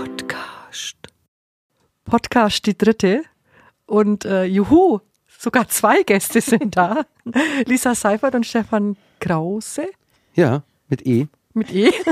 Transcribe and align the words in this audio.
Podcast. 0.00 0.96
Podcast, 2.04 2.66
die 2.66 2.76
dritte. 2.76 3.22
Und 3.86 4.24
äh, 4.24 4.44
juhu, 4.44 5.00
sogar 5.26 5.68
zwei 5.68 6.02
Gäste 6.02 6.40
sind 6.40 6.76
da. 6.76 7.04
Lisa 7.66 7.94
Seifert 7.94 8.34
und 8.34 8.46
Stefan 8.46 8.96
Krause. 9.20 9.86
Ja, 10.34 10.62
mit 10.88 11.06
E. 11.06 11.26
Mit 11.54 11.72
E. 11.72 11.90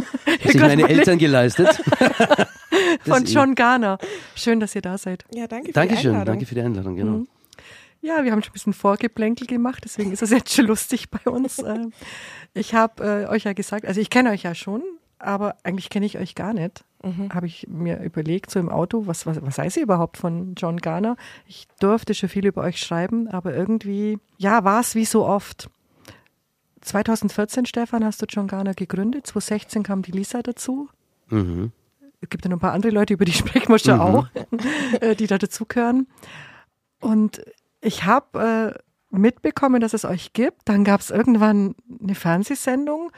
Das 0.43 0.53
sind 0.53 0.61
meine 0.61 0.89
Eltern 0.89 1.19
geleistet. 1.19 1.69
Von 3.07 3.25
E. 3.25 3.27
John 3.27 3.55
Garner. 3.55 3.99
Schön, 4.35 4.61
dass 4.61 4.75
ihr 4.75 4.83
da 4.83 4.99
seid. 4.99 5.25
Ja, 5.33 5.47
danke 5.47 5.69
für 5.69 5.73
Dankeschön, 5.73 6.03
die 6.03 6.09
Einladung. 6.09 6.27
danke 6.27 6.47
für 6.47 6.55
die 6.55 6.61
Einladung, 6.61 6.97
genau. 6.97 7.13
Mhm. 7.13 7.29
Ja, 8.01 8.25
wir 8.25 8.33
haben 8.33 8.43
schon 8.43 8.51
ein 8.51 8.53
bisschen 8.53 8.73
Vorgeplänkel 8.73 9.47
gemacht, 9.47 9.83
deswegen 9.85 10.13
ist 10.13 10.23
es 10.23 10.31
jetzt 10.31 10.55
schon 10.55 10.67
lustig 10.67 11.11
bei 11.11 11.31
uns. 11.31 11.59
Ähm, 11.69 11.93
ich 12.55 12.75
habe 12.75 13.05
äh, 13.05 13.27
euch 13.27 13.45
ja 13.45 13.53
gesagt, 13.53 13.85
also 13.85 14.01
ich 14.01 14.11
kenne 14.11 14.31
euch 14.31 14.45
ja 14.45 14.55
schon, 14.55 14.83
aber 15.19 15.57
eigentlich 15.65 15.91
kenne 15.91 16.07
ich 16.07 16.19
euch 16.19 16.35
gar 16.35 16.55
nicht. 16.55 16.85
Habe 17.33 17.47
ich 17.47 17.69
mir 17.69 18.01
überlegt, 18.03 18.51
so 18.51 18.59
im 18.59 18.69
Auto, 18.69 19.07
was, 19.07 19.25
was, 19.25 19.41
was 19.41 19.57
weiß 19.57 19.77
ihr 19.77 19.85
überhaupt 19.85 20.17
von 20.17 20.55
John 20.57 20.79
Garner? 20.79 21.17
Ich 21.47 21.69
durfte 21.79 22.13
schon 22.13 22.29
viel 22.29 22.45
über 22.45 22.63
euch 22.63 22.81
schreiben, 22.81 23.29
aber 23.29 23.55
irgendwie, 23.55 24.19
ja, 24.37 24.65
war 24.65 24.81
es 24.81 24.97
wie 24.97 25.05
so 25.05 25.25
oft. 25.25 25.71
2014, 26.81 27.67
Stefan, 27.67 28.05
hast 28.05 28.21
du 28.21 28.27
John 28.29 28.49
Garner 28.49 28.75
gegründet. 28.75 29.29
2016 29.29 29.85
kam 29.85 30.03
die 30.03 30.11
Lisa 30.11 30.43
dazu. 30.43 30.89
Mhm. 31.29 31.71
Es 32.21 32.31
gibt 32.31 32.45
ja 32.45 32.51
noch 32.51 32.57
ein 32.57 32.61
paar 32.61 32.73
andere 32.73 32.93
Leute, 32.93 33.15
über 33.15 33.25
die 33.25 33.33
sprechen 33.35 33.69
wir 33.69 33.79
schon 33.79 34.01
auch, 34.01 34.27
äh, 35.01 35.15
die 35.15 35.29
da 35.29 35.39
dazugehören. 35.39 36.09
Und 37.01 37.45
ich 37.89 38.05
habe 38.05 38.75
äh, 38.77 39.17
mitbekommen, 39.17 39.81
dass 39.81 39.95
es 39.95 40.05
euch 40.05 40.33
gibt. 40.33 40.61
Dann 40.67 40.85
gab 40.85 41.01
es 41.01 41.11
irgendwann 41.11 41.75
eine 42.03 42.15
Fernsehsendung, 42.15 43.11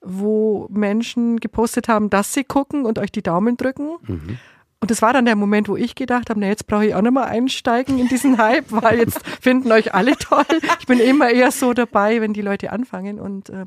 wo 0.00 0.66
Menschen 0.70 1.38
gepostet 1.38 1.88
haben, 1.88 2.10
dass 2.10 2.32
sie 2.32 2.44
gucken 2.44 2.84
und 2.86 2.98
euch 2.98 3.12
die 3.12 3.22
Daumen 3.22 3.56
drücken. 3.56 3.96
Mhm. 4.02 4.38
Und 4.80 4.90
das 4.90 5.00
war 5.00 5.12
dann 5.14 5.24
der 5.24 5.36
Moment, 5.36 5.68
wo 5.68 5.76
ich 5.76 5.94
gedacht 5.94 6.28
habe, 6.28 6.40
na 6.40 6.46
jetzt 6.46 6.66
brauche 6.66 6.86
ich 6.86 6.94
auch 6.94 7.00
nicht 7.00 7.12
mal 7.12 7.24
einsteigen 7.24 7.98
in 7.98 8.08
diesen 8.08 8.36
Hype, 8.36 8.66
weil 8.70 8.98
jetzt 8.98 9.26
finden 9.40 9.72
euch 9.72 9.94
alle 9.94 10.16
toll. 10.16 10.44
Ich 10.80 10.86
bin 10.86 10.98
immer 10.98 11.30
eher 11.30 11.50
so 11.52 11.72
dabei, 11.72 12.20
wenn 12.20 12.34
die 12.34 12.42
Leute 12.42 12.70
anfangen. 12.72 13.18
Und 13.18 13.48
äh, 13.50 13.64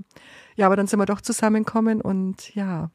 ja, 0.55 0.65
aber 0.67 0.75
dann 0.75 0.87
sind 0.87 0.99
wir 0.99 1.05
doch 1.07 1.21
zusammengekommen 1.21 2.01
und 2.01 2.53
ja, 2.53 2.91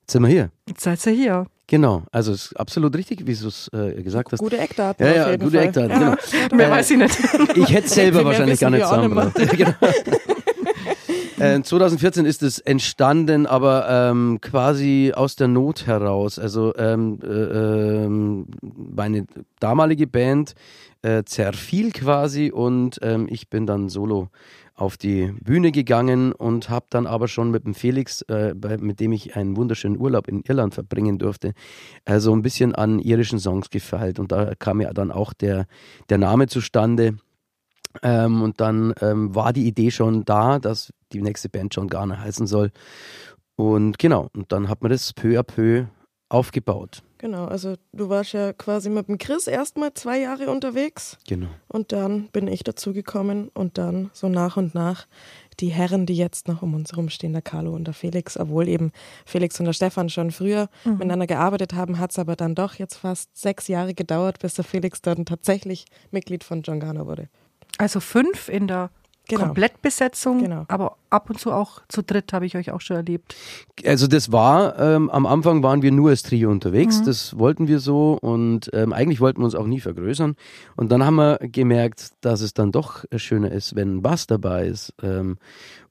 Jetzt 0.00 0.12
sind 0.12 0.22
wir 0.22 0.28
hier. 0.30 0.50
jetzt 0.68 0.82
seid 0.82 1.06
ihr 1.06 1.12
hier. 1.12 1.46
Genau, 1.70 2.02
also 2.10 2.32
es 2.32 2.46
ist 2.46 2.56
absolut 2.58 2.96
richtig, 2.96 3.28
wie 3.28 3.34
du 3.34 3.46
es 3.46 3.70
äh, 3.72 4.02
gesagt 4.02 4.32
hast. 4.32 4.40
Gute 4.40 4.58
Eckdaten. 4.58 5.06
Ja, 5.06 5.12
ja, 5.30 5.36
gute 5.36 5.52
Fall. 5.52 5.66
Eckdaten, 5.66 5.90
Ja. 5.90 6.16
genau. 6.16 6.56
Mehr 6.56 6.66
Äh, 6.66 6.70
weiß 6.72 6.90
ich 6.90 6.96
nicht. 6.98 7.18
Ich 7.54 7.72
hätte 7.72 7.88
selber 7.88 8.18
Viel 8.18 8.24
mehr 8.24 8.24
wahrscheinlich 8.24 8.58
gar 8.58 8.70
nicht 8.70 8.82
zusammengebracht. 8.82 9.34
genau. 9.56 9.70
Äh, 11.38 11.62
2014 11.62 12.26
ist 12.26 12.42
es 12.42 12.58
entstanden, 12.58 13.46
aber 13.46 13.86
ähm, 13.88 14.38
quasi 14.40 15.12
aus 15.14 15.36
der 15.36 15.46
Not 15.46 15.86
heraus. 15.86 16.40
Also 16.40 16.74
ähm, 16.76 17.20
äh, 17.22 17.26
ähm, 17.28 18.46
meine 18.62 19.26
damalige 19.60 20.08
Band 20.08 20.54
äh, 21.02 21.22
zerfiel 21.22 21.92
quasi 21.92 22.50
und 22.50 22.98
ähm, 23.02 23.28
ich 23.30 23.48
bin 23.48 23.64
dann 23.66 23.88
solo 23.88 24.28
auf 24.80 24.96
die 24.96 25.32
Bühne 25.42 25.72
gegangen 25.72 26.32
und 26.32 26.70
habe 26.70 26.86
dann 26.88 27.06
aber 27.06 27.28
schon 27.28 27.50
mit 27.50 27.64
dem 27.66 27.74
Felix, 27.74 28.22
äh, 28.22 28.54
bei, 28.56 28.78
mit 28.78 28.98
dem 28.98 29.12
ich 29.12 29.36
einen 29.36 29.56
wunderschönen 29.56 29.98
Urlaub 29.98 30.26
in 30.26 30.42
Irland 30.42 30.74
verbringen 30.74 31.18
durfte, 31.18 31.52
äh, 32.06 32.18
so 32.18 32.32
ein 32.32 32.40
bisschen 32.40 32.74
an 32.74 32.98
irischen 32.98 33.38
Songs 33.38 33.68
gefeilt 33.68 34.18
und 34.18 34.32
da 34.32 34.54
kam 34.54 34.80
ja 34.80 34.92
dann 34.94 35.12
auch 35.12 35.34
der, 35.34 35.66
der 36.08 36.18
Name 36.18 36.46
zustande. 36.46 37.18
Ähm, 38.02 38.40
und 38.40 38.60
dann 38.60 38.94
ähm, 39.00 39.34
war 39.34 39.52
die 39.52 39.66
Idee 39.66 39.90
schon 39.90 40.24
da, 40.24 40.60
dass 40.60 40.92
die 41.12 41.20
nächste 41.20 41.48
Band 41.48 41.74
John 41.74 41.88
Garner 41.88 42.20
heißen 42.20 42.46
soll. 42.46 42.70
Und 43.56 43.98
genau, 43.98 44.28
und 44.32 44.52
dann 44.52 44.68
hat 44.68 44.80
man 44.82 44.92
das 44.92 45.12
peu 45.12 45.38
à 45.38 45.42
peu 45.42 45.86
aufgebaut. 46.28 47.02
Genau, 47.20 47.44
also 47.44 47.74
du 47.92 48.08
warst 48.08 48.32
ja 48.32 48.54
quasi 48.54 48.88
mit 48.88 49.08
dem 49.08 49.18
Chris 49.18 49.46
erstmal 49.46 49.92
zwei 49.92 50.18
Jahre 50.20 50.50
unterwegs 50.50 51.18
Genau. 51.28 51.48
und 51.68 51.92
dann 51.92 52.28
bin 52.28 52.46
ich 52.48 52.64
dazugekommen 52.64 53.48
und 53.52 53.76
dann 53.76 54.08
so 54.14 54.30
nach 54.30 54.56
und 54.56 54.74
nach 54.74 55.06
die 55.60 55.68
Herren, 55.68 56.06
die 56.06 56.16
jetzt 56.16 56.48
noch 56.48 56.62
um 56.62 56.72
uns 56.72 56.96
rumstehen, 56.96 57.34
der 57.34 57.42
Carlo 57.42 57.74
und 57.74 57.84
der 57.84 57.92
Felix, 57.92 58.38
obwohl 58.38 58.68
eben 58.68 58.90
Felix 59.26 59.60
und 59.60 59.66
der 59.66 59.74
Stefan 59.74 60.08
schon 60.08 60.30
früher 60.30 60.70
miteinander 60.86 61.26
gearbeitet 61.26 61.74
haben, 61.74 61.98
hat 61.98 62.12
es 62.12 62.18
aber 62.18 62.36
dann 62.36 62.54
doch 62.54 62.76
jetzt 62.76 62.94
fast 62.96 63.36
sechs 63.36 63.68
Jahre 63.68 63.92
gedauert, 63.92 64.38
bis 64.38 64.54
der 64.54 64.64
Felix 64.64 65.02
dann 65.02 65.26
tatsächlich 65.26 65.84
Mitglied 66.10 66.42
von 66.42 66.62
John 66.62 66.80
Garner 66.80 67.06
wurde. 67.06 67.28
Also 67.76 68.00
fünf 68.00 68.48
in 68.48 68.66
der 68.66 68.90
Genau. 69.30 69.46
Komplettbesetzung, 69.46 70.40
Genau. 70.40 70.64
aber 70.68 70.96
ab 71.08 71.30
und 71.30 71.38
zu 71.38 71.52
auch 71.52 71.80
zu 71.88 72.02
dritt 72.02 72.32
habe 72.32 72.46
ich 72.46 72.56
euch 72.56 72.70
auch 72.70 72.80
schon 72.80 72.96
erlebt. 72.96 73.34
Also 73.84 74.06
das 74.06 74.30
war, 74.32 74.78
ähm, 74.78 75.08
am 75.10 75.26
Anfang 75.26 75.62
waren 75.62 75.82
wir 75.82 75.90
nur 75.92 76.10
als 76.10 76.22
Trio 76.22 76.50
unterwegs, 76.50 77.02
das 77.02 77.38
wollten 77.38 77.68
wir 77.68 77.80
so 77.80 78.18
und 78.20 78.70
ähm, 78.72 78.92
eigentlich 78.92 79.20
wollten 79.20 79.40
wir 79.40 79.44
uns 79.44 79.54
auch 79.54 79.66
nie 79.66 79.80
vergrößern. 79.80 80.36
Und 80.76 80.92
dann 80.92 81.04
haben 81.04 81.16
wir 81.16 81.38
gemerkt, 81.40 82.10
dass 82.20 82.40
es 82.40 82.54
dann 82.54 82.72
doch 82.72 83.04
schöner 83.16 83.50
ist, 83.52 83.74
wenn 83.74 83.96
ein 83.96 84.02
Bass 84.02 84.26
dabei 84.26 84.66
ist 84.66 84.92
ähm, 85.02 85.38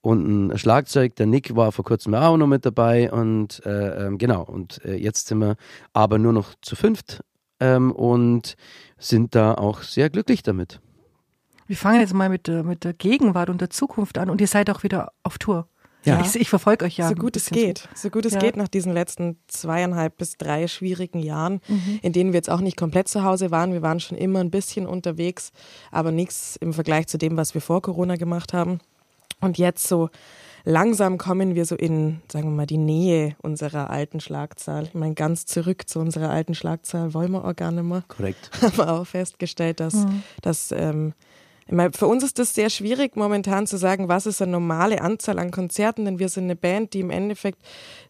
und 0.01 0.49
ein 0.51 0.57
Schlagzeug. 0.57 1.15
Der 1.15 1.25
Nick 1.25 1.55
war 1.55 1.71
vor 1.71 1.85
kurzem 1.85 2.13
auch 2.13 2.37
noch 2.37 2.47
mit 2.47 2.65
dabei 2.65 3.11
und 3.11 3.65
äh, 3.65 4.07
ähm, 4.07 4.17
genau, 4.17 4.43
und 4.43 4.83
äh, 4.85 4.95
jetzt 4.95 5.27
sind 5.27 5.39
wir 5.39 5.55
aber 5.93 6.17
nur 6.19 6.33
noch 6.33 6.53
zu 6.61 6.75
fünft 6.75 7.21
ähm, 7.59 7.91
und 7.91 8.55
sind 8.97 9.35
da 9.35 9.53
auch 9.53 9.81
sehr 9.81 10.09
glücklich 10.09 10.43
damit. 10.43 10.79
Wir 11.69 11.77
fangen 11.77 11.99
jetzt 12.01 12.15
mal 12.15 12.29
mit 12.29 12.47
der, 12.47 12.63
mit 12.63 12.83
der 12.83 12.93
Gegenwart 12.93 13.51
und 13.51 13.61
der 13.61 13.69
Zukunft 13.69 14.17
an 14.17 14.31
und 14.31 14.41
ihr 14.41 14.47
seid 14.47 14.71
auch 14.71 14.81
wieder 14.81 15.11
auf 15.21 15.37
Tour. 15.37 15.67
Ja. 16.03 16.19
Ich, 16.21 16.35
ich 16.35 16.49
verfolge 16.49 16.83
euch 16.85 16.97
ja. 16.97 17.07
so 17.07 17.13
gut 17.13 17.35
es 17.35 17.51
geht. 17.51 17.87
So 17.93 18.09
gut 18.09 18.25
es 18.25 18.33
Ja. 18.33 18.39
geht 18.39 18.57
nach 18.57 18.67
diesen 18.67 18.91
letzten 18.91 19.37
zweieinhalb 19.47 20.17
bis 20.17 20.37
drei 20.37 20.67
schwierigen 20.67 21.19
Jahren, 21.19 21.61
Mhm. 21.67 21.99
in 22.01 22.11
denen 22.11 22.31
wir 22.33 22.37
jetzt 22.37 22.49
auch 22.49 22.61
nicht 22.61 22.75
komplett 22.75 23.07
zu 23.07 23.23
Hause 23.23 23.51
waren. 23.51 23.71
Wir 23.71 23.83
waren 23.83 23.99
schon 23.99 24.17
immer 24.17 24.39
ein 24.39 24.49
bisschen 24.49 24.87
unterwegs, 24.87 25.51
aber 25.91 26.11
nichts 26.11 26.55
im 26.55 26.73
Vergleich 26.73 27.05
zu 27.05 27.19
dem, 27.19 27.37
was 27.37 27.53
wir 27.53 27.61
vor 27.61 27.83
Corona 27.83 28.15
gemacht 28.15 28.51
haben. 28.51 28.79
Und 29.39 29.59
jetzt 29.59 29.87
so 29.87 30.09
langsam 30.63 31.19
kommen 31.19 31.53
wir 31.53 31.65
so 31.65 31.75
in, 31.75 32.21
sagen 32.31 32.45
wir 32.49 32.55
mal, 32.55 32.65
die 32.65 32.77
Nähe 32.77 33.35
unserer 33.43 33.91
alten 33.91 34.21
Schlagzahl. 34.21 34.85
Ich 34.85 34.95
meine, 34.95 35.13
ganz 35.13 35.45
zurück 35.45 35.87
zu 35.87 35.99
unserer 35.99 36.31
alten 36.31 36.55
Schlagzahl 36.55 37.13
wollen 37.13 37.31
wir 37.33 37.45
auch 37.45 37.55
gar 37.55 37.71
nicht 37.71 37.83
mehr 37.83 38.03
Korrekt. 38.07 38.49
haben 38.63 38.75
wir 38.75 38.91
auch 38.91 39.05
festgestellt, 39.05 39.79
dass, 39.81 40.07
dass 40.41 40.71
ähm, 40.71 41.13
meine, 41.71 41.91
für 41.91 42.07
uns 42.07 42.23
ist 42.23 42.39
das 42.39 42.53
sehr 42.53 42.69
schwierig 42.69 43.15
momentan 43.15 43.67
zu 43.67 43.77
sagen, 43.77 44.07
was 44.07 44.25
ist 44.25 44.41
eine 44.41 44.51
normale 44.53 45.01
Anzahl 45.01 45.39
an 45.39 45.51
Konzerten, 45.51 46.05
denn 46.05 46.19
wir 46.19 46.29
sind 46.29 46.45
eine 46.45 46.55
Band, 46.55 46.93
die 46.93 47.01
im 47.01 47.11
Endeffekt 47.11 47.59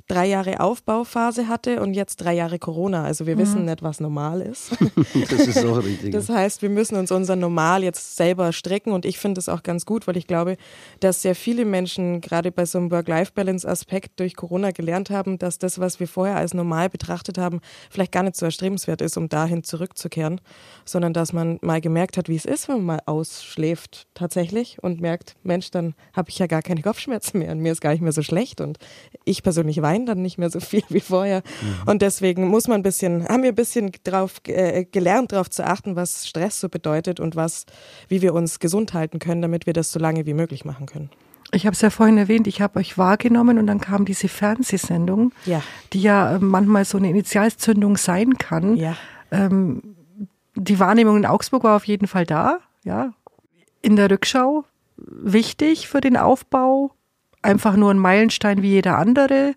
drei 0.09 0.25
Jahre 0.25 0.59
Aufbauphase 0.59 1.47
hatte 1.47 1.81
und 1.81 1.93
jetzt 1.93 2.17
drei 2.17 2.33
Jahre 2.33 2.57
Corona. 2.59 3.03
Also 3.03 3.27
wir 3.27 3.37
wissen 3.37 3.65
nicht, 3.65 3.83
was 3.83 3.99
normal 3.99 4.41
ist. 4.41 4.71
Das 5.29 5.47
ist 5.47 5.65
auch 5.65 5.83
richtig. 5.83 6.11
Das 6.11 6.29
heißt, 6.29 6.61
wir 6.61 6.69
müssen 6.69 6.95
uns 6.95 7.11
unser 7.11 7.35
Normal 7.35 7.83
jetzt 7.83 8.15
selber 8.15 8.51
strecken 8.51 8.91
und 8.91 9.05
ich 9.05 9.17
finde 9.17 9.35
das 9.35 9.49
auch 9.49 9.63
ganz 9.63 9.85
gut, 9.85 10.07
weil 10.07 10.17
ich 10.17 10.27
glaube, 10.27 10.57
dass 10.99 11.21
sehr 11.21 11.35
viele 11.35 11.65
Menschen 11.65 12.21
gerade 12.21 12.51
bei 12.51 12.65
so 12.65 12.79
einem 12.79 12.91
Work-Life-Balance-Aspekt 12.91 14.19
durch 14.19 14.35
Corona 14.35 14.71
gelernt 14.71 15.09
haben, 15.09 15.37
dass 15.37 15.59
das, 15.59 15.79
was 15.79 15.99
wir 15.99 16.07
vorher 16.07 16.37
als 16.37 16.53
normal 16.53 16.89
betrachtet 16.89 17.37
haben, 17.37 17.59
vielleicht 17.89 18.11
gar 18.11 18.23
nicht 18.23 18.35
so 18.35 18.45
erstrebenswert 18.45 19.01
ist, 19.01 19.17
um 19.17 19.29
dahin 19.29 19.63
zurückzukehren, 19.63 20.41
sondern 20.85 21.13
dass 21.13 21.33
man 21.33 21.59
mal 21.61 21.81
gemerkt 21.81 22.17
hat, 22.17 22.29
wie 22.29 22.35
es 22.35 22.45
ist, 22.45 22.67
wenn 22.67 22.77
man 22.77 22.85
mal 22.85 23.01
ausschläft 23.05 24.07
tatsächlich 24.15 24.77
und 24.81 25.01
merkt, 25.01 25.35
Mensch, 25.43 25.69
dann 25.71 25.93
habe 26.13 26.29
ich 26.29 26.39
ja 26.39 26.47
gar 26.47 26.61
keine 26.61 26.81
Kopfschmerzen 26.81 27.39
mehr 27.39 27.51
und 27.51 27.59
mir 27.59 27.71
ist 27.71 27.81
gar 27.81 27.91
nicht 27.91 28.01
mehr 28.01 28.13
so 28.13 28.23
schlecht 28.23 28.61
und 28.61 28.79
ich 29.25 29.43
persönlich 29.43 29.81
weine 29.81 29.98
dann 30.05 30.21
nicht 30.21 30.37
mehr 30.37 30.49
so 30.49 30.59
viel 30.59 30.83
wie 30.89 30.99
vorher 30.99 31.41
und 31.85 32.01
deswegen 32.01 32.47
muss 32.47 32.67
man 32.67 32.79
ein 32.79 32.83
bisschen, 32.83 33.27
haben 33.27 33.43
wir 33.43 33.49
ein 33.49 33.55
bisschen 33.55 33.91
drauf 34.03 34.41
äh, 34.47 34.85
gelernt, 34.85 35.31
darauf 35.31 35.49
zu 35.49 35.65
achten, 35.65 35.95
was 35.95 36.27
Stress 36.27 36.59
so 36.59 36.69
bedeutet 36.69 37.19
und 37.19 37.35
was, 37.35 37.65
wie 38.07 38.21
wir 38.21 38.33
uns 38.33 38.59
gesund 38.59 38.93
halten 38.93 39.19
können, 39.19 39.41
damit 39.41 39.65
wir 39.65 39.73
das 39.73 39.91
so 39.91 39.99
lange 39.99 40.25
wie 40.25 40.33
möglich 40.33 40.65
machen 40.65 40.85
können. 40.85 41.09
Ich 41.51 41.65
habe 41.65 41.73
es 41.73 41.81
ja 41.81 41.89
vorhin 41.89 42.17
erwähnt, 42.19 42.45
ich 42.45 42.61
habe 42.61 42.79
euch 42.79 42.97
wahrgenommen 42.97 43.57
und 43.57 43.65
dann 43.67 43.79
kam 43.81 44.05
diese 44.05 44.27
Fernsehsendung, 44.27 45.31
Ja. 45.45 45.63
die 45.93 46.01
ja 46.01 46.35
äh, 46.35 46.39
manchmal 46.39 46.85
so 46.85 46.97
eine 46.97 47.09
Initialzündung 47.09 47.97
sein 47.97 48.37
kann. 48.37 48.75
Ja. 48.75 48.95
Ähm, 49.31 49.95
die 50.55 50.79
Wahrnehmung 50.79 51.17
in 51.17 51.25
Augsburg 51.25 51.63
war 51.63 51.75
auf 51.75 51.85
jeden 51.85 52.07
Fall 52.07 52.25
da, 52.25 52.59
ja. 52.83 53.13
In 53.81 53.95
der 53.95 54.11
Rückschau 54.11 54.65
wichtig 54.97 55.87
für 55.87 56.01
den 56.01 56.17
Aufbau, 56.17 56.91
einfach 57.41 57.75
nur 57.77 57.91
ein 57.91 57.97
Meilenstein 57.99 58.61
wie 58.61 58.69
jeder 58.71 58.97
andere. 58.97 59.53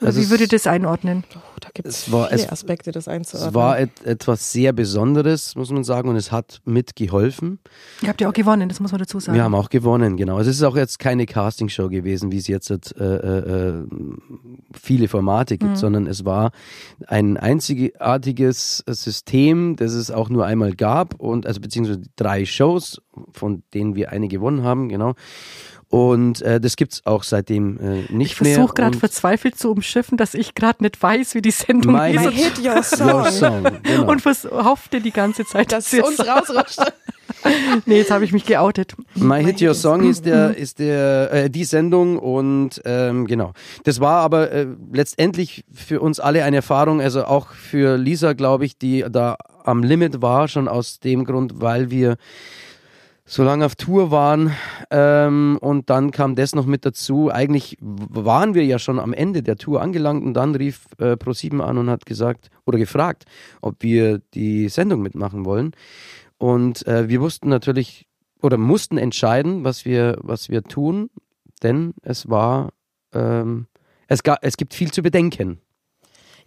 Also 0.00 0.20
wie 0.20 0.30
würdet 0.30 0.52
ihr 0.52 0.58
das 0.58 0.66
einordnen? 0.66 1.24
Oh, 1.34 1.38
da 1.60 1.70
gibt 1.74 1.88
es 1.88 2.04
viele 2.04 2.30
es- 2.30 2.48
Aspekte, 2.48 2.92
das 2.92 3.08
einzuordnen. 3.08 3.48
Es 3.48 3.54
war 3.54 3.80
et 3.80 3.90
etwas 4.04 4.52
sehr 4.52 4.72
Besonderes, 4.72 5.56
muss 5.56 5.70
man 5.70 5.82
sagen, 5.82 6.08
und 6.08 6.16
es 6.16 6.30
hat 6.30 6.60
mitgeholfen. 6.64 7.58
Ihr 8.02 8.08
habt 8.08 8.20
ja 8.20 8.28
auch 8.28 8.32
gewonnen, 8.32 8.68
das 8.68 8.78
muss 8.78 8.92
man 8.92 9.00
dazu 9.00 9.18
sagen. 9.18 9.34
Wir 9.36 9.42
haben 9.42 9.54
auch 9.56 9.70
gewonnen, 9.70 10.16
genau. 10.16 10.36
Also 10.36 10.50
es 10.50 10.56
ist 10.56 10.62
auch 10.62 10.76
jetzt 10.76 10.98
keine 11.00 11.26
Castingshow 11.26 11.88
gewesen, 11.88 12.30
wie 12.30 12.38
es 12.38 12.46
jetzt 12.46 12.70
äh, 12.70 12.76
äh, 13.04 13.68
äh, 13.78 13.84
viele 14.72 15.08
Formate 15.08 15.58
gibt, 15.58 15.76
sondern 15.78 16.06
es 16.06 16.24
war 16.24 16.52
ein 17.06 17.36
einzigartiges 17.36 18.84
System, 18.86 19.76
das 19.76 19.92
es 19.94 20.10
auch 20.10 20.28
nur 20.28 20.46
einmal 20.46 20.74
gab 20.74 21.14
und 21.16 21.46
also 21.46 21.60
beziehungsweise 21.60 22.02
drei 22.16 22.44
Shows, 22.44 23.00
von 23.32 23.62
denen 23.74 23.94
wir 23.96 24.10
eine 24.12 24.28
gewonnen 24.28 24.62
haben, 24.62 24.88
genau. 24.88 25.14
Und 25.90 26.42
äh, 26.42 26.60
das 26.60 26.76
gibt's 26.76 27.00
auch 27.06 27.22
seitdem 27.22 27.78
äh, 27.78 28.12
nicht 28.12 28.32
ich 28.32 28.40
mehr. 28.40 28.50
Ich 28.50 28.56
versuche 28.56 28.74
gerade 28.74 28.98
verzweifelt 28.98 29.58
zu 29.58 29.70
umschiffen, 29.70 30.18
dass 30.18 30.34
ich 30.34 30.54
gerade 30.54 30.82
nicht 30.82 31.02
weiß, 31.02 31.34
wie 31.34 31.40
die 31.40 31.50
Sendung 31.50 31.94
My 31.94 32.10
ist. 32.10 32.20
My 32.20 32.26
und- 32.26 32.32
hit 32.34 32.64
your 32.64 32.82
song. 32.82 33.08
Your 33.08 33.30
Song, 33.30 33.64
genau. 33.82 34.10
Und 34.10 34.24
hoffte 34.24 35.00
die 35.00 35.12
ganze 35.12 35.46
Zeit, 35.46 35.72
Dass 35.72 35.90
jetzt 35.92 36.06
uns 36.06 36.26
rausrutscht. 36.26 36.80
Nee, 37.86 37.98
jetzt 37.98 38.10
habe 38.10 38.24
ich 38.24 38.32
mich 38.32 38.46
geoutet. 38.46 38.94
My 39.14 39.44
Hit 39.44 39.62
Your 39.62 39.74
Song 39.74 40.08
ist 40.08 40.24
der 40.26 40.56
ist 40.56 40.78
der 40.78 41.30
äh, 41.32 41.50
die 41.50 41.64
Sendung 41.64 42.18
und 42.18 42.80
ähm, 42.84 43.26
genau. 43.26 43.52
Das 43.84 44.00
war 44.00 44.20
aber 44.22 44.50
äh, 44.50 44.66
letztendlich 44.92 45.64
für 45.72 46.00
uns 46.00 46.20
alle 46.20 46.44
eine 46.44 46.56
Erfahrung, 46.56 47.00
also 47.00 47.24
auch 47.24 47.52
für 47.52 47.96
Lisa, 47.96 48.32
glaube 48.32 48.64
ich, 48.64 48.78
die 48.78 49.04
da 49.08 49.36
am 49.64 49.82
Limit 49.82 50.22
war, 50.22 50.48
schon 50.48 50.68
aus 50.68 51.00
dem 51.00 51.24
Grund, 51.24 51.60
weil 51.60 51.90
wir 51.90 52.16
so 53.28 53.44
lange 53.44 53.66
auf 53.66 53.76
Tour 53.76 54.10
waren 54.10 54.54
ähm, 54.90 55.58
und 55.60 55.90
dann 55.90 56.10
kam 56.10 56.34
das 56.34 56.54
noch 56.54 56.64
mit 56.64 56.86
dazu. 56.86 57.30
Eigentlich 57.30 57.76
waren 57.80 58.54
wir 58.54 58.64
ja 58.64 58.78
schon 58.78 58.98
am 58.98 59.12
Ende 59.12 59.42
der 59.42 59.56
Tour 59.56 59.82
angelangt 59.82 60.24
und 60.24 60.32
dann 60.32 60.54
rief 60.54 60.86
äh, 60.98 61.12
Pro7 61.12 61.60
an 61.60 61.76
und 61.76 61.90
hat 61.90 62.06
gesagt 62.06 62.48
oder 62.64 62.78
gefragt, 62.78 63.26
ob 63.60 63.82
wir 63.82 64.20
die 64.32 64.70
Sendung 64.70 65.02
mitmachen 65.02 65.44
wollen. 65.44 65.72
Und 66.38 66.86
äh, 66.86 67.10
wir 67.10 67.20
wussten 67.20 67.50
natürlich 67.50 68.06
oder 68.40 68.56
mussten 68.56 68.96
entscheiden, 68.96 69.62
was 69.62 69.84
wir, 69.84 70.16
was 70.22 70.48
wir 70.48 70.62
tun, 70.62 71.10
denn 71.62 71.92
es 72.02 72.30
war, 72.30 72.70
ähm, 73.12 73.66
es, 74.06 74.22
ga, 74.22 74.38
es 74.40 74.56
gibt 74.56 74.72
viel 74.72 74.90
zu 74.90 75.02
bedenken. 75.02 75.60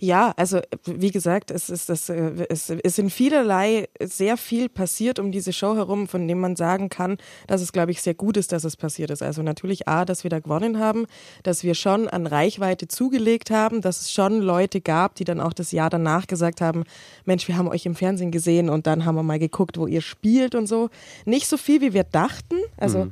Ja, 0.04 0.34
also 0.36 0.62
wie 0.86 1.12
gesagt, 1.12 1.52
es 1.52 1.70
ist 1.70 1.88
das, 1.88 2.10
äh, 2.10 2.32
es 2.50 2.72
ist 2.72 2.98
in 2.98 3.12
vielerlei 3.12 3.88
sehr 4.02 4.36
viel 4.36 4.68
passiert 4.68 5.20
um 5.20 5.32
diese 5.32 5.54
Show 5.54 5.76
herum, 5.76 6.08
von 6.08 6.28
dem 6.28 6.40
man 6.40 6.56
sagen 6.56 6.90
kann, 6.90 7.18
dass 7.46 7.62
es, 7.62 7.72
glaube 7.72 7.92
ich, 7.92 8.02
sehr 8.02 8.16
gut 8.16 8.36
ist, 8.36 8.52
dass 8.52 8.64
es 8.64 8.76
passiert 8.76 9.12
ist. 9.12 9.22
Also 9.22 9.44
natürlich 9.44 9.88
A, 9.88 10.04
dass 10.04 10.24
wir 10.24 10.32
da 10.32 10.40
gewonnen 10.40 10.80
haben, 10.80 11.06
dass 11.44 11.64
wir 11.64 11.76
schon 11.76 12.08
an 12.08 12.26
Reichweite 12.26 12.88
zugelegt 12.88 13.52
haben, 13.52 13.82
dass 13.82 14.02
es 14.02 14.12
schon 14.12 14.42
Leute 14.42 14.82
gab, 14.82 15.14
die 15.14 15.24
dann 15.24 15.40
auch 15.40 15.54
das 15.54 15.72
Jahr 15.72 15.92
danach 15.92 16.26
gesagt 16.26 16.62
haben, 16.62 16.84
Mensch, 17.26 17.48
wir 17.48 17.56
haben 17.56 17.68
euch 17.68 17.86
im 17.86 17.94
Fernsehen 17.94 18.32
gesehen 18.32 18.72
und 18.72 18.88
dann 18.88 19.06
haben 19.06 19.14
wir 19.14 19.24
mal 19.24 19.38
geguckt, 19.38 19.78
wo 19.78 19.86
ihr 19.86 20.02
spielt 20.02 20.56
und 20.56 20.66
so. 20.66 20.90
Nicht 21.26 21.46
so 21.46 21.58
viel, 21.58 21.80
wie 21.82 21.94
wir 21.94 22.06
dachten. 22.06 22.56
Also 22.76 23.12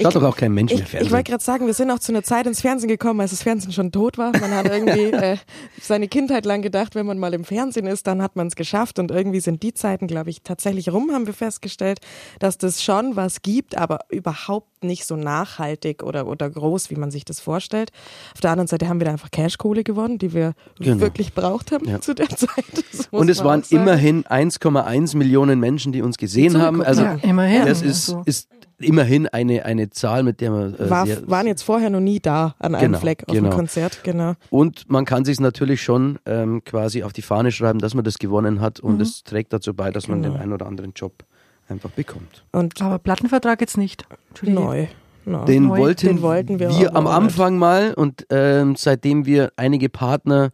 Schaut 0.00 0.16
doch 0.16 0.22
auch 0.24 0.36
kein 0.36 0.52
Mensch 0.52 0.72
mehr 0.72 0.82
ich, 0.82 0.88
Fernsehen. 0.88 1.06
ich 1.06 1.12
wollte 1.12 1.30
gerade 1.30 1.44
sagen, 1.44 1.66
wir 1.66 1.74
sind 1.74 1.90
auch 1.90 1.98
zu 2.00 2.10
einer 2.12 2.22
Zeit 2.22 2.46
ins 2.46 2.60
Fernsehen 2.60 2.88
gekommen, 2.88 3.20
als 3.20 3.30
das 3.30 3.42
Fernsehen 3.42 3.72
schon 3.72 3.92
tot 3.92 4.18
war. 4.18 4.32
Man 4.38 4.50
hat 4.52 4.66
irgendwie 4.66 5.00
äh, 5.12 5.36
seine 5.80 6.08
Kindheit 6.08 6.44
lang 6.46 6.62
gedacht, 6.62 6.94
wenn 6.94 7.06
man 7.06 7.18
mal 7.18 7.32
im 7.32 7.44
Fernsehen 7.44 7.86
ist, 7.86 8.06
dann 8.06 8.20
hat 8.20 8.34
man 8.36 8.48
es 8.48 8.56
geschafft. 8.56 8.98
Und 8.98 9.10
irgendwie 9.10 9.40
sind 9.40 9.62
die 9.62 9.72
Zeiten, 9.72 10.06
glaube 10.06 10.30
ich, 10.30 10.42
tatsächlich 10.42 10.92
rum, 10.92 11.10
haben 11.12 11.26
wir 11.26 11.34
festgestellt, 11.34 12.00
dass 12.40 12.58
das 12.58 12.82
schon 12.82 13.14
was 13.16 13.42
gibt, 13.42 13.76
aber 13.76 14.00
überhaupt 14.10 14.84
nicht 14.84 15.06
so 15.06 15.16
nachhaltig 15.16 16.02
oder, 16.02 16.26
oder 16.26 16.50
groß, 16.50 16.90
wie 16.90 16.96
man 16.96 17.10
sich 17.10 17.24
das 17.24 17.40
vorstellt. 17.40 17.90
Auf 18.34 18.40
der 18.40 18.50
anderen 18.50 18.66
Seite 18.68 18.88
haben 18.88 19.00
wir 19.00 19.04
da 19.06 19.12
einfach 19.12 19.30
Cashkohle 19.30 19.84
gewonnen, 19.84 20.18
die 20.18 20.32
wir 20.34 20.54
Genau. 20.80 21.00
wirklich 21.00 21.34
braucht 21.34 21.70
haben 21.72 21.88
Ja. 21.88 22.00
zu 22.00 22.14
der 22.14 22.28
Zeit. 22.28 22.64
Und 23.10 23.28
es 23.30 23.44
waren 23.44 23.62
immerhin 23.70 24.24
1,1 24.24 25.16
Millionen 25.16 25.60
Menschen, 25.60 25.92
die 25.92 26.02
uns 26.02 26.16
gesehen 26.18 26.60
haben. 26.60 26.82
Also. 26.82 27.02
Ja, 27.02 27.18
immerhin. 27.22 27.64
das 27.64 27.80
ist, 27.82 28.10
Also. 28.10 28.22
ist 28.26 28.48
immerhin 28.84 29.26
eine, 29.28 29.64
eine 29.64 29.90
Zahl, 29.90 30.22
mit 30.22 30.40
der 30.40 30.50
man 30.50 30.74
äh, 30.74 30.90
War, 30.90 31.06
waren 31.26 31.46
jetzt 31.46 31.62
vorher 31.62 31.90
noch 31.90 32.00
nie 32.00 32.20
da 32.20 32.54
an 32.58 32.74
einem 32.74 32.92
Genau, 32.92 32.98
Fleck 33.00 33.24
auf 33.26 33.34
genau. 33.34 33.50
dem 33.50 33.54
Konzert, 33.56 34.04
genau. 34.04 34.34
Und 34.50 34.90
man 34.90 35.04
kann 35.04 35.24
sich 35.24 35.40
natürlich 35.40 35.82
schon 35.82 36.18
ähm, 36.26 36.62
quasi 36.64 37.02
auf 37.02 37.12
die 37.12 37.22
Fahne 37.22 37.50
schreiben, 37.52 37.78
dass 37.78 37.94
man 37.94 38.04
das 38.04 38.18
gewonnen 38.18 38.60
hat 38.60 38.80
und 38.80 39.00
es 39.00 39.22
trägt 39.24 39.52
dazu 39.52 39.74
bei, 39.74 39.90
dass 39.90 40.08
man 40.08 40.22
Genau. 40.22 40.34
den 40.34 40.42
einen 40.42 40.52
oder 40.52 40.66
anderen 40.66 40.92
Job 40.94 41.24
einfach 41.68 41.90
bekommt. 41.90 42.44
Und 42.52 42.80
Aber 42.82 42.98
Plattenvertrag 42.98 43.60
jetzt 43.60 43.78
nicht. 43.78 44.04
Neu. 44.42 44.86
neu. 45.24 45.44
Den 45.46 45.68
neu. 45.68 45.78
wollten, 45.78 46.06
Den 46.06 46.22
wollten 46.22 46.58
wir 46.58 46.68
wir 46.70 46.94
am. 46.96 47.06
Anfang 47.06 47.56
mal 47.56 47.94
und 47.94 48.26
ähm, 48.30 48.76
seitdem 48.76 49.24
wir 49.24 49.52
einige 49.56 49.88
Partner 49.88 50.50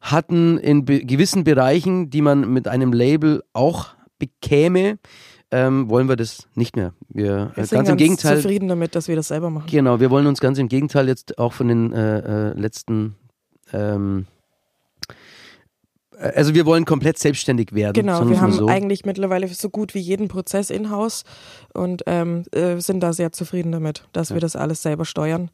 hatten 0.00 0.58
in 0.58 0.84
be 0.84 1.04
gewissen 1.04 1.44
Bereichen, 1.44 2.10
die 2.10 2.22
man 2.22 2.52
mit 2.52 2.66
einem 2.66 2.92
Label 2.92 3.42
auch 3.52 3.88
bekäme, 4.18 4.98
ähm, 5.50 5.88
wollen 5.88 6.08
wir 6.08 6.16
das 6.16 6.48
nicht 6.54 6.76
mehr. 6.76 6.92
Wir, 7.08 7.52
Wir 7.54 7.62
äh, 7.62 7.66
sind 7.66 7.78
ganz 7.78 7.88
im 7.88 7.96
Gegenteil, 7.96 8.36
zufrieden 8.36 8.68
damit, 8.68 8.94
dass 8.94 9.08
wir 9.08 9.16
das 9.16 9.28
selber 9.28 9.50
machen. 9.50 9.66
genau, 9.68 10.00
wir 10.00 10.10
wollen 10.10 10.26
uns 10.26 10.40
ganz 10.40 10.58
im 10.58 10.68
Gegenteil 10.68 11.08
jetzt 11.08 11.38
auch 11.38 11.52
von 11.52 11.68
den 11.68 11.92
äh, 11.92 12.50
äh, 12.50 12.52
letzten 12.58 13.16
ähm, 13.72 14.26
äh, 16.18 16.32
also 16.34 16.54
wir 16.54 16.66
wollen 16.66 16.84
komplett 16.84 17.18
selbstständig 17.18 17.72
werden. 17.72 17.94
Genau, 17.94 18.28
wir 18.28 18.40
haben 18.40 18.52
so. 18.52 18.66
eigentlich 18.66 19.04
mittlerweile 19.04 19.48
so 19.48 19.70
gut 19.70 19.94
wie 19.94 20.00
jeden 20.00 20.28
Prozess 20.28 20.70
in-house 20.70 21.24
und 21.72 22.02
ähm, 22.06 22.44
äh, 22.52 22.78
sind 22.78 23.00
da 23.00 23.12
sehr 23.12 23.32
zufrieden 23.32 23.72
damit, 23.72 24.04
dass 24.12 24.32
wir 24.32 24.40
das 24.40 24.56
alles 24.56 24.82
selber 24.82 25.04
steuern 25.04 25.50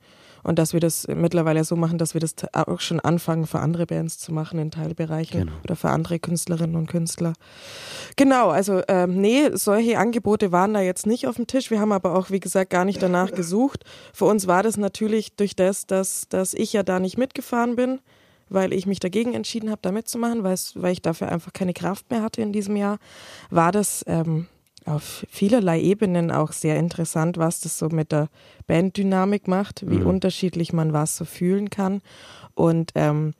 und 0.46 0.58
dass 0.58 0.72
wir 0.72 0.80
das 0.80 1.06
mittlerweile 1.08 1.64
so 1.64 1.74
machen, 1.74 1.98
dass 1.98 2.14
wir 2.14 2.20
das 2.20 2.34
auch 2.52 2.80
schon 2.80 3.00
anfangen, 3.00 3.46
für 3.46 3.58
andere 3.58 3.84
Bands 3.86 4.18
zu 4.18 4.32
machen 4.32 4.58
in 4.60 4.70
Teilbereichen 4.70 5.40
Genau. 5.40 5.52
oder 5.64 5.74
für 5.76 5.90
andere 5.90 6.18
Künstlerinnen 6.20 6.76
und 6.76 6.86
Künstler. 6.88 7.32
Genau, 8.16 8.50
also 8.50 8.80
ähm, 8.88 9.20
nee, 9.20 9.50
solche 9.54 9.98
Angebote 9.98 10.52
waren 10.52 10.72
da 10.74 10.80
jetzt 10.80 11.06
nicht 11.06 11.26
auf 11.26 11.36
dem 11.36 11.46
Tisch. 11.46 11.70
Wir 11.70 11.80
haben 11.80 11.92
aber 11.92 12.14
auch, 12.16 12.30
wie 12.30 12.40
gesagt, 12.40 12.70
gar 12.70 12.84
nicht 12.84 13.02
danach 13.02 13.32
gesucht. 13.32 13.84
Für 14.12 14.26
uns 14.26 14.46
war 14.46 14.62
das 14.62 14.76
natürlich 14.76 15.34
durch 15.34 15.56
das, 15.56 15.86
dass, 15.86 16.28
dass 16.28 16.54
ich 16.54 16.72
ja 16.72 16.82
da 16.82 17.00
nicht 17.00 17.18
mitgefahren 17.18 17.76
bin, 17.76 17.98
weil 18.48 18.72
ich 18.72 18.86
mich 18.86 19.00
dagegen 19.00 19.34
entschieden 19.34 19.70
habe, 19.70 19.80
da 19.82 19.90
mitzumachen, 19.90 20.44
weil, 20.44 20.54
es- 20.54 20.74
weil 20.80 20.92
ich 20.92 21.02
dafür 21.02 21.30
einfach 21.32 21.52
keine 21.52 21.72
Kraft 21.72 22.08
mehr 22.10 22.22
hatte 22.22 22.40
in 22.42 22.52
diesem 22.52 22.76
Jahr, 22.76 22.98
war 23.50 23.72
das 23.72 24.04
ähm, 24.06 24.46
auf 24.86 25.26
vielerlei 25.28 25.80
Ebenen 25.80 26.30
auch 26.30 26.52
sehr 26.52 26.76
interessant, 26.76 27.38
was 27.38 27.60
das 27.60 27.78
so 27.78 27.88
mit 27.88 28.12
der 28.12 28.28
Banddynamik 28.66 29.48
macht, 29.48 29.88
wie 29.88 30.00
Mhm. 30.00 30.06
unterschiedlich 30.06 30.72
man 30.72 30.92
was 30.92 31.16
so 31.16 31.24
fühlen 31.24 31.70
kann. 31.70 32.00
Und 32.54 32.92
ähm, 32.94 33.34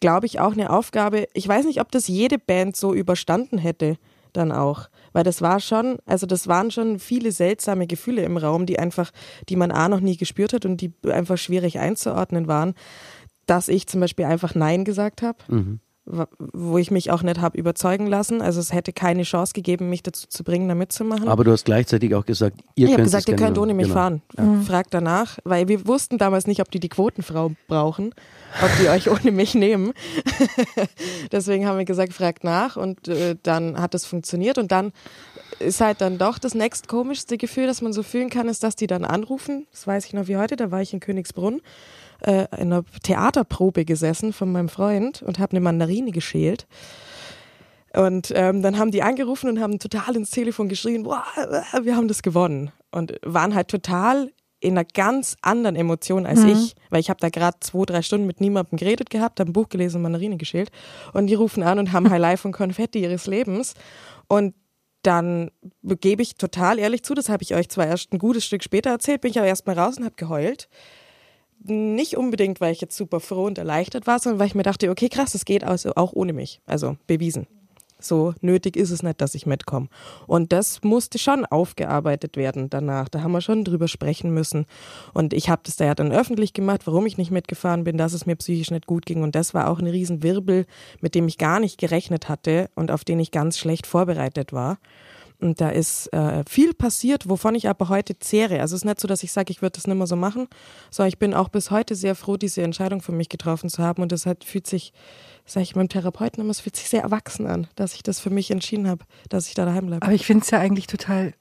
glaube 0.00 0.26
ich 0.26 0.40
auch 0.40 0.52
eine 0.52 0.70
Aufgabe, 0.70 1.28
ich 1.34 1.46
weiß 1.46 1.66
nicht, 1.66 1.80
ob 1.80 1.90
das 1.92 2.08
jede 2.08 2.38
Band 2.38 2.76
so 2.76 2.94
überstanden 2.94 3.58
hätte 3.58 3.96
dann 4.32 4.50
auch, 4.50 4.88
weil 5.12 5.24
das 5.24 5.42
war 5.42 5.60
schon, 5.60 5.98
also 6.06 6.26
das 6.26 6.48
waren 6.48 6.70
schon 6.70 6.98
viele 6.98 7.32
seltsame 7.32 7.86
Gefühle 7.86 8.22
im 8.22 8.38
Raum, 8.38 8.64
die 8.64 8.78
einfach, 8.78 9.10
die 9.48 9.56
man 9.56 9.70
A 9.70 9.88
noch 9.88 10.00
nie 10.00 10.16
gespürt 10.16 10.54
hat 10.54 10.64
und 10.64 10.80
die 10.80 10.92
einfach 11.10 11.36
schwierig 11.36 11.78
einzuordnen 11.78 12.48
waren, 12.48 12.74
dass 13.46 13.68
ich 13.68 13.86
zum 13.86 14.00
Beispiel 14.00 14.24
einfach 14.24 14.54
Nein 14.54 14.84
gesagt 14.84 15.20
habe 15.22 15.38
Mhm. 15.48 15.80
Wo 16.04 16.78
ich 16.78 16.90
mich 16.90 17.12
auch 17.12 17.22
nicht 17.22 17.40
habe 17.40 17.56
überzeugen 17.56 18.08
lassen. 18.08 18.42
Also 18.42 18.58
es 18.58 18.72
hätte 18.72 18.92
keine 18.92 19.22
Chance 19.22 19.52
gegeben, 19.52 19.88
mich 19.88 20.02
dazu 20.02 20.26
zu 20.26 20.42
bringen, 20.42 20.68
da 20.68 20.74
mitzumachen. 20.74 21.28
Aber 21.28 21.44
du 21.44 21.52
hast 21.52 21.64
gleichzeitig 21.64 22.14
auch 22.16 22.26
gesagt, 22.26 22.58
ihr 22.74 22.86
ich 22.86 22.92
habe 22.92 22.96
könnt 22.96 23.06
gesagt, 23.06 23.28
es 23.28 23.32
ihr 23.32 23.36
könnt 23.36 23.56
ohne 23.56 23.72
mich 23.72 23.88
machen. 23.88 24.22
fahren. 24.36 24.64
Fragt 24.64 24.94
danach, 24.94 25.38
weil 25.44 25.68
wir 25.68 25.86
wussten 25.86 26.18
damals 26.18 26.48
nicht, 26.48 26.60
ob 26.60 26.70
die 26.72 26.80
die 26.80 26.88
Quotenfrau 26.88 27.52
brauchen, 27.68 28.14
ob 28.62 28.70
die 28.80 28.88
euch 28.88 29.10
ohne 29.10 29.30
mich 29.30 29.54
nehmen. 29.54 29.92
Deswegen 31.32 31.66
haben 31.66 31.78
wir 31.78 31.84
gesagt, 31.84 32.12
fragt 32.12 32.42
nach 32.42 32.76
und 32.76 33.06
äh, 33.06 33.36
dann 33.40 33.80
hat 33.80 33.94
es 33.94 34.04
funktioniert 34.04 34.58
und 34.58 34.72
dann 34.72 34.92
ist 35.60 35.80
halt 35.80 36.00
dann 36.00 36.18
doch 36.18 36.38
das 36.40 36.54
nächstkomischste 36.54 37.38
Gefühl, 37.38 37.68
das 37.68 37.80
man 37.80 37.92
so 37.92 38.02
fühlen 38.02 38.28
kann, 38.28 38.48
ist, 38.48 38.64
dass 38.64 38.74
die 38.74 38.88
dann 38.88 39.04
anrufen. 39.04 39.68
Das 39.70 39.86
weiß 39.86 40.06
ich 40.06 40.14
noch 40.14 40.26
wie 40.26 40.36
heute, 40.36 40.56
da 40.56 40.72
war 40.72 40.82
ich 40.82 40.92
in 40.92 40.98
Königsbrunn 40.98 41.60
äh, 42.22 42.46
in 42.52 42.72
einer 42.72 42.84
Theaterprobe 43.02 43.84
gesessen 43.84 44.32
von 44.32 44.50
meinem 44.52 44.68
Freund 44.68 45.22
und 45.22 45.38
habe 45.38 45.52
eine 45.52 45.60
Mandarine 45.60 46.10
geschält. 46.10 46.66
Und 47.94 48.32
ähm, 48.34 48.62
dann 48.62 48.78
haben 48.78 48.90
die 48.90 49.02
angerufen 49.02 49.50
und 49.50 49.60
haben 49.60 49.78
total 49.78 50.16
ins 50.16 50.30
Telefon 50.30 50.68
geschrien, 50.68 51.04
wow, 51.04 51.22
wir 51.82 51.94
haben 51.94 52.08
das 52.08 52.22
gewonnen. 52.22 52.72
Und 52.90 53.14
waren 53.22 53.54
halt 53.54 53.68
total 53.68 54.32
in 54.60 54.78
einer 54.78 54.84
ganz 54.84 55.36
anderen 55.42 55.76
Emotion 55.76 56.24
als 56.24 56.44
ich, 56.44 56.74
weil 56.88 57.00
ich 57.00 57.10
habe 57.10 57.18
da 57.20 57.30
gerade 57.30 57.58
zwei, 57.60 57.84
drei 57.84 58.00
Stunden 58.00 58.26
mit 58.26 58.40
niemandem 58.40 58.78
geredet 58.78 59.10
gehabt, 59.10 59.40
habe 59.40 59.50
ein 59.50 59.52
Buch 59.52 59.68
gelesen 59.68 59.96
und 59.96 60.02
Mandarine 60.02 60.36
geschält. 60.36 60.70
Und 61.12 61.26
die 61.26 61.34
rufen 61.34 61.64
an 61.64 61.80
und 61.80 61.92
haben 61.92 62.08
High 62.08 62.20
Life 62.20 62.46
und 62.46 62.52
Konfetti 62.52 63.02
ihres 63.02 63.26
Lebens. 63.26 63.74
Und 64.28 64.54
dann 65.02 65.50
gebe 65.82 66.22
ich 66.22 66.36
total 66.36 66.78
ehrlich 66.78 67.02
zu, 67.02 67.14
das 67.14 67.28
habe 67.28 67.42
ich 67.42 67.54
euch 67.54 67.68
zwar 67.68 67.88
erst 67.88 68.12
ein 68.12 68.18
gutes 68.18 68.44
Stück 68.44 68.62
später 68.62 68.90
erzählt, 68.90 69.20
bin 69.20 69.32
ich 69.32 69.38
aber 69.38 69.48
erstmal 69.48 69.76
raus 69.76 69.98
und 69.98 70.04
habe 70.04 70.14
geheult. 70.14 70.68
Nicht 71.64 72.16
unbedingt, 72.16 72.60
weil 72.60 72.72
ich 72.72 72.80
jetzt 72.80 72.96
super 72.96 73.20
froh 73.20 73.44
und 73.44 73.58
erleichtert 73.58 74.06
war, 74.06 74.18
sondern 74.18 74.40
weil 74.40 74.48
ich 74.48 74.54
mir 74.54 74.62
dachte, 74.62 74.90
okay, 74.90 75.08
krass, 75.08 75.32
das 75.32 75.44
geht 75.44 75.64
also 75.64 75.92
auch 75.94 76.12
ohne 76.12 76.32
mich. 76.32 76.60
Also 76.66 76.96
bewiesen. 77.06 77.46
So 78.04 78.34
nötig 78.40 78.76
ist 78.76 78.90
es 78.90 79.02
nicht, 79.02 79.20
dass 79.20 79.34
ich 79.34 79.46
mitkomme. 79.46 79.88
Und 80.26 80.52
das 80.52 80.82
musste 80.82 81.18
schon 81.18 81.46
aufgearbeitet 81.46 82.36
werden 82.36 82.68
danach. 82.68 83.08
Da 83.08 83.22
haben 83.22 83.32
wir 83.32 83.40
schon 83.40 83.64
drüber 83.64 83.88
sprechen 83.88 84.34
müssen. 84.34 84.66
Und 85.14 85.32
ich 85.32 85.48
habe 85.48 85.62
das 85.64 85.76
da 85.76 85.84
ja 85.84 85.94
dann 85.94 86.12
öffentlich 86.12 86.52
gemacht, 86.52 86.86
warum 86.86 87.06
ich 87.06 87.16
nicht 87.16 87.30
mitgefahren 87.30 87.84
bin, 87.84 87.96
dass 87.96 88.12
es 88.12 88.26
mir 88.26 88.36
psychisch 88.36 88.70
nicht 88.70 88.86
gut 88.86 89.06
ging. 89.06 89.22
Und 89.22 89.34
das 89.34 89.54
war 89.54 89.70
auch 89.70 89.78
ein 89.78 89.86
Riesenwirbel, 89.86 90.66
mit 91.00 91.14
dem 91.14 91.28
ich 91.28 91.38
gar 91.38 91.60
nicht 91.60 91.78
gerechnet 91.78 92.28
hatte 92.28 92.70
und 92.74 92.90
auf 92.90 93.04
den 93.04 93.20
ich 93.20 93.30
ganz 93.30 93.58
schlecht 93.58 93.86
vorbereitet 93.86 94.52
war. 94.52 94.78
Und 95.42 95.60
da 95.60 95.70
ist 95.70 96.12
äh, 96.12 96.44
viel 96.48 96.72
passiert, 96.72 97.28
wovon 97.28 97.54
ich 97.54 97.68
aber 97.68 97.88
heute 97.88 98.18
zehre. 98.18 98.60
Also 98.60 98.76
es 98.76 98.82
ist 98.82 98.84
nicht 98.84 99.00
so, 99.00 99.08
dass 99.08 99.22
ich 99.22 99.32
sage, 99.32 99.50
ich 99.50 99.60
würde 99.60 99.72
das 99.72 99.86
nicht 99.86 99.96
mehr 99.96 100.06
so 100.06 100.16
machen, 100.16 100.46
sondern 100.90 101.08
ich 101.08 101.18
bin 101.18 101.34
auch 101.34 101.48
bis 101.48 101.70
heute 101.70 101.94
sehr 101.94 102.14
froh, 102.14 102.36
diese 102.36 102.62
Entscheidung 102.62 103.02
für 103.02 103.12
mich 103.12 103.28
getroffen 103.28 103.68
zu 103.68 103.82
haben. 103.82 104.02
Und 104.02 104.12
das 104.12 104.24
hat, 104.24 104.44
fühlt 104.44 104.66
sich, 104.66 104.92
sage 105.44 105.64
ich 105.64 105.74
meinem 105.74 105.88
Therapeuten 105.88 106.42
immer, 106.42 106.52
es 106.52 106.60
fühlt 106.60 106.76
sich 106.76 106.88
sehr 106.88 107.02
erwachsen 107.02 107.46
an, 107.46 107.66
dass 107.74 107.94
ich 107.94 108.02
das 108.02 108.20
für 108.20 108.30
mich 108.30 108.50
entschieden 108.50 108.88
habe, 108.88 109.04
dass 109.28 109.48
ich 109.48 109.54
da 109.54 109.64
daheim 109.64 109.86
bleibe. 109.86 110.06
Aber 110.06 110.14
ich 110.14 110.24
finde 110.24 110.44
es 110.44 110.50
ja 110.50 110.60
eigentlich 110.60 110.86
total, 110.86 111.34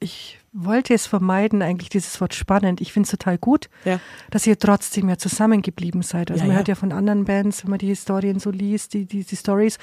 ich 0.00 0.38
wollte 0.56 0.94
es 0.94 1.06
vermeiden, 1.08 1.62
eigentlich 1.62 1.88
dieses 1.88 2.20
Wort 2.20 2.32
spannend. 2.32 2.80
Ich 2.80 2.92
finde 2.92 3.06
es 3.06 3.10
total 3.10 3.38
gut, 3.38 3.68
Ja. 3.84 3.98
dass 4.30 4.46
ihr 4.46 4.56
trotzdem 4.58 5.08
ja 5.08 5.18
zusammengeblieben 5.18 6.02
seid. 6.02 6.30
Also 6.30 6.42
Ja, 6.42 6.46
man 6.46 6.52
ja. 6.52 6.58
hört 6.58 6.68
ja 6.68 6.76
von 6.76 6.92
anderen 6.92 7.24
Bands, 7.24 7.64
wenn 7.64 7.70
man 7.70 7.80
die 7.80 7.88
Historien 7.88 8.38
so 8.38 8.50
liest, 8.50 8.94
die, 8.94 9.04
die, 9.04 9.24
die 9.24 9.36
Stories, 9.36 9.78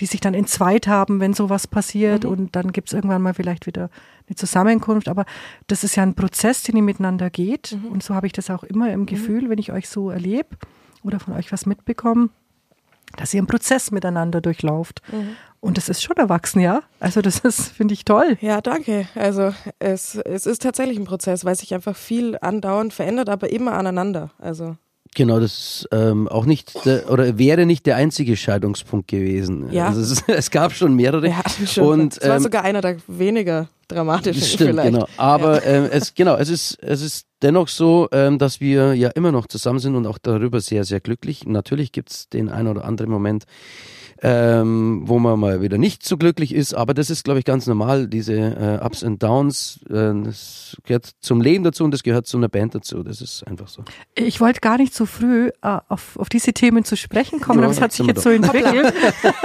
die 0.00 0.06
sich 0.06 0.20
dann 0.20 0.32
entzweit 0.32 0.88
haben, 0.88 1.20
wenn 1.20 1.34
sowas 1.34 1.66
passiert 1.66 2.24
Mhm. 2.24 2.30
und 2.30 2.56
dann 2.56 2.72
gibt 2.72 2.88
es 2.88 2.94
irgendwann 2.94 3.20
mal 3.20 3.34
vielleicht 3.34 3.66
wieder 3.66 3.90
eine 4.26 4.36
Zusammenkunft. 4.36 5.08
Aber 5.08 5.26
das 5.66 5.84
ist 5.84 5.94
ja 5.96 6.02
ein 6.02 6.14
Prozess, 6.14 6.62
den 6.62 6.76
ihr 6.76 6.82
miteinander 6.82 7.28
geht 7.28 7.76
Mhm. 7.78 7.88
und 7.92 8.02
so 8.02 8.14
habe 8.14 8.26
ich 8.26 8.32
das 8.32 8.48
auch 8.48 8.64
immer 8.64 8.90
im 8.92 9.04
Gefühl, 9.04 9.50
wenn 9.50 9.58
ich 9.58 9.72
euch 9.72 9.88
so 9.90 10.08
erlebe 10.10 10.48
oder 11.02 11.20
von 11.20 11.34
euch 11.34 11.52
was 11.52 11.66
mitbekomme, 11.66 12.30
dass 13.16 13.34
ihr 13.34 13.38
einen 13.38 13.46
Prozess 13.46 13.90
miteinander 13.90 14.40
durchlauft. 14.40 15.02
Mhm. 15.12 15.36
Und 15.60 15.78
das 15.78 15.88
ist 15.88 16.02
schon 16.02 16.16
erwachsen, 16.18 16.60
ja? 16.60 16.82
Also 17.00 17.22
das 17.22 17.38
ist, 17.38 17.68
finde 17.68 17.94
ich 17.94 18.04
toll. 18.04 18.36
Ja, 18.40 18.60
danke. 18.60 19.08
Also 19.14 19.54
es, 19.78 20.16
es 20.16 20.44
ist 20.44 20.62
tatsächlich 20.62 20.98
ein 20.98 21.06
Prozess, 21.06 21.44
weil 21.46 21.56
sich 21.56 21.72
einfach 21.72 21.96
viel 21.96 22.36
andauernd 22.40 22.92
verändert, 22.92 23.30
aber 23.30 23.50
immer 23.50 23.72
aneinander. 23.72 24.30
Also 24.38 24.76
Genau, 25.14 25.38
das 25.38 25.52
ist 25.52 25.88
ähm, 25.92 26.26
auch 26.28 26.44
nicht 26.44 26.84
der, 26.84 27.10
oder 27.10 27.38
wäre 27.38 27.66
nicht 27.66 27.86
der 27.86 27.96
einzige 27.96 28.36
Scheidungspunkt 28.36 29.08
gewesen. 29.08 29.70
Ja. 29.72 29.86
Also 29.86 30.00
es, 30.00 30.22
es 30.26 30.50
gab 30.50 30.72
schon 30.72 30.94
mehrere. 30.94 31.36
hatten 31.36 31.66
schon. 31.66 32.00
Und, 32.00 32.18
es 32.18 32.28
war 32.28 32.36
ähm, 32.36 32.42
sogar 32.42 32.64
einer 32.64 32.80
der 32.80 32.96
weniger 33.06 33.68
dramatischen 33.88 34.42
stimmt, 34.42 34.70
vielleicht. 34.70 34.92
genau. 34.92 35.06
Aber 35.16 35.64
ähm, 35.64 35.88
es, 35.90 36.14
genau, 36.14 36.36
es 36.36 36.48
ist, 36.48 36.82
es 36.82 37.00
ist 37.00 37.26
dennoch 37.42 37.68
so, 37.68 38.08
ähm, 38.12 38.38
dass 38.38 38.60
wir 38.60 38.94
ja 38.94 39.10
immer 39.10 39.30
noch 39.30 39.46
zusammen 39.46 39.78
sind 39.78 39.94
und 39.94 40.06
auch 40.06 40.18
darüber 40.18 40.60
sehr, 40.60 40.84
sehr 40.84 41.00
glücklich. 41.00 41.46
Natürlich 41.46 41.92
gibt 41.92 42.10
es 42.10 42.28
den 42.28 42.48
einen 42.48 42.68
oder 42.68 42.84
anderen 42.84 43.10
Moment, 43.10 43.44
ähm, 44.22 45.02
wo 45.04 45.18
man 45.18 45.38
mal 45.38 45.60
wieder 45.60 45.78
nicht 45.78 46.06
so 46.06 46.16
glücklich 46.16 46.54
ist, 46.54 46.74
aber 46.74 46.94
das 46.94 47.10
ist, 47.10 47.24
glaube 47.24 47.38
ich, 47.38 47.44
ganz 47.44 47.66
normal, 47.66 48.06
diese 48.08 48.34
äh, 48.34 48.84
Ups 48.84 49.02
und 49.02 49.22
Downs. 49.22 49.80
Äh, 49.90 50.12
das 50.24 50.76
gehört 50.84 51.10
zum 51.20 51.40
Leben 51.40 51.64
dazu 51.64 51.84
und 51.84 51.90
das 51.90 52.02
gehört 52.02 52.26
zu 52.26 52.36
einer 52.36 52.48
Band 52.48 52.74
dazu. 52.74 53.02
Das 53.02 53.20
ist 53.20 53.46
einfach 53.46 53.68
so. 53.68 53.84
Ich 54.14 54.40
wollte 54.40 54.60
gar 54.60 54.78
nicht 54.78 54.94
so 54.94 55.06
früh 55.06 55.48
äh, 55.62 55.78
auf, 55.88 56.18
auf 56.18 56.28
diese 56.28 56.52
Themen 56.52 56.84
zu 56.84 56.96
sprechen 56.96 57.40
kommen, 57.40 57.60
Ja, 57.60 57.64
aber 57.66 57.72
es 57.72 57.80
hat 57.80 57.92
sich 57.92 58.06
jetzt 58.06 58.22
so 58.22 58.30
entwickelt. 58.30 58.92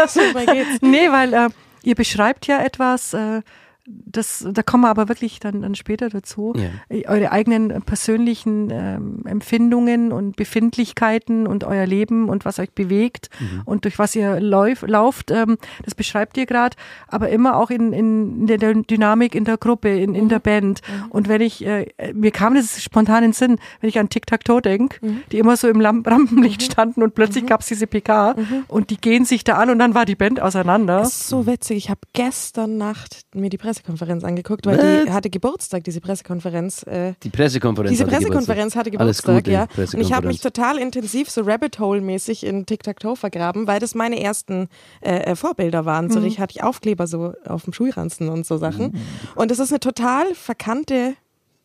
so 0.08 0.20
nee, 0.82 1.10
weil 1.12 1.34
äh, 1.34 1.50
ihr 1.84 1.96
beschreibt 1.96 2.48
ja 2.48 2.64
etwas, 2.64 3.14
äh, 3.14 3.42
das, 3.90 4.46
da 4.52 4.62
kommen 4.64 4.84
wir 4.84 4.90
aber 4.90 5.10
wirklich 5.10 5.40
dann, 5.40 5.62
dann 5.62 5.76
später 5.76 6.10
dazu. 6.10 6.54
Ja. 6.56 6.70
Äh, 6.96 7.08
Eure 7.08 7.32
eigenen 7.32 7.72
äh, 7.72 7.80
persönlichen 7.82 8.70
ähm, 8.72 9.24
Empfindungen 9.26 10.12
und 10.12 10.36
Befindlichkeiten 10.36 11.48
und 11.48 11.64
euer 11.64 11.86
Leben 11.86 12.30
und 12.30 12.46
was 12.46 12.60
euch 12.60 12.72
bewegt 12.72 13.30
Mhm. 13.40 13.62
und 13.66 13.86
durch 13.86 13.98
was 14.00 14.16
ihr 14.16 14.40
lauf, 14.40 14.84
lauft, 14.86 15.32
ähm, 15.32 15.58
das 15.84 15.96
beschreibt 15.96 16.36
ihr 16.38 16.46
gerade, 16.46 16.76
aber 17.08 17.30
immer 17.30 17.56
auch 17.58 17.70
in, 17.70 17.94
in 17.94 18.48
der 18.48 18.58
der 18.58 18.74
Dynamik 18.74 19.34
in 19.36 19.46
der 19.46 19.58
Gruppe, 19.58 19.90
in, 19.90 20.14
in 20.16 20.30
der 20.30 20.40
Band. 20.40 20.82
Und 21.10 21.28
wenn 21.30 21.42
ich, 21.42 21.66
äh, 21.66 21.86
mir 22.14 22.32
kam 22.32 22.56
das 22.56 22.82
spontan 22.82 23.24
in 23.24 23.30
den 23.30 23.34
Sinn, 23.34 23.60
wenn 23.82 23.90
ich 23.90 23.98
an 24.00 24.10
Tic-Tac-Toe 24.10 24.62
denke, 24.62 25.00
die 25.32 25.40
immer 25.40 25.56
so 25.58 25.68
im 25.68 25.80
Lamp 25.80 26.06
Rampenlicht 26.08 26.64
standen 26.64 27.02
und 27.04 27.16
plötzlich 27.16 27.46
gab's 27.46 27.68
diese 27.68 27.88
PK 27.88 28.36
und 28.68 28.90
die 28.90 28.98
gehen 28.98 29.26
sich 29.26 29.44
da 29.44 29.56
an 29.56 29.70
und 29.70 29.80
dann 29.80 29.94
war 29.96 30.06
die 30.06 30.16
Band 30.16 30.42
auseinander. 30.42 31.00
Das 31.00 31.10
ist 31.10 31.28
so 31.30 31.46
witzig. 31.48 31.78
Ich 31.78 31.90
habe 31.90 32.02
gestern 32.14 32.78
Nacht 32.78 33.22
mir 33.34 33.50
die 33.50 33.58
Pressekonferenz 33.82 34.24
angeguckt, 34.24 34.66
weil 34.66 34.78
die 34.78 35.08
Was? 35.08 35.14
hatte 35.14 35.30
Geburtstag, 35.30 35.84
diese 35.84 36.02
Pressekonferenz. 36.02 36.84
Äh, 36.84 37.14
Die 37.24 37.30
Pressekonferenz 37.30 37.92
diese 37.92 38.06
hatte 38.06 38.16
Pressekonferenz 38.16 38.76
hatte 38.76 38.92
Geburtstag, 38.92 39.48
ja. 39.48 39.68
Und 39.78 40.00
ich 40.00 40.14
habe 40.14 40.28
mich 40.28 40.42
total 40.42 40.78
intensiv 40.78 41.30
so 41.30 41.42
Rabbit 41.42 41.80
Hole-mäßig 41.80 42.46
in 42.46 42.66
Tic-Tac-Toe 42.66 43.16
vergraben, 43.16 43.68
weil 43.68 43.80
das 43.80 43.96
meine 43.96 44.22
ersten 44.22 44.68
äh, 45.02 45.20
äh, 45.20 45.36
Vorbilder 45.36 45.86
waren. 45.86 46.10
So 46.10 46.22
ich 46.22 46.40
hatte 46.40 46.54
ich 46.56 46.64
Aufkleber 46.64 47.08
so 47.08 47.34
auf 47.46 47.64
dem 47.64 47.74
Schulranzen 47.74 48.30
und 48.30 48.46
so 48.46 48.58
Sachen. 48.58 48.98
Und 49.36 49.52
das 49.52 49.60
ist 49.60 49.72
eine 49.72 49.80
total 49.80 50.34
verkannte 50.36 51.16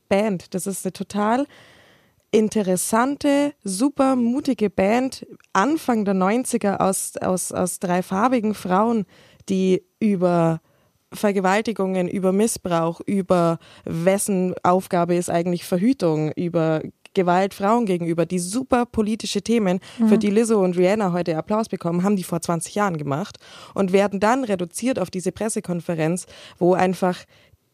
Band. 0.09 0.55
Das 0.55 0.67
ist 0.67 0.85
eine 0.85 0.93
total 0.93 1.47
interessante, 2.31 3.53
super 3.63 4.17
mutige 4.17 4.71
Band 4.71 5.27
Anfang 5.53 6.05
der 6.05 6.15
90er 6.15 6.79
aus, 6.79 7.17
aus, 7.17 7.53
aus 7.53 7.79
drei 7.79 8.03
farbigen 8.03 8.55
Frauen, 8.55 9.07
die 9.49 9.83
über 10.01 10.61
Vergewaltigungen, 11.15 12.09
über 12.09 12.33
Missbrauch, 12.33 13.01
über 13.07 13.59
wessen 13.85 14.55
Aufgabe 14.63 15.15
ist 15.15 15.31
eigentlich 15.31 15.65
Verhütung, 15.65 16.33
über 16.33 16.83
Gewalt 17.15 17.55
Frauen 17.55 17.87
gegenüber, 17.87 18.27
die 18.27 18.41
super 18.41 18.87
politische 18.87 19.41
Themen, 19.41 19.81
für 20.09 20.19
die 20.19 20.31
Lizzo 20.31 20.63
und 20.63 20.77
Rihanna 20.77 21.13
heute 21.13 21.37
Applaus 21.37 21.69
bekommen, 21.69 22.03
haben 22.03 22.17
die 22.17 22.25
vor 22.25 22.41
20 22.41 22.75
Jahren 22.75 22.99
gemacht 22.99 23.39
und 23.73 23.93
werden 23.93 24.21
dann 24.21 24.45
reduziert 24.45 24.99
auf 24.99 25.11
diese 25.11 25.33
Pressekonferenz, 25.33 26.27
wo 26.59 26.75
einfach 26.75 27.25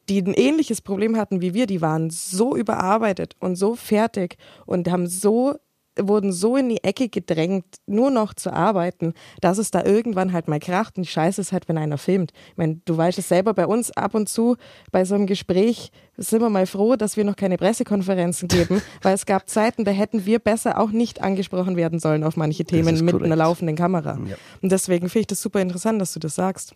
die 0.08 0.20
ein 0.20 0.34
ähnliches 0.34 0.80
Problem 0.82 1.16
hatten 1.16 1.40
wie 1.40 1.54
wir, 1.54 1.66
die 1.66 1.80
waren 1.80 2.10
so 2.10 2.56
überarbeitet 2.56 3.36
und 3.40 3.56
so 3.56 3.76
fertig 3.76 4.36
und 4.66 4.90
haben 4.90 5.06
so 5.06 5.54
wurden 5.98 6.32
so 6.32 6.56
in 6.56 6.68
die 6.68 6.82
Ecke 6.84 7.08
gedrängt, 7.08 7.64
nur 7.86 8.10
noch 8.10 8.34
zu 8.34 8.52
arbeiten, 8.52 9.14
dass 9.40 9.58
es 9.58 9.70
da 9.70 9.84
irgendwann 9.84 10.32
halt 10.32 10.48
mal 10.48 10.60
kracht 10.60 10.96
und 10.98 11.06
scheiße 11.06 11.40
ist 11.40 11.52
halt, 11.52 11.68
wenn 11.68 11.78
einer 11.78 11.98
filmt. 11.98 12.32
Ich 12.50 12.56
meine, 12.56 12.80
du 12.84 12.96
weißt 12.96 13.18
es 13.18 13.28
selber 13.28 13.54
bei 13.54 13.66
uns 13.66 13.90
ab 13.90 14.14
und 14.14 14.28
zu 14.28 14.56
bei 14.92 15.04
so 15.04 15.14
einem 15.14 15.26
Gespräch 15.26 15.90
sind 16.16 16.42
wir 16.42 16.50
mal 16.50 16.66
froh, 16.66 16.96
dass 16.96 17.16
wir 17.16 17.24
noch 17.24 17.36
keine 17.36 17.56
Pressekonferenzen 17.56 18.48
geben, 18.48 18.82
weil 19.02 19.14
es 19.14 19.26
gab 19.26 19.48
Zeiten, 19.48 19.84
da 19.84 19.90
hätten 19.90 20.26
wir 20.26 20.38
besser 20.38 20.78
auch 20.78 20.90
nicht 20.90 21.22
angesprochen 21.22 21.76
werden 21.76 21.98
sollen 21.98 22.24
auf 22.24 22.36
manche 22.36 22.64
Themen 22.64 23.04
mit 23.04 23.12
korrekt. 23.12 23.26
einer 23.26 23.36
laufenden 23.36 23.76
Kamera. 23.76 24.18
Ja. 24.26 24.36
Und 24.62 24.70
deswegen 24.70 25.08
finde 25.08 25.20
ich 25.20 25.26
das 25.28 25.40
super 25.40 25.60
interessant, 25.60 26.00
dass 26.00 26.12
du 26.12 26.20
das 26.20 26.34
sagst. 26.34 26.74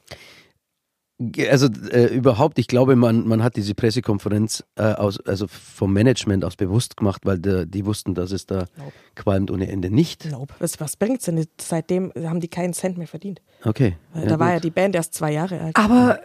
Also 1.48 1.68
äh, 1.90 2.06
überhaupt, 2.12 2.58
ich 2.58 2.66
glaube, 2.66 2.96
man, 2.96 3.26
man 3.26 3.42
hat 3.42 3.54
diese 3.54 3.74
Pressekonferenz 3.74 4.64
äh, 4.76 4.82
aus, 4.82 5.20
also 5.20 5.46
vom 5.46 5.92
Management 5.92 6.44
aus 6.44 6.56
bewusst 6.56 6.96
gemacht, 6.96 7.22
weil 7.24 7.38
der, 7.38 7.66
die 7.66 7.86
wussten, 7.86 8.14
dass 8.14 8.32
es 8.32 8.46
da 8.46 8.66
Nope. 8.76 8.92
qualmt 9.14 9.50
ohne 9.52 9.68
Ende 9.68 9.90
nicht. 9.90 10.28
Nope. 10.30 10.54
Was, 10.58 10.80
was 10.80 10.96
bringt's 10.96 11.26
denn? 11.26 11.46
Seitdem 11.60 12.12
haben 12.16 12.40
die 12.40 12.48
keinen 12.48 12.72
Cent 12.72 12.98
mehr 12.98 13.06
verdient. 13.06 13.40
Okay. 13.64 13.96
Weil 14.12 14.24
ja, 14.24 14.28
da 14.30 14.38
war 14.40 14.48
gut. 14.48 14.54
ja 14.54 14.60
die 14.60 14.70
Band 14.70 14.96
erst 14.96 15.14
zwei 15.14 15.32
Jahre 15.32 15.60
alt. 15.60 15.76
Aber 15.76 16.18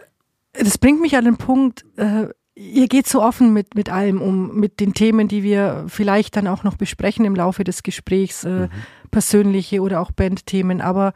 das 0.54 0.76
bringt 0.78 1.00
mich 1.00 1.16
an 1.16 1.24
den 1.24 1.36
Punkt, 1.36 1.84
äh, 1.96 2.26
ihr 2.56 2.88
geht 2.88 3.06
so 3.06 3.22
offen 3.22 3.52
mit, 3.52 3.74
mit 3.74 3.90
allem 3.90 4.20
um, 4.20 4.58
mit 4.58 4.80
den 4.80 4.92
Themen, 4.92 5.28
die 5.28 5.42
wir 5.42 5.84
vielleicht 5.88 6.36
dann 6.36 6.46
auch 6.46 6.64
noch 6.64 6.76
besprechen 6.76 7.24
im 7.24 7.34
Laufe 7.34 7.64
des 7.64 7.82
Gesprächs, 7.82 8.44
äh, 8.44 8.68
persönliche 9.10 9.80
oder 9.80 10.00
auch 10.00 10.10
Bandthemen. 10.10 10.80
Aber 10.80 11.12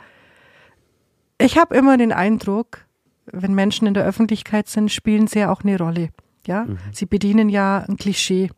ich 1.38 1.58
habe 1.58 1.74
immer 1.76 1.98
den 1.98 2.12
Eindruck, 2.12 2.83
wenn 3.26 3.54
Menschen 3.54 3.86
in 3.86 3.94
der 3.94 4.04
Öffentlichkeit 4.04 4.68
sind, 4.68 4.90
spielen 4.92 5.26
sie 5.26 5.40
ja 5.40 5.50
auch 5.52 5.62
eine 5.62 5.78
Rolle. 5.78 6.10
Ja, 6.46 6.66
sie 6.92 7.06
bedienen 7.06 7.48
ja 7.48 7.78
ein 7.88 7.96
Klischee 7.96 8.50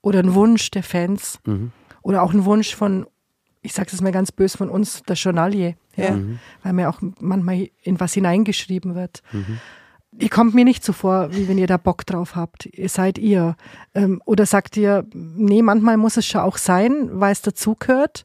oder 0.00 0.20
einen 0.20 0.34
Wunsch 0.34 0.70
der 0.70 0.82
Fans 0.84 1.38
Mhm. 1.44 1.72
oder 2.02 2.22
auch 2.22 2.32
einen 2.32 2.44
Wunsch 2.44 2.74
von, 2.76 3.06
ich 3.62 3.72
sage 3.72 3.90
es 3.92 4.00
mal 4.00 4.12
ganz 4.12 4.30
böse, 4.30 4.56
von 4.58 4.68
uns, 4.70 5.02
der 5.02 5.16
Journalie. 5.16 5.76
Ja, 5.96 6.04
Ja. 6.14 6.18
weil 6.62 6.72
mir 6.72 6.88
auch 6.88 7.00
manchmal 7.20 7.68
in 7.82 7.98
was 7.98 8.14
hineingeschrieben 8.14 8.94
wird. 8.94 9.22
Ihr 10.18 10.28
kommt 10.30 10.54
mir 10.54 10.64
nicht 10.64 10.84
so 10.84 10.92
vor, 10.92 11.34
wie 11.34 11.48
wenn 11.48 11.58
ihr 11.58 11.66
da 11.66 11.76
Bock 11.78 12.06
drauf 12.06 12.36
habt. 12.36 12.66
Ihr 12.66 12.88
seid 12.88 13.18
ihr. 13.18 13.56
Ähm, 13.94 14.22
oder 14.24 14.46
sagt 14.46 14.76
ihr, 14.76 15.04
nee, 15.12 15.60
manchmal 15.62 15.96
muss 15.98 16.16
es 16.16 16.26
schon 16.26 16.40
auch 16.42 16.56
sein, 16.58 17.08
weil 17.12 17.32
es 17.32 17.42
dazugehört. 17.42 18.24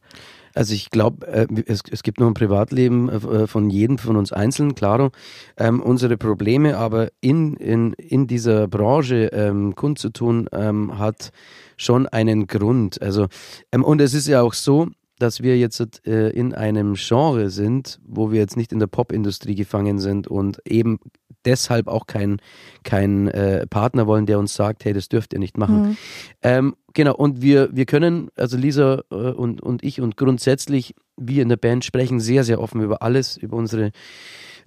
Also 0.54 0.74
ich 0.74 0.90
glaube, 0.90 1.28
äh, 1.28 1.48
es, 1.66 1.82
es 1.90 2.04
gibt 2.04 2.20
noch 2.20 2.28
ein 2.28 2.34
Privatleben 2.34 3.10
äh, 3.10 3.48
von 3.48 3.70
jedem 3.70 3.98
von 3.98 4.16
uns 4.18 4.32
einzeln, 4.32 4.76
klaro. 4.76 5.12
Ähm, 5.58 5.82
unsere 5.82 6.18
Probleme 6.18 6.78
aber 6.78 7.10
in, 7.22 7.56
in, 7.56 7.94
in 7.94 8.28
dieser 8.28 8.68
Branche 8.68 9.30
ähm, 9.34 9.76
kundzutun, 9.76 10.48
ähm, 10.52 10.98
hat 10.98 11.32
schon 11.78 12.08
einen 12.08 12.48
Grund. 12.48 13.02
Also, 13.02 13.28
ähm, 13.72 13.84
und 13.84 14.02
es 14.02 14.14
ist 14.14 14.28
ja 14.28 14.42
auch 14.42 14.54
so, 14.54 14.88
dass 15.22 15.42
wir 15.42 15.58
jetzt 15.58 16.06
äh, 16.08 16.30
in 16.30 16.54
einem 16.54 16.96
Genre 16.96 17.50
sind, 17.50 18.00
wo 18.06 18.32
wir 18.32 18.40
jetzt 18.40 18.58
nicht 18.58 18.72
in 18.72 18.80
der 18.80 18.88
Popindustrie 18.88 19.56
gefangen 19.56 20.00
sind 20.00 20.28
und 20.28 20.60
eben 20.66 21.00
deshalb 21.46 21.88
auch 21.88 22.08
keinen 22.08 22.42
kein, 22.84 23.28
äh, 23.28 23.68
Partner 23.68 24.08
wollen, 24.08 24.26
der 24.26 24.40
uns 24.40 24.54
sagt, 24.54 24.86
hey, 24.86 24.94
das 24.94 25.10
dürft 25.10 25.34
ihr 25.34 25.40
nicht 25.40 25.58
machen. 25.58 25.98
Ähm, 26.42 26.76
genau, 26.94 27.16
und 27.16 27.42
wir, 27.42 27.70
wir 27.72 27.86
können, 27.86 28.30
also 28.36 28.58
Lisa 28.58 29.04
äh, 29.12 29.16
und, 29.16 29.62
und 29.62 29.84
ich 29.84 30.02
und 30.02 30.18
grundsätzlich 30.18 30.96
wir 31.18 31.44
in 31.44 31.50
der 31.50 31.58
Band 31.58 31.86
sprechen 31.86 32.20
sehr, 32.20 32.44
sehr 32.44 32.60
offen 32.60 32.82
über 32.82 33.02
alles, 33.02 33.38
über 33.38 33.58
unsere 33.58 33.92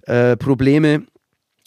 äh, 0.03 0.37
Probleme 0.37 1.05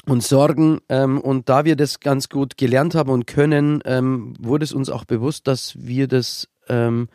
und 0.07 0.23
Sorgen. 0.23 0.81
Ähm, 0.89 1.21
und 1.21 1.49
da 1.49 1.65
wir 1.65 1.77
das 1.77 2.01
ganz 2.01 2.29
gut 2.29 2.57
gelernt 2.57 2.95
haben 2.95 3.11
und 3.11 3.27
können, 3.27 3.83
ähm, 3.85 4.35
wurde 4.39 4.65
es 4.65 4.73
uns 4.73 4.91
auch 4.91 5.05
bewusst, 5.05 5.47
dass 5.47 5.75
wir 5.79 6.09
das, 6.09 6.49
ähm, 6.69 7.09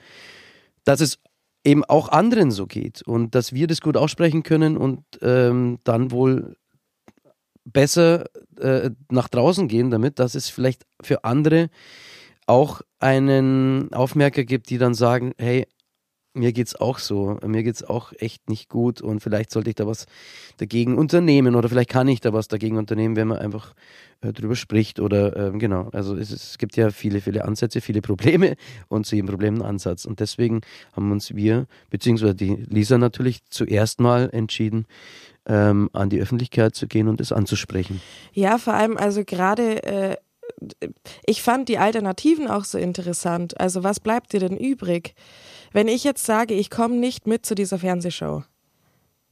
dass 0.83 1.01
es 1.01 1.19
eben 1.63 1.83
auch 1.85 2.09
anderen 2.09 2.51
so 2.51 2.67
geht 2.67 3.01
und 3.01 3.35
dass 3.35 3.53
wir 3.53 3.67
das 3.67 3.81
gut 3.81 3.97
aussprechen 3.97 4.43
können 4.43 4.77
und 4.77 5.03
ähm, 5.21 5.79
dann 5.83 6.11
wohl 6.11 6.57
besser 7.65 8.25
äh, 8.59 8.89
nach 9.09 9.29
draußen 9.29 9.67
gehen 9.67 9.89
damit, 9.89 10.19
dass 10.19 10.35
es 10.35 10.49
vielleicht 10.49 10.85
für 11.01 11.23
andere 11.23 11.69
auch 12.45 12.81
einen 12.99 13.93
Aufmerker 13.93 14.43
gibt, 14.43 14.69
die 14.69 14.77
dann 14.77 14.93
sagen, 14.93 15.33
hey, 15.37 15.65
Mir 16.35 16.51
geht's 16.51 16.75
auch 16.75 16.97
so. 16.97 17.37
Mir 17.45 17.61
geht's 17.61 17.83
auch 17.83 18.11
echt 18.17 18.49
nicht 18.49 18.67
gut 18.67 19.01
und 19.01 19.19
vielleicht 19.19 19.51
sollte 19.51 19.69
ich 19.69 19.75
da 19.75 19.85
was 19.85 20.07
dagegen 20.57 20.97
unternehmen 20.97 21.55
oder 21.55 21.69
vielleicht 21.69 21.89
kann 21.89 22.07
ich 22.07 22.21
da 22.21 22.33
was 22.33 22.47
dagegen 22.47 22.77
unternehmen, 22.77 23.15
wenn 23.15 23.27
man 23.27 23.37
einfach 23.37 23.75
äh, 24.21 24.33
drüber 24.33 24.55
spricht 24.55 24.99
oder 24.99 25.53
äh, 25.53 25.57
genau. 25.57 25.89
Also 25.93 26.15
es, 26.15 26.31
es, 26.31 26.57
gibt 26.57 26.75
ja 26.75 26.89
viele, 26.89 27.21
viele 27.21 27.45
Ansätze, 27.45 27.81
viele 27.81 28.01
Probleme 28.01 28.55
und 28.87 29.05
zu 29.05 29.15
jedem 29.15 29.29
Problem 29.29 29.55
einen 29.55 29.63
Ansatz. 29.63 30.05
Und 30.05 30.19
deswegen 30.19 30.61
haben 30.93 31.11
uns 31.11 31.35
wir, 31.35 31.67
beziehungsweise 31.91 32.33
die 32.33 32.55
Lisa 32.67 32.97
natürlich 32.97 33.41
zuerst 33.49 33.99
mal 33.99 34.29
entschieden, 34.31 34.87
ähm, 35.45 35.89
an 35.93 36.09
die 36.09 36.19
Öffentlichkeit 36.19 36.75
zu 36.75 36.87
gehen 36.87 37.09
und 37.09 37.21
es 37.21 37.31
anzusprechen. 37.31 38.01
Ja, 38.31 38.57
vor 38.57 38.73
allem 38.73 38.97
also 38.97 39.23
gerade 39.23 39.83
äh 39.83 40.17
ich 41.25 41.41
fand 41.41 41.69
die 41.69 41.77
Alternativen 41.77 42.47
auch 42.47 42.65
so 42.65 42.77
interessant. 42.77 43.59
Also 43.59 43.83
was 43.83 43.99
bleibt 43.99 44.33
dir 44.33 44.39
denn 44.39 44.57
übrig? 44.57 45.15
Wenn 45.73 45.87
ich 45.87 46.03
jetzt 46.03 46.23
sage, 46.25 46.53
ich 46.53 46.69
komme 46.69 46.95
nicht 46.95 47.27
mit 47.27 47.45
zu 47.45 47.55
dieser 47.55 47.79
Fernsehshow 47.79 48.43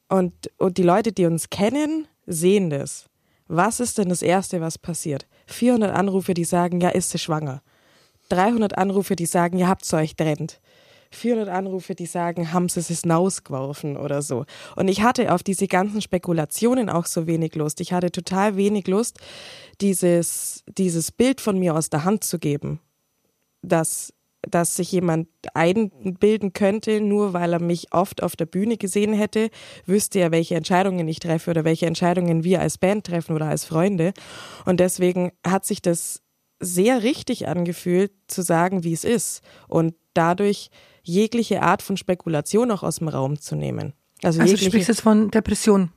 und, 0.09 0.33
und 0.57 0.77
die 0.77 0.83
Leute, 0.83 1.11
die 1.11 1.25
uns 1.27 1.49
kennen, 1.49 2.07
sehen 2.25 2.69
das. 2.69 3.05
Was 3.47 3.79
ist 3.79 3.97
denn 3.97 4.09
das 4.09 4.21
Erste, 4.21 4.59
was 4.59 4.77
passiert? 4.77 5.27
400 5.47 5.93
Anrufe, 5.93 6.33
die 6.33 6.43
sagen, 6.43 6.81
ja, 6.81 6.89
ist 6.89 7.11
sie 7.11 7.19
schwanger. 7.19 7.61
300 8.29 8.77
Anrufe, 8.77 9.15
die 9.15 9.25
sagen, 9.25 9.57
ihr 9.57 9.67
habt 9.67 9.91
euch 9.93 10.15
trennt. 10.15 10.59
400 11.11 11.49
Anrufe, 11.49 11.93
die 11.93 12.05
sagen, 12.05 12.53
haben 12.53 12.69
sie 12.69 12.79
es 12.79 12.87
hinausgeworfen 13.01 13.97
oder 13.97 14.21
so. 14.21 14.45
Und 14.75 14.87
ich 14.87 15.01
hatte 15.01 15.33
auf 15.33 15.43
diese 15.43 15.67
ganzen 15.67 16.01
Spekulationen 16.01 16.89
auch 16.89 17.05
so 17.05 17.27
wenig 17.27 17.53
Lust. 17.55 17.81
Ich 17.81 17.93
hatte 17.93 18.11
total 18.11 18.55
wenig 18.55 18.87
Lust, 18.87 19.19
dieses, 19.81 20.63
dieses 20.77 21.11
Bild 21.11 21.41
von 21.41 21.59
mir 21.59 21.75
aus 21.75 21.89
der 21.89 22.05
Hand 22.05 22.23
zu 22.23 22.39
geben, 22.39 22.79
dass, 23.61 24.13
dass 24.49 24.75
sich 24.75 24.91
jemand 24.91 25.27
einbilden 25.53 26.53
könnte, 26.53 26.99
nur 27.01 27.33
weil 27.33 27.53
er 27.53 27.61
mich 27.61 27.93
oft 27.93 28.23
auf 28.23 28.35
der 28.35 28.45
Bühne 28.45 28.77
gesehen 28.77 29.13
hätte, 29.13 29.49
wüsste 29.85 30.19
er, 30.19 30.31
welche 30.31 30.55
Entscheidungen 30.55 31.07
ich 31.07 31.19
treffe 31.19 31.51
oder 31.51 31.63
welche 31.63 31.85
Entscheidungen 31.85 32.43
wir 32.43 32.61
als 32.61 32.77
Band 32.77 33.05
treffen 33.05 33.35
oder 33.35 33.47
als 33.47 33.65
Freunde. 33.65 34.13
Und 34.65 34.79
deswegen 34.79 35.31
hat 35.45 35.65
sich 35.65 35.81
das 35.81 36.21
sehr 36.59 37.03
richtig 37.03 37.47
angefühlt, 37.47 38.11
zu 38.27 38.41
sagen, 38.41 38.83
wie 38.83 38.93
es 38.93 39.03
ist. 39.03 39.41
Und 39.67 39.95
dadurch 40.13 40.69
jegliche 41.03 41.61
Art 41.61 41.81
von 41.81 41.97
Spekulation 41.97 42.71
auch 42.71 42.83
aus 42.83 42.97
dem 42.97 43.07
Raum 43.07 43.39
zu 43.39 43.55
nehmen. 43.55 43.93
Also, 44.23 44.41
also 44.41 44.55
du 44.55 44.63
sprichst 44.63 44.89
jetzt 44.89 45.01
von 45.01 45.31
Depression. 45.31 45.91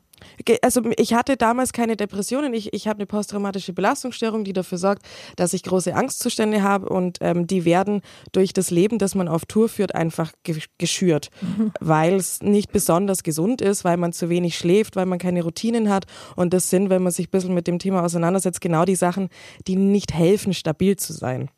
Also 0.63 0.83
ich 0.97 1.15
hatte 1.15 1.37
damals 1.37 1.73
keine 1.73 1.97
Depressionen. 1.97 2.55
Ich, 2.55 2.73
ich 2.73 2.89
habe 2.89 2.99
eine 2.99 3.07
posttraumatische 3.07 3.73
Belastungsstörung, 3.73 4.45
die 4.45 4.53
dafür 4.53 4.79
sorgt, 4.79 5.03
dass 5.37 5.53
ich 5.53 5.63
große 5.63 5.95
Angstzustände 5.95 6.63
habe 6.63 6.89
und 6.89 7.19
ähm, 7.21 7.47
die 7.47 7.65
werden 7.65 8.03
durch 8.33 8.53
das 8.53 8.71
Leben, 8.71 8.99
das 8.99 9.15
man 9.15 9.29
auf 9.29 9.47
Tour 9.47 9.69
führt, 9.69 9.95
einfach 9.95 10.33
geschürt, 10.79 11.31
mhm. 11.41 11.73
weil 11.81 12.15
es 12.15 12.43
nicht 12.43 12.73
besonders 12.73 13.23
gesund 13.23 13.61
ist, 13.61 13.85
weil 13.85 13.97
man 13.97 14.13
zu 14.13 14.29
wenig 14.29 14.57
schläft, 14.57 14.97
weil 14.97 15.07
man 15.07 15.19
keine 15.19 15.43
Routinen 15.43 15.89
hat. 15.89 16.07
Und 16.37 16.53
das 16.55 16.71
sind, 16.71 16.91
wenn 16.91 17.03
man 17.03 17.13
sich 17.13 17.29
ein 17.29 17.31
bisschen 17.31 17.55
mit 17.55 17.67
dem 17.67 17.79
Thema 17.79 18.03
auseinandersetzt, 18.03 18.61
genau 18.61 18.85
die 18.85 18.97
Sachen, 18.97 19.29
die 19.67 19.77
nicht 19.77 20.13
helfen, 20.15 20.55
stabil 20.55 20.97
zu 20.97 21.13
sein. 21.13 21.51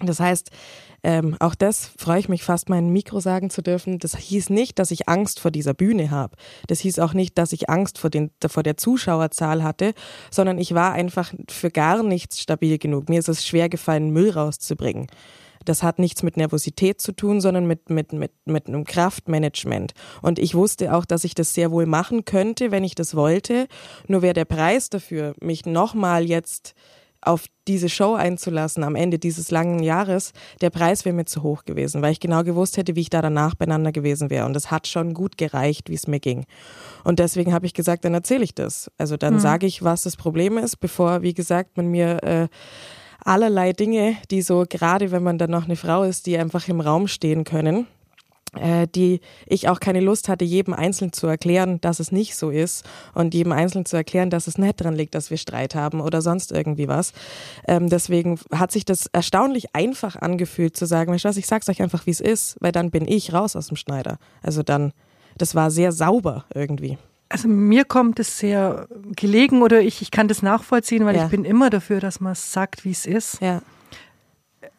Das 0.00 0.20
heißt, 0.20 0.50
ähm, 1.04 1.36
auch 1.38 1.54
das 1.54 1.90
freue 1.96 2.18
ich 2.18 2.28
mich 2.28 2.42
fast, 2.42 2.68
mein 2.68 2.90
Mikro 2.90 3.20
sagen 3.20 3.50
zu 3.50 3.62
dürfen. 3.62 3.98
Das 3.98 4.16
hieß 4.16 4.50
nicht, 4.50 4.78
dass 4.78 4.90
ich 4.90 5.08
Angst 5.08 5.40
vor 5.40 5.50
dieser 5.50 5.74
Bühne 5.74 6.10
habe. 6.10 6.36
Das 6.66 6.80
hieß 6.80 6.98
auch 6.98 7.14
nicht, 7.14 7.38
dass 7.38 7.52
ich 7.52 7.70
Angst 7.70 7.98
vor, 7.98 8.10
den, 8.10 8.30
vor 8.46 8.62
der 8.62 8.76
Zuschauerzahl 8.76 9.62
hatte, 9.62 9.94
sondern 10.30 10.58
ich 10.58 10.74
war 10.74 10.92
einfach 10.92 11.32
für 11.48 11.70
gar 11.70 12.02
nichts 12.02 12.40
stabil 12.40 12.78
genug. 12.78 13.08
Mir 13.08 13.20
ist 13.20 13.28
es 13.28 13.46
schwer 13.46 13.68
gefallen, 13.68 14.10
Müll 14.10 14.30
rauszubringen. 14.30 15.06
Das 15.64 15.82
hat 15.82 15.98
nichts 15.98 16.22
mit 16.22 16.36
Nervosität 16.36 17.00
zu 17.00 17.12
tun, 17.12 17.40
sondern 17.40 17.66
mit, 17.66 17.90
mit, 17.90 18.12
mit, 18.12 18.32
mit 18.46 18.68
einem 18.68 18.84
Kraftmanagement. 18.84 19.92
Und 20.22 20.38
ich 20.38 20.54
wusste 20.54 20.94
auch, 20.94 21.04
dass 21.04 21.24
ich 21.24 21.34
das 21.34 21.52
sehr 21.52 21.70
wohl 21.70 21.84
machen 21.84 22.24
könnte, 22.24 22.70
wenn 22.70 22.84
ich 22.84 22.94
das 22.94 23.14
wollte. 23.14 23.66
Nur 24.06 24.22
wäre 24.22 24.34
der 24.34 24.46
Preis 24.46 24.88
dafür, 24.88 25.34
mich 25.40 25.66
nochmal 25.66 26.24
jetzt 26.24 26.74
auf 27.28 27.44
diese 27.66 27.88
Show 27.88 28.14
einzulassen 28.14 28.82
am 28.82 28.94
Ende 28.94 29.18
dieses 29.18 29.50
langen 29.50 29.82
Jahres, 29.82 30.32
der 30.60 30.70
Preis 30.70 31.04
wäre 31.04 31.14
mir 31.14 31.26
zu 31.26 31.42
hoch 31.42 31.64
gewesen, 31.64 32.00
weil 32.00 32.12
ich 32.12 32.20
genau 32.20 32.42
gewusst 32.42 32.76
hätte, 32.78 32.96
wie 32.96 33.02
ich 33.02 33.10
da 33.10 33.20
danach 33.20 33.54
beieinander 33.54 33.92
gewesen 33.92 34.30
wäre. 34.30 34.46
Und 34.46 34.56
es 34.56 34.70
hat 34.70 34.86
schon 34.86 35.12
gut 35.12 35.36
gereicht, 35.36 35.90
wie 35.90 35.94
es 35.94 36.06
mir 36.06 36.20
ging. 36.20 36.46
Und 37.04 37.18
deswegen 37.18 37.52
habe 37.52 37.66
ich 37.66 37.74
gesagt, 37.74 38.04
dann 38.04 38.14
erzähle 38.14 38.44
ich 38.44 38.54
das. 38.54 38.90
Also 38.96 39.16
dann 39.16 39.34
mhm. 39.34 39.40
sage 39.40 39.66
ich, 39.66 39.82
was 39.84 40.02
das 40.02 40.16
Problem 40.16 40.56
ist, 40.56 40.80
bevor, 40.80 41.22
wie 41.22 41.34
gesagt, 41.34 41.76
man 41.76 41.88
mir 41.88 42.22
äh, 42.22 42.48
allerlei 43.22 43.72
Dinge, 43.72 44.16
die 44.30 44.42
so 44.42 44.64
gerade, 44.68 45.10
wenn 45.10 45.22
man 45.22 45.36
dann 45.36 45.50
noch 45.50 45.66
eine 45.66 45.76
Frau 45.76 46.04
ist, 46.04 46.26
die 46.26 46.38
einfach 46.38 46.66
im 46.68 46.80
Raum 46.80 47.08
stehen 47.08 47.44
können, 47.44 47.86
die 48.94 49.20
ich 49.46 49.68
auch 49.68 49.80
keine 49.80 50.00
Lust 50.00 50.28
hatte, 50.28 50.44
jedem 50.44 50.74
einzeln 50.74 51.12
zu 51.12 51.26
erklären, 51.26 51.80
dass 51.80 52.00
es 52.00 52.12
nicht 52.12 52.36
so 52.36 52.50
ist 52.50 52.84
und 53.14 53.34
jedem 53.34 53.52
einzeln 53.52 53.84
zu 53.84 53.96
erklären, 53.96 54.30
dass 54.30 54.46
es 54.46 54.58
nicht 54.58 54.76
dran 54.76 54.94
liegt, 54.94 55.14
dass 55.14 55.30
wir 55.30 55.36
Streit 55.36 55.74
haben 55.74 56.00
oder 56.00 56.22
sonst 56.22 56.52
irgendwie 56.52 56.88
was. 56.88 57.12
Ähm, 57.66 57.88
deswegen 57.88 58.38
hat 58.52 58.72
sich 58.72 58.84
das 58.84 59.06
erstaunlich 59.06 59.74
einfach 59.74 60.16
angefühlt 60.16 60.76
zu 60.76 60.86
sagen, 60.86 61.12
du 61.12 61.24
was, 61.24 61.36
ich 61.36 61.46
sag's 61.46 61.68
euch 61.68 61.82
einfach, 61.82 62.06
wie 62.06 62.10
es 62.10 62.20
ist, 62.20 62.56
weil 62.60 62.72
dann 62.72 62.90
bin 62.90 63.06
ich 63.06 63.32
raus 63.32 63.56
aus 63.56 63.68
dem 63.68 63.76
Schneider. 63.76 64.18
Also 64.42 64.62
dann, 64.62 64.92
das 65.36 65.54
war 65.54 65.70
sehr 65.70 65.92
sauber 65.92 66.44
irgendwie. 66.54 66.98
Also 67.30 67.48
mir 67.48 67.84
kommt 67.84 68.18
es 68.20 68.38
sehr 68.38 68.88
gelegen 69.14 69.60
oder 69.62 69.80
ich, 69.82 70.00
ich 70.00 70.10
kann 70.10 70.28
das 70.28 70.42
nachvollziehen, 70.42 71.04
weil 71.04 71.16
ja. 71.16 71.24
ich 71.24 71.30
bin 71.30 71.44
immer 71.44 71.68
dafür, 71.68 72.00
dass 72.00 72.20
man 72.20 72.34
sagt, 72.34 72.84
wie 72.84 72.90
es 72.90 73.04
ist. 73.04 73.40
Ja. 73.42 73.60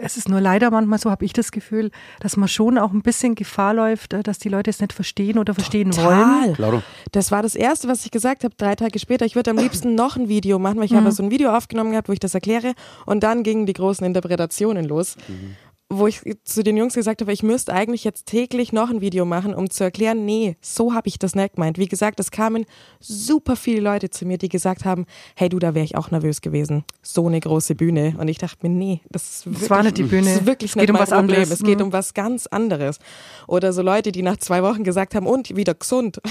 Es 0.01 0.15
ist 0.15 0.29
nur 0.29 0.39
leider 0.39 0.71
manchmal 0.71 0.97
so, 0.97 1.11
habe 1.11 1.25
ich 1.25 1.33
das 1.33 1.51
Gefühl, 1.51 1.91
dass 2.21 2.37
man 2.37 2.47
schon 2.47 2.77
auch 2.77 2.93
ein 2.93 3.01
bisschen 3.01 3.35
Gefahr 3.35 3.73
läuft, 3.73 4.13
äh, 4.13 4.23
dass 4.23 4.39
die 4.39 4.47
Leute 4.47 4.69
es 4.69 4.79
nicht 4.79 4.93
verstehen 4.93 5.37
oder 5.37 5.53
verstehen 5.53 5.91
Total. 5.91 6.05
wollen. 6.05 6.53
Claro. 6.53 6.81
Das 7.11 7.31
war 7.31 7.43
das 7.43 7.53
Erste, 7.53 7.89
was 7.89 8.05
ich 8.05 8.11
gesagt 8.11 8.45
habe, 8.45 8.55
drei 8.55 8.75
Tage 8.75 8.97
später. 8.97 9.25
Ich 9.25 9.35
würde 9.35 9.51
am 9.51 9.57
liebsten 9.57 9.95
noch 9.95 10.15
ein 10.15 10.29
Video 10.29 10.57
machen, 10.57 10.77
weil 10.77 10.85
ich 10.85 10.91
mhm. 10.91 10.97
habe 10.97 11.11
so 11.11 11.21
ein 11.21 11.31
Video 11.31 11.53
aufgenommen 11.53 11.91
gehabt, 11.91 12.07
wo 12.07 12.13
ich 12.13 12.19
das 12.19 12.33
erkläre. 12.33 12.75
Und 13.05 13.23
dann 13.23 13.43
gingen 13.43 13.65
die 13.65 13.73
großen 13.73 14.05
Interpretationen 14.05 14.85
los. 14.85 15.17
Mhm 15.27 15.57
wo 15.91 16.05
ich 16.05 16.21
zu 16.43 16.63
den 16.63 16.77
Jungs 16.77 16.93
gesagt 16.93 17.21
habe, 17.21 17.33
ich 17.33 17.41
müsste 17.41 17.73
eigentlich 17.73 18.03
jetzt 18.03 18.27
täglich 18.27 18.71
noch 18.71 18.91
ein 18.91 19.01
Video 19.01 19.25
machen, 19.25 19.55
um 19.55 19.71
zu 19.71 19.83
erklären, 19.83 20.23
nee, 20.23 20.55
so 20.61 20.93
habe 20.93 21.07
ich 21.07 21.17
das 21.17 21.33
nicht 21.33 21.55
gemeint. 21.55 21.79
Wie 21.79 21.87
gesagt, 21.87 22.19
es 22.19 22.29
kamen 22.29 22.65
super 22.99 23.55
viele 23.55 23.81
Leute 23.81 24.11
zu 24.11 24.25
mir, 24.25 24.37
die 24.37 24.49
gesagt 24.49 24.85
haben, 24.85 25.07
hey 25.35 25.49
du, 25.49 25.57
da 25.57 25.73
wäre 25.73 25.83
ich 25.83 25.97
auch 25.97 26.11
nervös 26.11 26.41
gewesen. 26.41 26.83
So 27.01 27.25
eine 27.25 27.39
große 27.39 27.73
Bühne. 27.73 28.15
Und 28.19 28.27
ich 28.27 28.37
dachte 28.37 28.57
mir, 28.61 28.69
nee, 28.69 29.01
das 29.09 29.23
ist 29.23 29.45
wirklich, 29.47 29.61
das 29.61 29.69
war 29.71 29.81
nicht 29.81 29.97
die 29.97 30.03
Bühne. 30.03 30.25
Das 30.25 30.35
ist 30.41 30.45
wirklich 30.45 30.71
es 30.71 30.77
geht 30.77 30.89
um 30.91 30.99
was 30.99 31.09
Problem. 31.09 31.29
anderes. 31.29 31.51
Es 31.51 31.63
geht 31.63 31.79
mhm. 31.79 31.85
um 31.85 31.93
was 31.93 32.13
ganz 32.13 32.45
anderes. 32.45 32.99
Oder 33.47 33.73
so 33.73 33.81
Leute, 33.81 34.11
die 34.11 34.21
nach 34.21 34.37
zwei 34.37 34.61
Wochen 34.61 34.83
gesagt 34.83 35.15
haben, 35.15 35.25
und 35.25 35.55
wieder 35.55 35.73
gesund. 35.73 36.21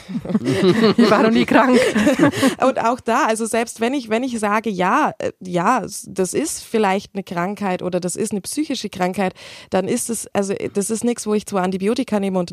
ich 0.96 1.10
war 1.10 1.24
noch 1.24 1.32
nie 1.32 1.46
krank. 1.46 1.80
und 2.64 2.78
auch 2.78 3.00
da, 3.00 3.26
also 3.26 3.44
selbst 3.44 3.80
wenn 3.80 3.92
ich, 3.92 4.08
wenn 4.08 4.22
ich 4.22 4.38
sage, 4.38 4.70
ja, 4.70 5.12
äh, 5.18 5.32
ja, 5.40 5.84
das 6.06 6.32
ist 6.32 6.62
vielleicht 6.62 7.14
eine 7.14 7.24
Krankheit 7.24 7.82
oder 7.82 7.98
das 7.98 8.14
ist 8.14 8.30
eine 8.30 8.40
psychische 8.40 8.88
Krankheit, 8.88 9.34
dann 9.70 9.88
ist 9.88 10.10
es, 10.10 10.26
also 10.34 10.54
das 10.74 10.90
ist 10.90 11.04
nichts, 11.04 11.26
wo 11.26 11.34
ich 11.34 11.46
zwei 11.46 11.60
Antibiotika 11.60 12.20
nehme 12.20 12.38
und 12.38 12.52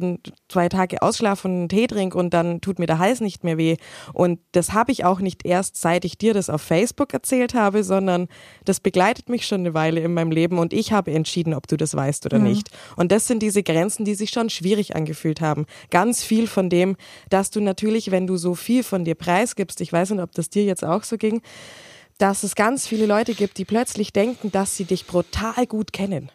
zwei 0.50 0.70
Tage 0.70 1.02
ausschlafe 1.02 1.48
und 1.48 1.54
einen 1.56 1.70
Tee 1.70 1.88
trinke 1.88 2.18
und 2.18 2.34
dann 2.34 2.62
tut 2.62 2.80
mir 2.80 2.88
der 2.88 3.00
Hals 3.00 3.22
nicht 3.22 3.44
mehr 3.44 3.58
weh. 3.58 3.78
Und 4.14 4.40
das 4.52 4.74
habe 4.74 4.92
ich 4.92 5.06
auch 5.06 5.20
nicht 5.20 5.46
erst, 5.46 5.78
seit 5.78 6.06
ich 6.06 6.18
dir 6.18 6.34
das 6.34 6.50
auf 6.50 6.62
Facebook 6.62 7.14
erzählt 7.14 7.54
habe, 7.54 7.84
sondern 7.84 8.28
das 8.66 8.80
begleitet 8.80 9.30
mich 9.30 9.46
schon 9.48 9.62
eine 9.62 9.74
Weile 9.74 10.02
in 10.02 10.14
meinem 10.14 10.32
Leben 10.32 10.60
und 10.60 10.74
ich 10.74 10.92
habe 10.92 11.12
entschieden, 11.12 11.54
ob 11.54 11.68
du 11.68 11.78
das 11.78 11.96
weißt 11.96 12.26
oder 12.26 12.40
mhm. 12.40 12.46
nicht. 12.46 12.70
Und 12.96 13.12
das 13.12 13.28
sind 13.28 13.42
diese 13.42 13.64
Grenzen, 13.64 14.06
die 14.06 14.16
sich 14.16 14.30
schon 14.30 14.50
schwierig 14.50 14.96
angefühlt 14.96 15.42
haben. 15.42 15.66
Ganz 15.90 16.24
viel 16.24 16.48
von 16.48 16.70
dem, 16.70 16.96
dass 17.30 17.52
du 17.52 17.62
natürlich, 17.62 18.12
wenn 18.12 18.28
du 18.28 18.38
so 18.38 18.56
viel 18.56 18.84
von 18.84 19.06
dir 19.06 19.16
preisgibst, 19.16 19.82
ich 19.82 19.92
weiß 19.92 20.12
nicht, 20.12 20.22
ob 20.22 20.32
das 20.34 20.50
dir 20.50 20.64
jetzt 20.64 20.84
auch 20.84 21.04
so 21.04 21.18
ging, 21.18 21.42
dass 22.18 22.44
es 22.44 22.56
ganz 22.56 22.88
viele 22.88 23.06
Leute 23.06 23.34
gibt, 23.34 23.58
die 23.58 23.66
plötzlich 23.66 24.14
denken, 24.14 24.52
dass 24.52 24.78
sie 24.78 24.86
dich 24.86 25.06
brutal 25.06 25.68
gut 25.68 25.92
kennen. 25.92 26.32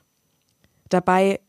Dabei 0.90 1.40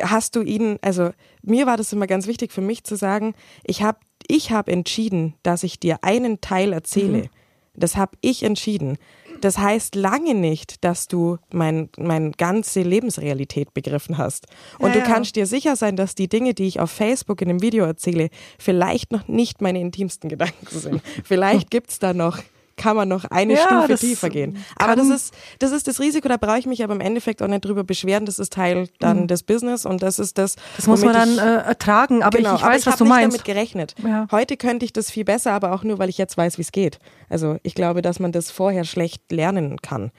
hast 0.00 0.36
du 0.36 0.42
ihn, 0.42 0.78
also 0.80 1.10
mir 1.42 1.66
war 1.66 1.76
das 1.76 1.92
immer 1.92 2.06
ganz 2.06 2.26
wichtig 2.26 2.52
für 2.52 2.60
mich 2.60 2.84
zu 2.84 2.96
sagen, 2.96 3.34
ich 3.64 3.82
habe 3.82 3.98
ich 4.28 4.52
hab 4.52 4.68
entschieden, 4.68 5.34
dass 5.42 5.62
ich 5.64 5.80
dir 5.80 5.98
einen 6.02 6.40
Teil 6.40 6.72
erzähle. 6.72 7.18
Mhm. 7.24 7.28
Das 7.74 7.96
habe 7.96 8.16
ich 8.20 8.42
entschieden. 8.42 8.98
Das 9.40 9.58
heißt 9.58 9.94
lange 9.94 10.34
nicht, 10.34 10.84
dass 10.84 11.08
du 11.08 11.38
meine 11.52 11.88
mein 11.96 12.32
ganze 12.32 12.82
Lebensrealität 12.82 13.74
begriffen 13.74 14.18
hast. 14.18 14.46
Und 14.78 14.94
ja, 14.94 15.00
du 15.00 15.06
kannst 15.06 15.36
dir 15.36 15.46
sicher 15.46 15.74
sein, 15.74 15.96
dass 15.96 16.14
die 16.14 16.28
Dinge, 16.28 16.54
die 16.54 16.66
ich 16.66 16.80
auf 16.80 16.90
Facebook 16.90 17.40
in 17.40 17.48
dem 17.48 17.62
Video 17.62 17.84
erzähle, 17.84 18.28
vielleicht 18.58 19.10
noch 19.10 19.26
nicht 19.26 19.62
meine 19.62 19.80
intimsten 19.80 20.28
Gedanken 20.28 20.66
sind. 20.68 21.02
vielleicht 21.24 21.70
gibt's 21.70 21.98
da 21.98 22.12
noch 22.12 22.38
kann 22.82 22.96
man 22.96 23.08
noch 23.08 23.24
eine 23.26 23.54
ja, 23.54 23.60
Stufe 23.60 23.94
tiefer 23.94 24.28
gehen. 24.28 24.58
Aber 24.76 24.96
das 24.96 25.08
ist, 25.08 25.34
das 25.60 25.70
ist 25.70 25.86
das 25.86 26.00
Risiko, 26.00 26.28
da 26.28 26.36
brauche 26.36 26.58
ich 26.58 26.66
mich 26.66 26.82
aber 26.82 26.94
im 26.94 27.00
Endeffekt 27.00 27.40
auch 27.40 27.46
nicht 27.46 27.64
drüber 27.64 27.84
beschweren. 27.84 28.26
Das 28.26 28.40
ist 28.40 28.52
Teil 28.52 28.88
dann 28.98 29.22
mhm. 29.22 29.26
des 29.28 29.44
Business 29.44 29.86
und 29.86 30.02
das 30.02 30.18
ist 30.18 30.36
das. 30.36 30.56
Das 30.76 30.88
muss 30.88 31.04
man 31.04 31.14
dann 31.14 31.38
äh, 31.38 31.62
ertragen, 31.62 32.24
aber 32.24 32.38
genau, 32.38 32.56
ich, 32.56 32.60
ich 32.60 32.66
weiß, 32.66 32.66
aber 32.66 32.76
ich 32.76 32.86
was 32.86 32.96
du 32.96 33.04
meinst. 33.04 33.18
Ich 33.20 33.24
habe 33.24 33.32
damit 33.32 33.44
gerechnet. 33.44 33.94
Ja. 34.04 34.26
Heute 34.32 34.56
könnte 34.56 34.84
ich 34.84 34.92
das 34.92 35.10
viel 35.12 35.24
besser, 35.24 35.52
aber 35.52 35.72
auch 35.72 35.84
nur, 35.84 36.00
weil 36.00 36.08
ich 36.08 36.18
jetzt 36.18 36.36
weiß, 36.36 36.58
wie 36.58 36.62
es 36.62 36.72
geht. 36.72 36.98
Also 37.28 37.58
ich 37.62 37.76
glaube, 37.76 38.02
dass 38.02 38.18
man 38.18 38.32
das 38.32 38.50
vorher 38.50 38.84
schlecht 38.84 39.30
lernen 39.30 39.80
kann. 39.80 40.10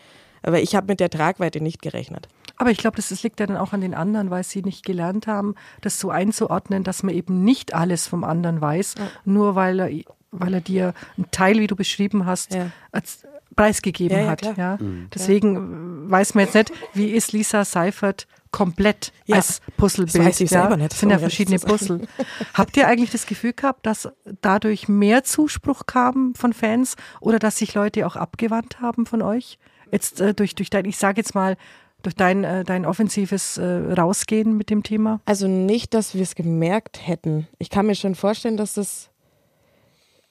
Aber 0.42 0.62
ich 0.62 0.76
habe 0.76 0.88
mit 0.88 1.00
der 1.00 1.10
Tragweite 1.10 1.62
nicht 1.62 1.82
gerechnet. 1.82 2.28
Aber 2.58 2.70
ich 2.70 2.78
glaube, 2.78 2.96
das, 2.96 3.10
das 3.10 3.24
liegt 3.24 3.40
ja 3.40 3.46
dann 3.46 3.58
auch 3.58 3.74
an 3.74 3.82
den 3.82 3.94
anderen, 3.94 4.30
weil 4.30 4.44
sie 4.44 4.62
nicht 4.62 4.86
gelernt 4.86 5.28
haben, 5.28 5.56
das 5.82 6.00
so 6.00 6.12
einzuordnen, 6.12 6.84
dass 6.84 7.04
man 7.04 7.14
eben 7.14 7.44
nicht 7.44 7.74
alles 7.74 8.08
vom 8.08 8.24
anderen 8.24 8.62
weiß, 8.62 8.96
ja. 8.98 9.08
nur 9.26 9.56
weil 9.56 9.80
er, 9.80 9.90
weil 10.34 10.56
er 10.56 10.62
dir 10.62 10.94
einen 11.18 11.30
Teil, 11.32 11.60
wie 11.60 11.68
du 11.68 11.76
beschrieben 11.76 12.26
hast, 12.26 12.54
ja. 12.54 12.72
als, 12.92 13.26
preisgegeben 13.56 14.18
ja, 14.18 14.28
hat. 14.28 14.58
Ja, 14.58 14.78
mhm. 14.80 15.08
Deswegen 15.14 16.10
weiß 16.10 16.36
man 16.36 16.46
jetzt 16.46 16.56
nicht, 16.56 16.72
wie 16.94 17.12
ist 17.12 17.32
Lisa 17.32 17.66
Seifert 17.66 18.28
komplett 18.52 19.12
ja, 19.26 19.38
als 19.38 19.62
Puzzlebild. 19.78 20.16
Das 20.16 20.26
weiß 20.26 20.40
ich 20.42 20.52
ja, 20.52 20.62
selber 20.62 20.78
nicht. 20.78 20.92
Das 20.92 21.00
sind 21.00 21.10
ja 21.10 21.20
verschiedene 21.20 21.60
Puzzle. 21.60 22.08
Habt 22.54 22.78
ihr 22.78 22.88
eigentlich 22.88 23.12
das 23.12 23.26
Gefühl 23.26 23.54
gehabt, 23.54 23.86
dass 23.86 24.10
dadurch 24.42 24.88
mehr 24.88 25.24
Zuspruch 25.24 25.86
kam 25.88 26.36
von 26.36 26.54
Fans 26.54 26.96
oder 27.20 27.40
dass 27.40 27.58
sich 27.58 27.74
Leute 27.74 28.06
auch 28.06 28.16
abgewandt 28.16 28.80
haben 28.80 29.06
von 29.06 29.22
euch? 29.22 29.58
Jetzt 29.92 30.22
äh, 30.22 30.34
durch, 30.34 30.56
durch 30.56 30.70
dein, 30.70 30.86
ich 30.86 30.98
sage 30.98 31.20
jetzt 31.20 31.36
mal, 31.36 31.58
durch 32.04 32.16
dein, 32.16 32.44
äh, 32.44 32.64
dein 32.64 32.86
offensives 32.86 33.58
äh, 33.58 33.64
Rausgehen 33.64 34.56
mit 34.56 34.70
dem 34.70 34.84
Thema? 34.84 35.22
Also 35.26 35.48
nicht, 35.48 35.94
dass 35.94 36.14
wir 36.14 36.22
es 36.22 36.36
gemerkt 36.36 37.08
hätten. 37.08 37.48
Ich 37.58 37.70
kann 37.70 37.88
mir 37.88 37.96
schon 37.96 38.14
vorstellen, 38.14 38.58
dass 38.58 38.74
das 38.76 39.10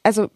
also 0.05 0.29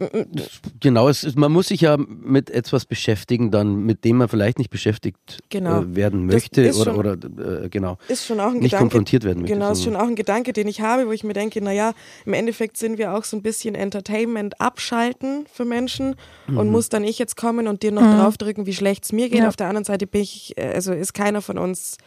genau, 0.81 1.09
es 1.09 1.25
ist, 1.25 1.37
man 1.37 1.51
muss 1.51 1.69
sich 1.69 1.81
ja 1.81 1.97
mit 1.97 2.51
etwas 2.51 2.85
beschäftigen, 2.85 3.51
dann 3.51 3.77
mit 3.77 4.05
dem 4.05 4.19
man 4.19 4.29
vielleicht 4.29 4.59
nicht 4.59 4.71
beschäftigt 4.71 5.41
genau. 5.49 5.81
äh, 5.83 5.97
werden 5.97 6.27
möchte 6.27 6.73
oder, 6.73 6.85
schon, 6.85 6.97
oder 6.97 7.65
äh, 7.65 7.69
genau 7.69 7.99
ist 8.07 8.27
schon 8.27 8.39
auch 8.39 8.49
ein 8.49 8.55
nicht 8.55 8.71
Gedanke, 8.71 8.85
konfrontiert 8.85 9.25
werden 9.25 9.41
möchte. 9.43 9.55
Genau, 9.55 9.73
ist 9.73 9.83
schon 9.83 9.97
auch 9.97 10.07
ein 10.07 10.15
Gedanke, 10.15 10.53
den 10.53 10.69
ich 10.69 10.83
habe, 10.83 11.09
wo 11.09 11.13
ich 11.13 11.25
mir 11.25 11.33
denke, 11.33 11.61
naja, 11.61 11.95
im 12.25 12.33
Endeffekt 12.33 12.77
sind 12.77 12.97
wir 12.97 13.15
auch 13.15 13.25
so 13.25 13.37
ein 13.37 13.43
bisschen 13.43 13.75
Entertainment 13.75 14.61
abschalten 14.61 15.47
für 15.53 15.65
Menschen 15.65 16.15
mhm. 16.47 16.59
und 16.59 16.71
muss 16.71 16.89
dann 16.89 17.03
ich 17.03 17.19
jetzt 17.19 17.37
kommen 17.37 17.67
und 17.67 17.83
dir 17.83 17.91
noch 17.91 18.03
mhm. 18.03 18.19
draufdrücken, 18.19 18.67
wie 18.67 18.75
schlecht 18.75 19.05
es 19.05 19.13
mir 19.13 19.29
geht. 19.29 19.41
Ja. 19.41 19.49
Auf 19.49 19.57
der 19.57 19.67
anderen 19.67 19.85
Seite 19.85 20.07
bin 20.07 20.21
ich, 20.21 20.57
äh, 20.57 20.75
also 20.75 20.93
ist 20.93 21.13
keiner 21.13 21.43
von 21.43 21.59
uns 21.59 21.99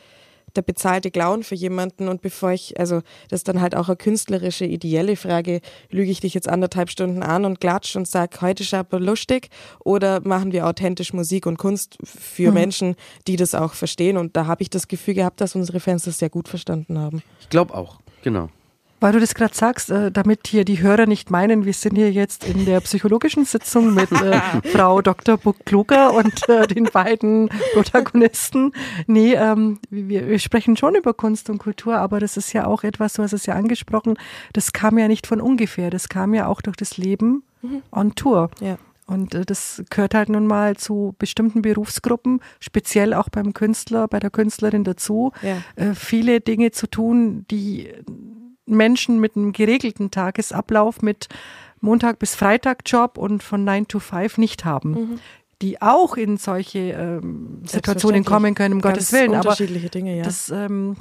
der 0.56 0.62
bezahlte 0.62 1.12
Clown 1.12 1.44
für 1.44 1.56
jemanden 1.56 2.08
und 2.08 2.22
bevor 2.22 2.52
ich, 2.52 2.80
also 2.80 3.02
das 3.30 3.42
ist 3.42 3.48
dann 3.48 3.62
halt 3.62 3.76
auch 3.76 3.88
eine 3.88 3.98
künstlerische, 3.98 4.66
ideelle 4.66 5.16
Frage, 5.16 5.62
lüge 5.90 6.12
ich 6.12 6.20
dich 6.20 6.34
jetzt 6.34 6.48
anderthalb 6.48 6.90
Stunden 6.90 7.24
an 7.24 7.46
und 7.46 7.60
klatsch 7.60 7.96
und 7.96 8.08
sag, 8.08 8.42
heute 8.42 8.64
ist 8.64 8.74
aber 8.74 9.00
lustig 9.00 9.50
oder 9.80 10.22
machen 10.22 10.52
wir 10.52 10.68
authentisch 10.68 11.14
Musik 11.14 11.46
und 11.46 11.58
Kunst 11.58 11.98
für 12.04 12.50
mhm. 12.50 12.54
Menschen, 12.54 12.96
die 13.28 13.36
das 13.36 13.56
auch 13.56 13.74
verstehen 13.74 14.18
und 14.18 14.36
da 14.36 14.46
habe 14.46 14.62
ich 14.62 14.70
das 14.70 14.88
Gefühl 14.88 15.14
gehabt, 15.14 15.42
dass 15.42 15.56
unsere 15.56 15.80
Fans 15.80 16.04
das 16.04 16.20
sehr 16.20 16.30
gut 16.30 16.48
verstanden 16.48 17.00
haben. 17.00 17.22
Ich 17.42 17.50
glaube 17.50 17.74
auch, 17.74 18.00
genau. 18.22 18.50
Weil 19.00 19.14
du 19.14 19.20
das 19.20 19.34
gerade 19.34 19.56
sagst, 19.56 19.90
äh, 19.92 20.12
damit 20.12 20.48
hier 20.48 20.66
die 20.66 20.82
Hörer 20.82 21.06
nicht 21.06 21.32
meinen, 21.32 21.66
wir 21.66 21.74
sind 21.74 21.96
hier 21.96 22.12
jetzt 22.12 22.44
in 22.44 22.66
der 22.66 22.82
psychologischen 22.82 23.46
Sitzung 23.46 23.94
mit 23.94 24.12
äh, 24.12 24.40
Frau 24.72 25.02
Dr. 25.02 25.38
Buck-Kluger 25.38 26.14
und 26.14 26.50
äh, 26.50 26.68
den 26.68 26.86
beiden 26.86 27.50
Protagonisten. 27.74 28.74
Nee, 29.08 29.34
ähm, 29.36 29.80
wir, 29.90 30.28
wir 30.28 30.40
sprechen 30.40 30.76
schon 30.76 30.96
über 30.96 31.14
Kunst 31.14 31.50
und 31.50 31.60
Kultur, 31.60 31.96
aber 31.96 32.20
das 32.20 32.36
ist 32.36 32.52
ja 32.54 32.66
auch 32.66 32.84
etwas, 32.84 33.14
du 33.14 33.24
hast 33.24 33.34
es 33.34 33.46
ja 33.46 33.56
angesprochen, 33.56 34.18
das 34.54 34.74
kam 34.74 34.98
ja 34.98 35.08
nicht 35.08 35.28
von 35.28 35.40
ungefähr, 35.40 35.90
das 35.90 36.10
kam 36.10 36.34
ja 36.34 36.48
auch 36.48 36.62
durch 36.62 36.76
das 36.76 36.98
Leben 36.98 37.44
mhm. 37.62 37.82
on 37.92 38.16
Tour. 38.16 38.50
Ja. 38.60 38.78
Und 39.10 39.34
äh, 39.34 39.46
das 39.46 39.82
gehört 39.90 40.14
halt 40.14 40.30
nun 40.30 40.46
mal 40.46 40.78
zu 40.78 41.16
bestimmten 41.18 41.62
Berufsgruppen, 41.62 42.42
speziell 42.60 43.14
auch 43.14 43.30
beim 43.30 43.54
Künstler, 43.54 44.08
bei 44.08 44.20
der 44.20 44.30
Künstlerin 44.30 44.84
dazu, 44.84 45.32
ja. 45.42 45.58
äh, 45.76 45.96
viele 45.96 46.42
Dinge 46.42 46.72
zu 46.72 46.88
tun, 46.88 47.46
die 47.50 47.90
Menschen 48.76 49.20
mit 49.20 49.36
einem 49.36 49.54
geregelten 49.54 50.12
Tagesablauf, 50.12 51.02
mit 51.02 51.28
Montag 51.82 52.20
bis 52.20 52.36
Freitag 52.36 52.82
Job 52.86 53.18
und 53.18 53.44
von 53.44 53.64
9 53.64 53.88
to 53.88 54.00
5 54.00 54.38
nicht 54.38 54.66
haben. 54.66 54.92
Mhm. 54.92 55.20
Die 55.62 55.82
auch 55.82 56.16
in 56.16 56.38
solche 56.38 56.80
ähm, 56.80 57.62
Situationen 57.66 58.24
kommen 58.24 58.56
können, 58.56 58.76
um 58.76 58.82
Gottes 58.82 59.12
Willen. 59.12 59.32
Unterschiedliche 59.32 59.88
Aber 59.88 59.90
Dinge, 59.90 60.18
ja. 60.18 60.24
Das, 60.24 60.50
ähm, 60.50 60.96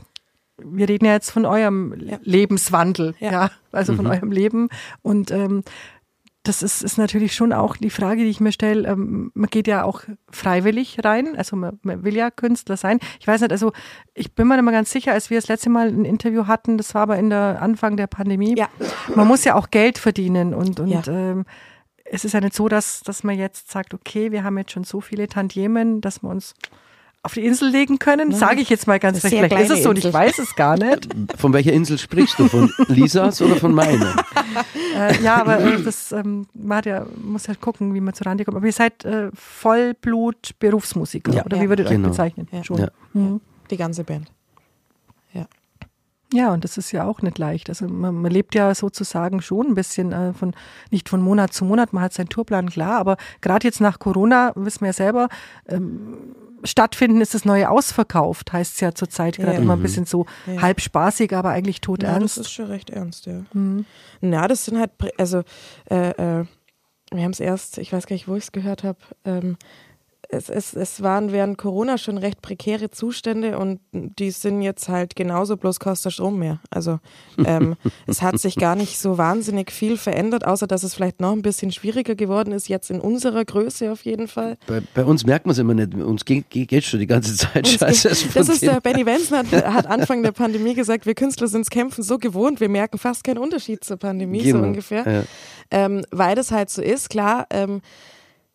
wir 0.57 0.89
reden 0.89 1.05
ja 1.05 1.13
jetzt 1.13 1.31
von 1.31 1.47
eurem 1.47 1.95
ja. 2.01 2.19
Lebenswandel, 2.25 3.15
ja, 3.21 3.31
ja 3.31 3.51
also 3.71 3.93
mhm. 3.93 3.97
von 3.99 4.07
eurem 4.09 4.33
Leben. 4.33 4.69
Und 5.03 5.31
ähm, 5.31 5.63
das 6.45 6.63
ist, 6.63 6.83
ist 6.83 6.99
natürlich 6.99 7.35
schon 7.35 7.53
auch 7.53 7.77
die 7.77 7.91
Frage, 7.91 8.23
die 8.23 8.31
ich 8.31 8.41
mir 8.41 8.53
stelle. 8.53 8.89
Ähm, 8.89 9.31
man 9.35 9.51
geht 9.51 9.67
ja 9.67 9.85
auch 9.85 10.03
freiwillig 10.31 10.99
rein, 11.05 11.37
also 11.37 11.57
man, 11.57 11.79
man, 11.83 12.05
will 12.05 12.17
ja 12.17 12.31
Künstler 12.31 12.77
sein. 12.77 13.01
Ich 13.21 13.27
weiß 13.27 13.43
nicht, 13.43 13.53
also 13.53 13.73
ich 14.15 14.35
bin 14.35 14.49
mir 14.49 14.55
nicht 14.55 14.65
mal 14.65 14.71
ganz 14.71 14.91
sicher, 14.91 15.13
als 15.13 15.31
wir 15.31 15.39
das 15.39 15.49
letzte 15.49 15.71
Mal 15.71 15.89
ein 15.89 16.05
Interview 16.05 16.47
hatten, 16.47 16.79
das 16.79 16.95
war 16.95 17.03
aber 17.03 17.19
in 17.19 17.31
der 17.31 17.61
Anfang 17.61 17.97
der 17.97 18.07
Pandemie. 18.07 18.57
Ja. 18.57 18.69
Man 19.15 19.29
muss 19.29 19.45
ja 19.45 19.55
auch 19.57 19.71
Geld 19.71 19.99
verdienen 19.99 20.55
und, 20.55 20.81
und 20.81 20.89
ja. 20.89 21.03
ähm, 21.07 21.45
es 22.05 22.25
ist 22.25 22.33
ja 22.33 22.41
nicht 22.41 22.55
so, 22.55 22.69
dass, 22.69 23.01
dass 23.01 23.25
man 23.25 23.37
jetzt 23.37 23.71
sagt, 23.71 23.93
okay, 23.93 24.33
wir 24.33 24.45
haben 24.45 24.57
jetzt 24.57 24.73
schon 24.73 24.85
so 24.85 25.01
viele 25.01 25.27
Tantiemen, 25.27 26.01
dass 26.01 26.23
wir 26.23 26.31
uns 26.31 26.55
auf 27.23 27.35
die 27.35 27.45
Insel 27.45 27.71
legen 27.71 27.99
können, 27.99 28.33
sage 28.33 28.61
ich 28.61 28.71
jetzt 28.71 28.87
mal 28.87 28.99
ganz 28.99 29.23
recht. 29.25 29.35
Vielleicht 29.35 29.71
ist 29.71 29.71
es 29.71 29.83
so 29.83 29.91
und 29.91 29.99
ich 29.99 30.13
weiß 30.13 30.39
es 30.39 30.55
gar 30.55 30.79
nicht. 30.79 31.09
Von 31.37 31.53
welcher 31.53 31.73
Insel 31.73 31.99
sprichst 31.99 32.39
du? 32.39 32.49
Von 32.49 32.73
Lisas 32.89 33.43
oder 33.43 33.57
von 33.57 33.75
meiner? 33.75 34.15
äh, 34.97 35.21
ja, 35.23 35.37
aber 35.37 35.59
äh, 35.59 35.83
das 35.83 36.13
ähm, 36.13 36.47
man 36.55 36.83
ja, 36.85 37.07
muss 37.23 37.49
halt 37.49 37.61
gucken, 37.61 37.93
wie 37.95 38.01
man 38.01 38.15
zu 38.15 38.25
Rande 38.25 38.45
kommt. 38.45 38.57
Aber 38.57 38.67
ihr 38.67 38.73
seid 38.73 39.05
äh, 39.05 39.31
Vollblut-Berufsmusiker, 39.35 41.33
ja. 41.33 41.45
oder 41.45 41.61
wie 41.61 41.69
würdet 41.69 41.87
ihr 41.87 41.97
genau. 41.97 42.09
euch 42.09 42.13
bezeichnen? 42.13 42.49
Ja. 42.53 42.65
Schon. 42.65 42.79
Ja. 42.79 42.89
Mhm. 43.13 43.41
Die 43.71 43.77
ganze 43.77 44.05
Band. 44.05 44.31
Ja. 45.33 45.47
Ja, 46.33 46.53
und 46.53 46.63
das 46.63 46.79
ist 46.79 46.93
ja 46.93 47.05
auch 47.05 47.21
nicht 47.23 47.39
leicht. 47.39 47.69
Also 47.69 47.89
man, 47.89 48.15
man 48.15 48.31
lebt 48.31 48.55
ja 48.55 48.75
sozusagen 48.75 49.43
schon 49.43 49.67
ein 49.67 49.75
bisschen 49.75 50.13
äh, 50.13 50.33
von, 50.35 50.55
nicht 50.91 51.09
von 51.09 51.21
Monat 51.21 51.53
zu 51.53 51.65
Monat, 51.65 51.93
man 51.93 52.05
hat 52.05 52.13
seinen 52.13 52.29
Tourplan 52.29 52.71
klar, 52.71 52.99
aber 52.99 53.17
gerade 53.41 53.67
jetzt 53.67 53.81
nach 53.81 53.99
Corona, 53.99 54.53
wissen 54.55 54.81
wir 54.83 54.89
ja 54.89 54.93
selber, 54.93 55.29
ähm, 55.67 56.35
stattfinden, 56.65 57.21
ist 57.21 57.35
das 57.35 57.45
neue 57.45 57.71
ausverkauft, 57.71 58.53
heißt 58.53 58.75
es 58.75 58.81
ja 58.81 58.95
zurzeit 58.95 59.37
gerade 59.37 59.55
ja. 59.55 59.59
immer 59.59 59.75
ein 59.75 59.79
mhm. 59.79 59.83
bisschen 59.83 60.07
so 60.07 60.27
ja. 60.47 60.63
halb 60.63 60.81
spaßig, 60.81 61.35
aber 61.35 61.51
eigentlich 61.51 61.81
tot 61.81 62.03
ja, 62.03 62.11
ernst. 62.11 62.39
Das 62.39 62.47
ist 62.47 62.53
schon 62.53 62.67
recht 62.67 62.91
ernst, 62.91 63.27
ja. 63.27 63.45
Mhm. 63.53 63.85
Na, 64.21 64.49
das 64.49 64.65
sind 64.65 64.79
halt, 64.79 64.91
also 65.17 65.43
äh, 65.91 66.11
äh, 66.11 66.45
wir 67.11 67.23
haben 67.23 67.31
es 67.31 67.41
erst, 67.41 67.79
ich 67.79 67.93
weiß 67.93 68.07
gar 68.07 68.15
nicht, 68.15 68.29
wo 68.29 68.37
ich 68.37 68.45
es 68.45 68.53
gehört 68.53 68.85
habe, 68.85 68.99
ähm, 69.25 69.57
es, 70.31 70.51
es, 70.51 70.75
es 70.75 71.03
waren 71.03 71.33
während 71.33 71.57
Corona 71.57 71.97
schon 71.97 72.19
recht 72.19 72.43
prekäre 72.43 72.91
Zustände 72.91 73.59
und 73.59 73.81
die 73.93 74.31
sind 74.31 74.61
jetzt 74.61 74.89
halt 74.91 75.17
genauso, 75.17 75.57
bloß 75.57 75.81
kostet 75.81 76.13
Strom 76.13 76.39
mehr. 76.39 76.61
Also 76.71 77.01
ähm, 77.45 77.77
es 78.07 78.21
hat 78.21 78.39
sich 78.39 78.57
gar 78.57 78.77
nicht 78.77 78.99
so 78.99 79.17
wahnsinnig 79.17 79.73
viel 79.73 79.97
verändert, 79.97 80.47
außer 80.47 80.67
dass 80.67 80.83
es 80.83 80.95
vielleicht 80.95 81.21
noch 81.21 81.33
ein 81.33 81.41
bisschen 81.41 81.73
schwieriger 81.73 82.15
geworden 82.15 82.53
ist, 82.53 82.69
jetzt 82.69 82.91
in 82.91 83.01
unserer 83.01 83.45
Größe 83.45 83.91
auf 83.91 84.05
jeden 84.05 84.29
Fall. 84.29 84.59
Bei, 84.67 84.83
bei 84.95 85.05
uns 85.05 85.25
merkt 85.25 85.47
man 85.47 85.53
es 85.53 85.59
immer 85.59 85.73
nicht, 85.73 85.95
uns 85.95 86.27
geht, 86.27 86.51
geht 86.51 86.85
schon 86.85 87.01
die 87.01 87.07
ganze 87.07 87.35
Zeit 87.35 87.67
scheiße. 87.67 88.11
Geht, 88.11 88.37
das 88.37 88.49
ist 88.51 88.63
der 88.63 88.83
Benny 88.83 89.07
Wensen 89.07 89.39
hat, 89.39 89.51
hat, 89.53 89.87
Anfang 89.87 90.23
der 90.23 90.33
Pandemie 90.33 90.75
gesagt, 90.75 91.07
wir 91.07 91.15
Künstler 91.15 91.49
sind 91.49 91.63
es 91.63 91.71
Kämpfen 91.71 92.03
so 92.03 92.19
gewohnt, 92.19 92.61
wir 92.61 92.69
merken 92.69 92.99
fast 92.99 93.25
keinen 93.25 93.39
Unterschied 93.39 93.83
zur 93.83 93.97
Pandemie, 93.97 94.43
genau. 94.43 94.59
so 94.59 94.65
ungefähr. 94.65 95.11
Ja. 95.11 95.23
Ähm, 95.71 96.05
weil 96.11 96.35
das 96.35 96.51
halt 96.51 96.69
so 96.69 96.83
ist, 96.83 97.09
klar, 97.09 97.47
ähm, 97.51 97.81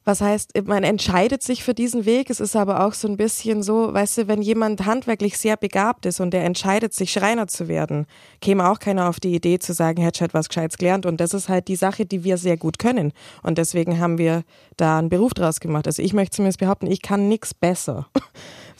was 0.06 0.22
heißt, 0.22 0.52
man 0.66 0.84
entscheidet 0.84 1.44
sich 1.44 1.64
für 1.64 1.74
diesen 1.74 2.06
Weg. 2.06 2.30
Es 2.30 2.40
ist 2.40 2.56
aber 2.56 2.86
auch 2.86 2.94
so 2.94 3.08
ein 3.08 3.18
bisschen 3.18 3.64
so, 3.64 3.94
weißt 3.94 4.18
du, 4.18 4.28
wenn 4.28 4.42
jemand 4.42 4.86
handwerklich 4.86 5.38
sehr 5.38 5.56
begabt 5.56 6.06
ist 6.06 6.20
und 6.20 6.32
der 6.32 6.44
entscheidet 6.44 6.94
sich, 6.94 7.12
Schreiner 7.12 7.48
zu 7.48 7.68
werden, 7.68 8.06
käme 8.42 8.70
auch 8.70 8.80
keiner 8.80 9.08
auf 9.08 9.20
die 9.20 9.34
Idee 9.34 9.60
zu 9.60 9.74
sagen, 9.74 10.02
hätte 10.02 10.22
halt 10.22 10.34
was 10.34 10.50
Gescheites 10.50 10.78
gelernt. 10.78 11.06
Und 11.06 11.22
das 11.22 11.34
ist 11.34 11.50
halt 11.50 11.68
die 11.68 11.76
Sache, 11.76 12.06
die 12.06 12.24
wir 12.24 12.38
sehr 12.38 12.58
gut 12.58 12.80
können. 12.80 13.14
Und 13.44 13.58
deswegen 13.58 14.00
haben 14.00 14.18
wir 14.18 14.44
da 14.78 15.00
einen 15.00 15.10
Beruf 15.10 15.34
draus 15.34 15.60
gemacht. 15.60 15.88
Also 15.88 16.02
ich 16.02 16.14
möchte 16.14 16.38
zumindest 16.38 16.60
behaupten, 16.60 16.88
ich 16.88 17.02
kann 17.02 17.30
nichts 17.30 17.54
besser. 17.54 18.08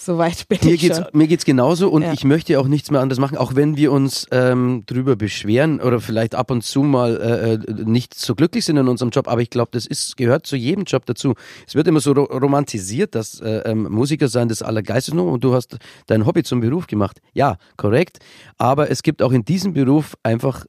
Soweit 0.04 0.48
bin 0.50 0.60
mir 0.64 0.74
ich 0.74 0.82
geht's, 0.82 0.98
schon. 0.98 1.08
Mir 1.14 1.28
geht's 1.28 1.46
genauso 1.46 1.90
und 1.90 2.02
ja. 2.02 2.12
ich 2.12 2.26
möchte 2.26 2.60
auch 2.60 2.68
nichts 2.68 2.92
mehr 2.92 3.00
anderes 3.00 3.20
machen, 3.20 3.38
auch 3.38 3.56
wenn 3.56 3.78
wir 3.78 3.92
uns 3.94 4.28
ähm, 4.32 4.84
drüber 4.86 5.16
beschweren 5.16 5.80
oder 5.80 6.02
vielleicht 6.02 6.36
ab 6.36 6.52
und 6.52 6.62
zu 6.62 6.84
mal 6.84 7.16
äh, 7.22 7.54
äh 7.54 7.84
nicht 7.86 8.14
so 8.14 8.36
glücklich 8.36 8.66
sind 8.66 8.76
in 8.76 8.90
unserem 8.90 9.12
Job. 9.12 9.30
Aber 9.30 9.42
ich 9.42 9.50
glaube, 9.50 9.70
das 9.72 9.86
ist 9.86 10.18
gehört 10.18 10.46
zu 10.46 10.58
jedem 10.58 10.84
Job 10.84 11.06
dazu. 11.06 11.36
Es 11.66 11.76
wird 11.76 11.88
immer 11.88 12.02
so 12.02 12.12
ro 12.12 12.24
romantisiert, 12.24 13.16
dass 13.16 13.40
äh, 13.40 13.62
ähm, 13.66 13.84
Musiker 13.90 14.28
sein 14.28 14.50
das 14.50 14.62
Allergeistes 14.62 15.14
nur 15.14 15.32
und 15.32 15.44
du 15.44 15.54
hast 15.54 15.78
dein 16.08 16.26
Hobby 16.26 16.44
zum 16.44 16.60
Beruf 16.60 16.88
gemacht. 16.88 17.20
Ja, 17.34 17.56
korrekt. 17.78 18.18
Aber 18.58 18.92
es 18.92 19.04
gibt 19.04 19.22
auch 19.22 19.32
in 19.32 19.46
diesem 19.46 19.72
Beruf 19.72 20.16
einfach 20.22 20.66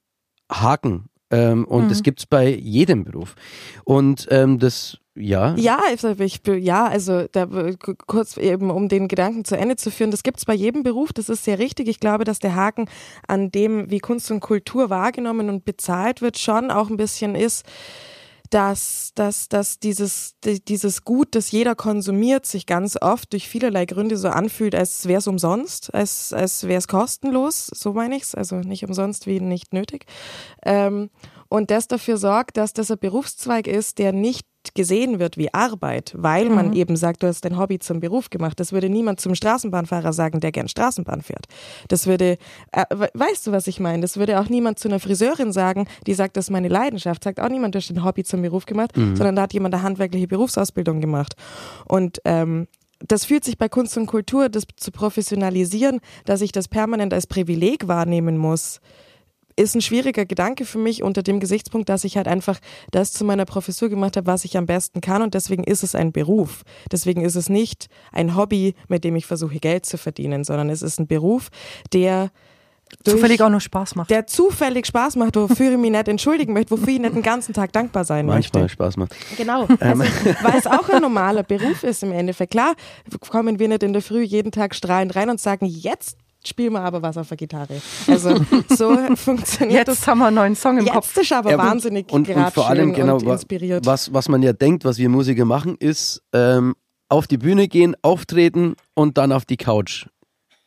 Haken 0.49 1.07
ähm, 1.31 1.65
und 1.65 1.85
mhm. 1.85 1.89
das 1.89 2.05
gibt's 2.05 2.27
bei 2.27 2.55
jedem 2.55 3.03
Beruf. 3.03 3.35
Und 3.85 4.29
ähm, 4.31 4.61
das 4.61 4.99
ja. 5.17 5.55
Ja, 5.57 5.81
also 5.89 6.11
ich, 6.19 6.41
ja, 6.47 6.87
also 6.87 7.27
da, 7.31 7.47
kurz 8.07 8.37
eben, 8.37 8.71
um 8.71 8.89
den 8.89 9.07
Gedanken 9.07 9.45
zu 9.45 9.57
Ende 9.57 9.77
zu 9.77 9.91
führen, 9.91 10.11
das 10.11 10.25
gibt's 10.25 10.45
bei 10.45 10.55
jedem 10.55 10.83
Beruf, 10.83 11.13
das 11.13 11.29
ist 11.29 11.45
sehr 11.45 11.59
richtig. 11.59 11.89
Ich 11.89 12.01
glaube, 12.01 12.25
dass 12.25 12.41
der 12.41 12.57
Haken 12.57 12.87
an 13.29 13.51
dem, 13.53 13.91
wie 13.91 14.01
Kunst 14.01 14.31
und 14.31 14.41
Kultur 14.41 14.91
wahrgenommen 14.91 15.49
und 15.49 15.65
bezahlt 15.65 16.21
wird, 16.21 16.39
schon 16.39 16.71
auch 16.71 16.91
ein 16.91 16.97
bisschen 16.97 17.37
ist, 17.37 17.65
dass, 18.51 19.13
dass, 19.15 19.49
dass 19.49 19.79
dieses, 19.79 20.37
dieses 20.45 21.05
Gut, 21.05 21.35
das 21.35 21.51
jeder 21.51 21.75
konsumiert, 21.75 22.47
sich 22.47 22.67
ganz 22.67 22.97
oft 23.01 23.33
durch 23.33 23.49
vielerlei 23.49 23.85
Gründe 23.87 24.17
so 24.17 24.29
anfühlt, 24.29 24.75
als 24.75 25.07
wäre 25.07 25.19
es 25.19 25.27
umsonst, 25.27 25.93
als, 25.95 26.33
als 26.33 26.65
wäre 26.65 26.79
es 26.79 26.89
kostenlos, 26.89 27.67
so 27.67 27.93
meine 27.93 28.17
ich's, 28.17 28.35
also 28.35 28.57
nicht 28.57 28.85
umsonst 28.85 29.27
wie 29.27 29.41
nicht 29.41 29.73
nötig. 29.73 30.07
Ähm, 30.65 31.11
und 31.49 31.71
das 31.71 31.89
dafür 31.89 32.17
sorgt, 32.17 32.57
dass 32.57 32.73
das 32.73 32.91
ein 32.91 32.99
Berufszweig 32.99 33.67
ist, 33.67 33.99
der 33.99 34.13
nicht 34.13 34.47
nicht 34.65 34.75
gesehen 34.75 35.19
wird 35.19 35.37
wie 35.37 35.53
Arbeit, 35.53 36.15
weil 36.17 36.49
man 36.49 36.73
eben 36.73 36.97
sagt, 36.97 37.23
du 37.23 37.27
hast 37.27 37.45
dein 37.45 37.59
Hobby 37.59 37.79
zum 37.79 38.01
Beruf 38.01 38.31
gemacht. 38.31 38.59
Das 38.59 38.73
würde 38.73 38.89
niemand 38.89 39.21
zum 39.21 39.35
Straßenbahnfahrer 39.35 40.13
sagen, 40.13 40.41
der 40.41 40.53
gern 40.53 40.69
Straßenbahn 40.69 41.21
fährt. 41.21 41.47
Das 41.89 42.07
würde, 42.07 42.39
äh, 42.73 42.85
we- 42.91 43.11
weißt 43.13 43.47
du, 43.47 43.53
was 43.53 43.67
ich 43.67 43.79
meine? 43.79 44.01
Das 44.01 44.17
würde 44.17 44.41
auch 44.41 44.49
niemand 44.49 44.79
zu 44.79 44.89
einer 44.89 45.01
Friseurin 45.01 45.53
sagen, 45.53 45.87
die 46.07 46.15
sagt, 46.15 46.37
das 46.37 46.47
ist 46.47 46.51
meine 46.51 46.69
Leidenschaft. 46.69 47.25
Sagt 47.25 47.41
auch 47.41 47.49
niemand, 47.49 47.75
du 47.75 47.79
hast 47.79 47.91
dein 47.91 48.05
Hobby 48.05 48.25
zum 48.25 48.41
Beruf 48.43 48.65
gemacht, 48.67 48.93
sondern 49.17 49.37
da 49.37 49.43
hat 49.43 49.53
jemand 49.53 49.75
eine 49.75 49.83
handwerkliche 49.83 50.29
Berufsausbildung 50.29 51.01
gemacht. 51.01 51.35
Und 51.87 52.21
ähm, 52.25 52.67
das 53.07 53.27
fühlt 53.27 53.45
sich 53.45 53.59
bei 53.59 53.69
Kunst 53.69 53.99
und 53.99 54.07
Kultur, 54.07 54.49
das 54.49 54.65
zu 54.77 54.91
professionalisieren, 54.91 56.01
dass 56.25 56.41
ich 56.41 56.53
das 56.53 56.69
permanent 56.69 57.13
als 57.13 57.27
Privileg 57.27 57.87
wahrnehmen 57.87 58.39
muss, 58.39 58.81
ist 59.57 59.75
ein 59.75 59.81
schwieriger 59.81 60.25
Gedanke 60.25 60.65
für 60.65 60.79
mich 60.79 61.03
unter 61.03 61.23
dem 61.23 61.39
Gesichtspunkt, 61.41 61.89
dass 61.89 62.05
ich 62.05 62.17
halt 62.17 62.27
einfach 62.29 62.59
das 62.91 63.13
zu 63.13 63.25
meiner 63.25 63.45
Professur 63.45 63.89
gemacht 63.89 64.17
habe, 64.17 64.27
was 64.27 64.45
ich 64.45 64.57
am 64.57 64.67
besten 64.67 65.01
kann 65.01 65.23
und 65.23 65.35
deswegen 65.35 65.65
ist 65.65 65.83
es 65.85 65.95
ein 65.95 66.13
Beruf. 66.13 66.63
Deswegen 66.91 67.23
ist 67.23 67.37
es 67.37 67.49
nicht 67.49 67.89
ein 68.13 68.37
Hobby, 68.37 68.75
mit 68.89 69.05
dem 69.05 69.15
ich 69.17 69.27
versuche 69.27 69.59
Geld 69.61 69.87
zu 69.87 69.97
verdienen, 69.99 70.45
sondern 70.45 70.71
es 70.71 70.83
ist 70.83 70.99
ein 70.99 71.07
Beruf, 71.07 71.51
der 71.93 72.31
durch- 73.03 73.17
Zufällig 73.17 73.43
auch 73.43 73.49
noch 73.49 73.61
Spaß 73.61 73.95
macht. 73.97 74.11
der 74.11 74.27
zufällig 74.27 74.87
Spaß 74.87 75.17
macht, 75.17 75.37
wofür 75.37 75.73
ich 75.73 75.79
mich 75.79 75.91
nicht 75.91 76.07
entschuldigen 76.07 76.53
möchte, 76.53 76.73
wofür 76.73 76.89
ich 76.93 77.01
nicht 77.01 77.15
den 77.15 77.23
ganzen 77.23 77.53
Tag 77.55 77.73
dankbar 77.73 78.05
sein 78.05 78.27
Manchmal 78.27 78.63
möchte. 78.63 78.75
Spaß 78.75 78.97
macht. 78.99 79.15
Genau, 79.37 79.67
also, 79.81 80.03
weil 80.43 80.59
es 80.59 80.67
auch 80.67 80.89
ein 80.91 81.01
normaler 81.01 81.43
Beruf 81.45 81.83
ist 81.83 82.03
im 82.03 82.13
Endeffekt. 82.13 82.53
Klar 82.53 82.75
kommen 83.31 83.59
wir 83.59 83.69
nicht 83.69 83.83
in 83.83 83.93
der 83.95 84.03
Früh 84.03 84.23
jeden 84.23 84.53
Tag 84.53 84.75
strahlend 84.75 85.17
rein 85.17 85.31
und 85.31 85.41
sagen, 85.41 85.65
jetzt 85.67 86.19
spielen 86.47 86.73
wir 86.75 86.81
aber 86.83 87.03
was 87.03 87.17
auf 87.17 87.29
der 87.29 87.37
Gitarre. 87.37 87.81
Also 88.07 88.37
so 88.69 88.97
funktioniert 89.17 89.89
das. 89.89 89.99
Jetzt 89.99 90.07
haben 90.09 90.19
wir 90.19 90.27
einen 90.27 90.37
neuen 90.37 90.57
Song 90.57 90.79
im 90.79 90.87
Kopf. 90.87 91.15
Jetzt 91.15 91.19
ist 91.25 91.33
aber 91.33 91.51
Ja, 91.51 91.57
und- 91.59 91.67
wahnsinnig 91.67 92.11
und, 92.13 92.29
und 92.29 92.51
vor 92.53 92.69
allem 92.69 92.93
genau 92.93 93.17
und 93.17 93.27
inspiriert. 93.27 93.87
was 93.87 94.13
was 94.13 94.29
man 94.29 94.43
ja 94.43 94.53
denkt, 94.53 94.85
was 94.85 94.99
wir 94.99 95.09
Musiker 95.09 95.45
machen, 95.45 95.77
ist 95.79 96.23
ähm, 96.33 96.75
auf 97.09 97.27
die 97.27 97.39
Bühne 97.39 97.69
gehen, 97.69 97.95
auftreten 98.03 98.75
und 98.95 99.19
dann 99.19 99.31
auf 99.33 99.45
die 99.45 99.57
Couch 99.57 100.07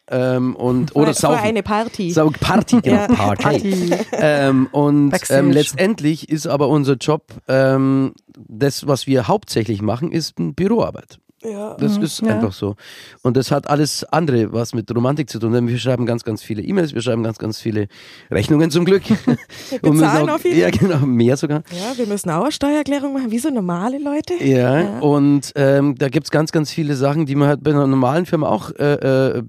ähm, 0.10 0.56
und 0.56 0.96
oder 0.96 1.14
saufen. 1.14 1.40
eine 1.44 1.64
Party. 1.64 2.12
Sau 2.12 2.30
Party, 2.30 2.80
genau, 2.84 2.96
Ja. 3.02 3.08
Party. 3.08 3.44
Party. 3.44 3.94
Ähm, 4.14 4.68
und 4.72 5.14
ähm, 5.30 5.52
letztendlich 5.52 6.30
ist 6.30 6.48
aber 6.48 6.70
unser 6.70 6.94
Job, 6.96 7.26
ähm, 7.50 8.14
das, 8.48 8.88
was 8.88 9.06
wir 9.08 9.28
hauptsächlich 9.28 9.82
machen, 9.82 10.12
ist 10.12 10.34
Büroarbeit. 10.38 11.20
Ja. 11.52 11.76
Das 11.76 11.98
ist 11.98 12.22
ja. 12.22 12.36
einfach 12.36 12.54
so. 12.54 12.76
Und 13.22 13.38
das 13.38 13.52
hat 13.52 13.70
alles 13.70 14.04
andere 14.06 14.54
was 14.54 14.74
mit 14.74 14.94
Romantik 14.94 15.30
zu 15.30 15.40
tun. 15.40 15.54
Denn 15.54 15.68
wir 15.68 15.78
schreiben 15.80 16.06
ganz, 16.06 16.24
ganz 16.24 16.42
viele 16.42 16.62
E-Mails, 16.62 16.94
wir 16.94 17.02
schreiben 17.02 17.24
ganz, 17.24 17.38
ganz 17.38 17.60
viele 17.60 17.88
Rechnungen 18.32 18.72
zum 18.72 18.86
Glück. 18.86 19.04
wir 19.70 19.80
bezahlen 19.80 20.30
auch 20.30 20.40
viele. 20.40 20.56
Ja, 20.56 20.70
genau, 20.70 21.06
mehr 21.06 21.38
sogar. 21.38 21.64
ja, 21.72 21.98
wir 21.98 22.08
müssen 22.08 22.30
auch 22.30 22.44
eine 22.44 22.52
Steuererklärung 22.52 23.14
machen, 23.14 23.32
wie 23.32 23.40
so 23.40 23.50
normale 23.50 24.00
Leute. 24.00 24.34
Ja, 24.44 25.00
und 25.00 25.52
ähm, 25.56 25.96
da 25.96 26.10
gibt's 26.10 26.32
ganz, 26.32 26.52
ganz 26.52 26.72
viele 26.72 26.96
Sachen, 26.96 27.26
die 27.26 27.36
man 27.36 27.48
halt 27.48 27.64
bei 27.64 27.72
einer 27.72 27.88
normalen 27.88 28.26
Firma 28.26 28.50
auch, 28.50 28.72
äh, 28.72 29.38
äh, 29.38 29.44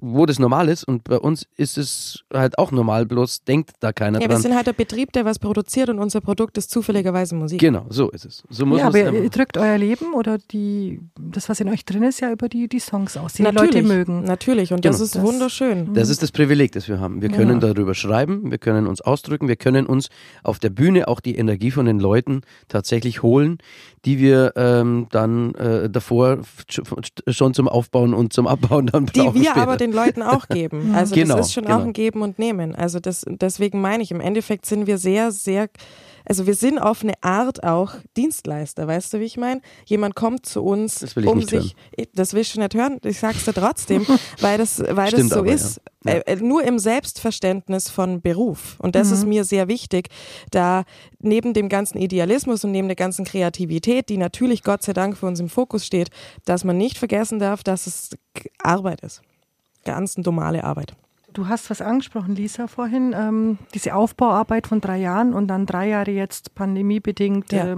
wo 0.00 0.26
das 0.26 0.38
normal 0.38 0.68
ist. 0.68 0.84
Und 0.84 1.04
bei 1.04 1.18
uns 1.18 1.46
ist 1.56 1.78
es 1.78 2.24
halt 2.32 2.58
auch 2.58 2.70
normal, 2.70 3.06
bloß 3.06 3.44
denkt 3.44 3.70
da 3.80 3.92
keiner 3.92 4.18
Ja, 4.18 4.24
wir 4.24 4.28
dran. 4.28 4.42
sind 4.42 4.54
halt 4.54 4.66
der 4.66 4.72
Betrieb, 4.72 5.12
der 5.12 5.24
was 5.24 5.38
produziert 5.38 5.88
und 5.88 5.98
unser 5.98 6.20
Produkt 6.20 6.58
ist 6.58 6.70
zufälligerweise 6.70 7.34
Musik. 7.34 7.60
Genau, 7.60 7.86
so 7.88 8.10
ist 8.10 8.24
es. 8.24 8.42
So 8.50 8.66
muss 8.66 8.80
Ja, 8.80 8.88
aber 8.88 8.98
es 8.98 9.12
ihr 9.12 9.30
drückt 9.30 9.56
euer 9.56 9.78
Leben 9.78 10.12
oder 10.14 10.38
die, 10.38 11.00
das, 11.30 11.48
was 11.48 11.60
in 11.60 11.68
euch 11.68 11.84
drin 11.84 12.02
ist, 12.02 12.20
ja 12.20 12.30
über 12.32 12.48
die, 12.48 12.68
die 12.68 12.78
Songs 12.80 13.16
aus, 13.16 13.34
die, 13.34 13.44
die 13.44 13.50
Leute 13.50 13.82
mögen. 13.82 14.24
Natürlich, 14.24 14.72
und 14.72 14.82
Genau. 14.82 14.92
das 14.92 15.00
ist 15.00 15.14
Das- 15.16 15.22
wunderschön. 15.22 15.94
Das 15.94 16.08
ist 16.08 16.22
das 16.22 16.32
Privileg, 16.32 16.72
das 16.72 16.88
wir 16.88 17.00
haben. 17.00 17.22
Wir 17.22 17.28
können 17.30 17.60
darüber 17.60 17.94
schreiben, 17.94 18.50
wir 18.50 18.58
können 18.58 18.86
uns 18.86 19.00
ausdrücken, 19.00 19.48
wir 19.48 19.56
können 19.56 19.86
uns 19.86 20.08
auf 20.42 20.58
der 20.58 20.70
Bühne 20.70 21.08
auch 21.08 21.20
die 21.20 21.36
Energie 21.36 21.70
von 21.70 21.86
den 21.86 21.98
Leuten 22.00 22.42
tatsächlich 22.68 23.22
holen, 23.22 23.58
die 24.04 24.18
wir 24.18 24.52
ähm, 24.56 25.06
dann 25.10 25.54
äh, 25.56 25.90
davor 25.90 26.38
sch- 26.70 27.32
schon 27.32 27.54
zum 27.54 27.68
Aufbauen 27.68 28.14
und 28.14 28.32
zum 28.32 28.46
Abbauen 28.46 28.86
dann 28.86 29.06
die 29.06 29.20
brauchen 29.20 29.34
wir 29.34 29.50
später. 29.50 29.62
aber 29.62 29.76
den 29.76 29.92
Leuten 29.92 30.22
auch 30.22 30.48
geben. 30.48 30.94
Also 30.94 31.14
Genau, 31.14 31.36
das 31.36 31.48
ist 31.48 31.52
schon 31.54 31.64
genau. 31.64 31.78
auch 31.78 31.84
ein 31.84 31.92
Geben 31.92 32.22
und 32.22 32.38
Nehmen. 32.38 32.74
Also 32.74 33.00
das, 33.00 33.24
deswegen 33.28 33.80
meine 33.80 34.02
ich, 34.02 34.10
im 34.10 34.20
Endeffekt 34.20 34.66
sind 34.66 34.86
wir 34.86 34.98
sehr, 34.98 35.32
sehr, 35.32 35.68
also 36.28 36.46
wir 36.46 36.54
sind 36.54 36.78
auf 36.78 37.02
eine 37.02 37.14
Art 37.22 37.64
auch 37.64 37.94
Dienstleister, 38.16 38.86
weißt 38.86 39.14
du, 39.14 39.20
wie 39.20 39.24
ich 39.24 39.36
meine? 39.36 39.62
Jemand 39.86 40.14
kommt 40.14 40.44
zu 40.44 40.62
uns, 40.62 41.00
Das 41.00 41.16
will 41.16 41.24
ich 41.24 41.30
um 41.30 41.38
nicht 41.38 41.50
sich, 41.50 41.74
das 42.14 42.34
willst 42.34 42.54
du 42.54 42.60
nicht 42.60 42.74
hören, 42.74 43.00
ich 43.02 43.18
sag's 43.18 43.44
dir 43.44 43.54
trotzdem, 43.54 44.06
weil 44.40 44.58
das, 44.58 44.78
weil 44.78 45.08
Stimmt 45.08 45.30
das 45.30 45.30
so 45.30 45.38
aber, 45.40 45.48
ja. 45.48 45.54
ist. 45.54 45.80
Ja. 46.04 46.12
Äh, 46.12 46.32
äh, 46.32 46.36
nur 46.36 46.62
im 46.62 46.78
Selbstverständnis 46.78 47.90
von 47.90 48.20
Beruf. 48.20 48.76
Und 48.78 48.94
das 48.94 49.10
ist 49.10 49.26
mir 49.26 49.44
sehr 49.44 49.68
wichtig, 49.68 50.08
da 50.50 50.84
neben 51.18 51.54
dem 51.54 51.68
ganzen 51.68 51.98
Idealismus 51.98 52.62
und 52.62 52.72
neben 52.72 52.88
der 52.88 52.96
ganzen 52.96 53.24
Kreativität, 53.24 54.08
die 54.08 54.18
natürlich 54.18 54.62
Gott 54.62 54.82
sei 54.82 54.92
Dank 54.92 55.16
für 55.16 55.26
uns 55.26 55.40
im 55.40 55.48
Fokus 55.48 55.84
steht, 55.84 56.10
dass 56.44 56.62
man 56.62 56.76
nicht 56.76 56.98
vergessen 56.98 57.38
darf, 57.38 57.64
dass 57.64 57.86
es 57.86 58.10
Arbeit 58.62 59.00
ist. 59.00 59.22
Ganz 59.84 60.16
normale 60.18 60.62
Arbeit. 60.64 60.94
Du 61.38 61.46
hast 61.46 61.70
was 61.70 61.80
angesprochen, 61.80 62.34
Lisa, 62.34 62.66
vorhin, 62.66 63.14
ähm, 63.16 63.58
diese 63.72 63.94
Aufbauarbeit 63.94 64.66
von 64.66 64.80
drei 64.80 64.96
Jahren 64.96 65.34
und 65.34 65.46
dann 65.46 65.66
drei 65.66 65.86
Jahre 65.86 66.10
jetzt 66.10 66.56
pandemiebedingt 66.56 67.52
Ja. 67.52 67.74
äh, 67.74 67.76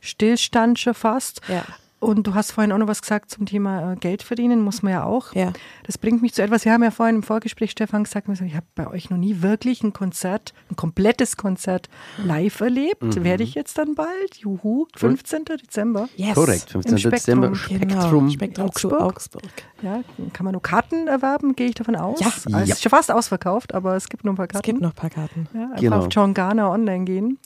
Stillstand 0.00 0.80
schon 0.80 0.94
fast. 0.94 1.42
Ja. 1.46 1.62
Und 2.02 2.26
du 2.26 2.34
hast 2.34 2.50
vorhin 2.50 2.72
auch 2.72 2.78
noch 2.78 2.88
was 2.88 3.00
gesagt 3.00 3.30
zum 3.30 3.46
Thema 3.46 3.92
äh, 3.92 3.96
Geld 3.96 4.24
verdienen, 4.24 4.60
muss 4.60 4.82
man 4.82 4.92
ja 4.92 5.04
auch. 5.04 5.32
Ja. 5.34 5.52
Das 5.84 5.98
bringt 5.98 6.20
mich 6.20 6.34
zu 6.34 6.42
etwas, 6.42 6.64
wir 6.64 6.72
haben 6.72 6.82
ja 6.82 6.90
vorhin 6.90 7.16
im 7.16 7.22
Vorgespräch, 7.22 7.70
Stefan, 7.70 8.02
gesagt, 8.02 8.28
ich 8.28 8.56
habe 8.56 8.66
bei 8.74 8.88
euch 8.88 9.08
noch 9.08 9.18
nie 9.18 9.40
wirklich 9.40 9.84
ein 9.84 9.92
Konzert, 9.92 10.52
ein 10.68 10.74
komplettes 10.74 11.36
Konzert 11.36 11.88
live 12.18 12.60
erlebt. 12.60 13.02
Mhm. 13.02 13.22
Werde 13.22 13.44
ich 13.44 13.54
jetzt 13.54 13.78
dann 13.78 13.94
bald, 13.94 14.36
juhu, 14.36 14.86
15. 14.96 15.44
Dezember. 15.44 16.08
Yes. 16.16 16.34
Korrekt, 16.34 16.70
15. 16.70 16.96
Im 16.96 17.10
Dezember. 17.12 17.54
Spektrum. 17.54 17.78
Spektrum. 17.78 18.18
Genau. 18.18 18.30
Spektrum 18.30 18.72
zu 18.72 18.88
Augsburg. 18.90 19.02
Augsburg. 19.02 19.42
Ja, 19.82 20.02
kann 20.32 20.44
man 20.44 20.52
nur 20.52 20.62
Karten 20.62 21.06
erwerben, 21.06 21.54
gehe 21.54 21.68
ich 21.68 21.74
davon 21.76 21.94
aus. 21.94 22.18
Ja. 22.18 22.26
Also 22.26 22.50
Es 22.58 22.68
Ja. 22.68 22.74
ist 22.74 22.82
schon 22.82 22.90
fast 22.90 23.12
ausverkauft, 23.12 23.74
aber 23.74 23.94
es 23.94 24.08
gibt 24.08 24.24
nur 24.24 24.32
ein 24.34 24.36
paar 24.36 24.46
Es 24.46 24.52
Karten. 24.52 24.66
gibt 24.66 24.80
noch 24.80 24.90
ein 24.90 24.96
paar 24.96 25.10
Karten. 25.10 25.48
Ja, 25.54 25.66
einfach 25.66 25.76
Genau. 25.80 25.98
auf 26.00 26.08
John 26.10 26.34
Garner 26.34 26.68
online 26.70 27.04
gehen, 27.04 27.38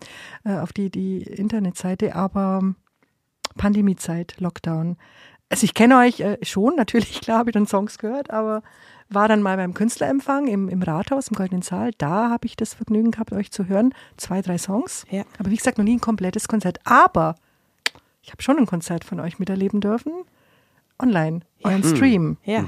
äh, 0.44 0.56
auf 0.56 0.72
die, 0.72 0.88
die 0.90 1.22
Internetseite, 1.22 2.14
aber 2.14 2.74
Pandemiezeit, 3.56 4.36
Lockdown. 4.38 4.96
Also 5.48 5.64
ich 5.64 5.74
kenne 5.74 5.98
euch 5.98 6.20
äh, 6.20 6.38
schon, 6.42 6.76
natürlich, 6.76 7.20
klar, 7.22 7.38
habe 7.38 7.50
ich 7.50 7.54
dann 7.54 7.66
Songs 7.66 7.98
gehört, 7.98 8.30
aber 8.30 8.62
war 9.08 9.28
dann 9.28 9.42
mal 9.42 9.56
beim 9.56 9.74
Künstlerempfang 9.74 10.48
im, 10.48 10.68
im 10.68 10.82
Rathaus, 10.82 11.28
im 11.28 11.36
Goldenen 11.36 11.62
Saal. 11.62 11.92
Da 11.98 12.30
habe 12.30 12.46
ich 12.46 12.56
das 12.56 12.74
Vergnügen 12.74 13.12
gehabt, 13.12 13.32
euch 13.32 13.52
zu 13.52 13.68
hören. 13.68 13.94
Zwei, 14.16 14.42
drei 14.42 14.58
Songs. 14.58 15.04
Ja. 15.10 15.24
Aber 15.38 15.50
wie 15.50 15.56
gesagt, 15.56 15.78
noch 15.78 15.84
nie 15.84 15.96
ein 15.96 16.00
komplettes 16.00 16.48
Konzert. 16.48 16.80
Aber 16.84 17.36
ich 18.22 18.32
habe 18.32 18.42
schon 18.42 18.58
ein 18.58 18.66
Konzert 18.66 19.04
von 19.04 19.20
euch 19.20 19.38
miterleben 19.38 19.80
dürfen. 19.80 20.12
Online, 21.00 21.40
euren 21.62 21.84
Stream. 21.84 22.38
Ja. 22.44 22.64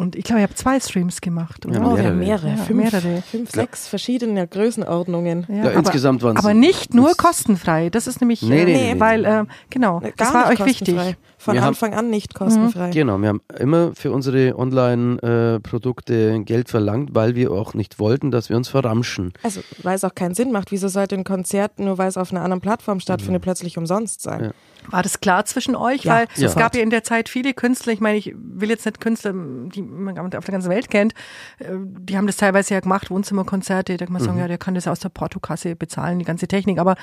Und 0.00 0.16
ich 0.16 0.24
glaube, 0.24 0.40
ihr 0.40 0.44
habt 0.44 0.56
zwei 0.56 0.80
Streams 0.80 1.20
gemacht, 1.20 1.66
oder? 1.66 1.74
Ja, 1.80 1.86
Oh, 1.86 1.94
wir 1.96 2.04
haben 2.04 2.18
Mehrere. 2.18 2.46
mehrere. 2.46 2.58
Ja, 2.58 2.64
fünf, 2.64 2.92
mehrere. 2.92 3.22
fünf 3.22 3.50
sechs 3.50 3.86
verschiedene 3.86 4.48
Größenordnungen. 4.48 5.46
Ja, 5.48 5.70
insgesamt 5.70 6.22
waren's- 6.22 6.38
Aber 6.42 6.54
nicht 6.54 6.94
nur 6.94 7.14
kostenfrei. 7.16 7.90
Das 7.90 8.06
ist 8.06 8.20
nämlich, 8.22 8.40
Nee, 8.40 8.62
äh, 8.62 8.64
nee, 8.64 8.94
nee, 8.94 9.00
weil, 9.00 9.24
äh, 9.26 9.44
genau, 9.68 10.00
Gar 10.00 10.12
das 10.16 10.32
war 10.32 10.48
nicht 10.50 10.60
euch 10.62 10.66
wichtig. 10.66 10.96
Von 11.36 11.54
Wir 11.54 11.60
haben- 11.62 11.68
Anfang 11.68 11.94
an 11.94 12.08
nicht 12.10 12.34
kostenfrei. 12.34 12.90
Genau, 12.90 13.18
wir 13.18 13.28
haben 13.28 13.40
immer 13.58 13.94
für 13.94 14.10
unsere 14.12 14.58
Online-Produkte 14.58 16.40
Geld 16.44 16.68
verlangt, 16.68 17.10
weil 17.14 17.34
wir 17.34 17.50
auch 17.52 17.74
nicht 17.74 17.98
wollten, 17.98 18.30
dass 18.30 18.48
wir 18.48 18.56
uns 18.56 18.68
verramschen. 18.68 19.32
Also, 19.42 19.60
weil 19.82 19.94
es 19.96 20.04
auch 20.04 20.14
keinen 20.14 20.34
Sinn 20.34 20.52
macht. 20.52 20.70
Wieso 20.70 20.88
sollte 20.88 21.14
ein 21.14 21.24
Konzert, 21.24 21.78
nur 21.78 21.98
weil 21.98 22.08
es 22.08 22.16
auf 22.16 22.30
einer 22.30 22.42
anderen 22.42 22.60
Plattform 22.60 23.00
stattfindet, 23.00 23.42
plötzlich 23.42 23.78
umsonst 23.78 24.22
sein? 24.22 24.52
War 24.88 25.02
das 25.02 25.20
klar 25.20 25.44
zwischen 25.44 25.76
euch? 25.76 26.04
Ja, 26.04 26.14
weil 26.14 26.26
es 26.34 26.40
sofort. 26.40 26.58
gab 26.58 26.74
ja 26.76 26.82
in 26.82 26.90
der 26.90 27.04
Zeit 27.04 27.28
viele 27.28 27.54
Künstler, 27.54 27.92
ich 27.92 28.00
meine, 28.00 28.18
ich 28.18 28.34
will 28.36 28.68
jetzt 28.70 28.86
nicht 28.86 29.00
Künstler, 29.00 29.32
die 29.34 29.82
man 29.82 30.18
auf 30.18 30.44
der 30.44 30.52
ganzen 30.52 30.70
Welt 30.70 30.90
kennt, 30.90 31.12
äh, 31.58 31.66
die 31.76 32.16
haben 32.16 32.26
das 32.26 32.36
teilweise 32.36 32.74
ja 32.74 32.80
gemacht, 32.80 33.10
Wohnzimmerkonzerte, 33.10 33.96
da 33.96 34.04
kann 34.06 34.12
man 34.12 34.22
sagen, 34.22 34.38
ja, 34.38 34.48
der 34.48 34.58
kann 34.58 34.74
das 34.74 34.88
aus 34.88 35.00
der 35.00 35.08
Portokasse 35.10 35.76
bezahlen, 35.76 36.18
die 36.18 36.24
ganze 36.24 36.48
Technik. 36.48 36.78
Aber 36.78 36.96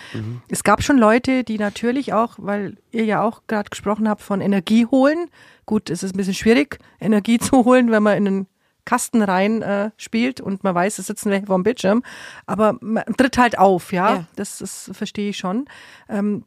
es 0.49 0.63
gab 0.63 0.83
schon 0.83 0.97
Leute, 0.97 1.43
die 1.43 1.57
natürlich 1.57 2.13
auch, 2.13 2.35
weil 2.37 2.77
ihr 2.91 3.05
ja 3.05 3.21
auch 3.21 3.41
gerade 3.47 3.69
gesprochen 3.69 4.09
habt 4.09 4.21
von 4.21 4.41
Energie 4.41 4.85
holen. 4.85 5.29
Gut, 5.65 5.89
es 5.89 6.03
ist 6.03 6.13
ein 6.13 6.17
bisschen 6.17 6.33
schwierig, 6.33 6.79
Energie 6.99 7.37
zu 7.39 7.65
holen, 7.65 7.91
wenn 7.91 8.03
man 8.03 8.17
in 8.17 8.27
einen 8.27 8.47
Kasten 8.85 9.21
rein 9.21 9.61
äh, 9.61 9.91
spielt 9.97 10.39
und 10.39 10.63
man 10.63 10.73
weiß, 10.73 10.97
es 10.99 11.07
sitzen 11.07 11.29
welche 11.29 11.45
vor 11.47 11.57
dem 11.57 11.63
Bildschirm, 11.63 12.03
aber 12.45 12.77
man 12.79 13.03
tritt 13.17 13.37
halt 13.37 13.59
auf, 13.59 13.91
ja, 13.91 14.15
Ja. 14.15 14.23
das, 14.37 14.59
das 14.59 14.89
verstehe 14.93 15.31
ich 15.31 15.37
schon, 15.37 15.65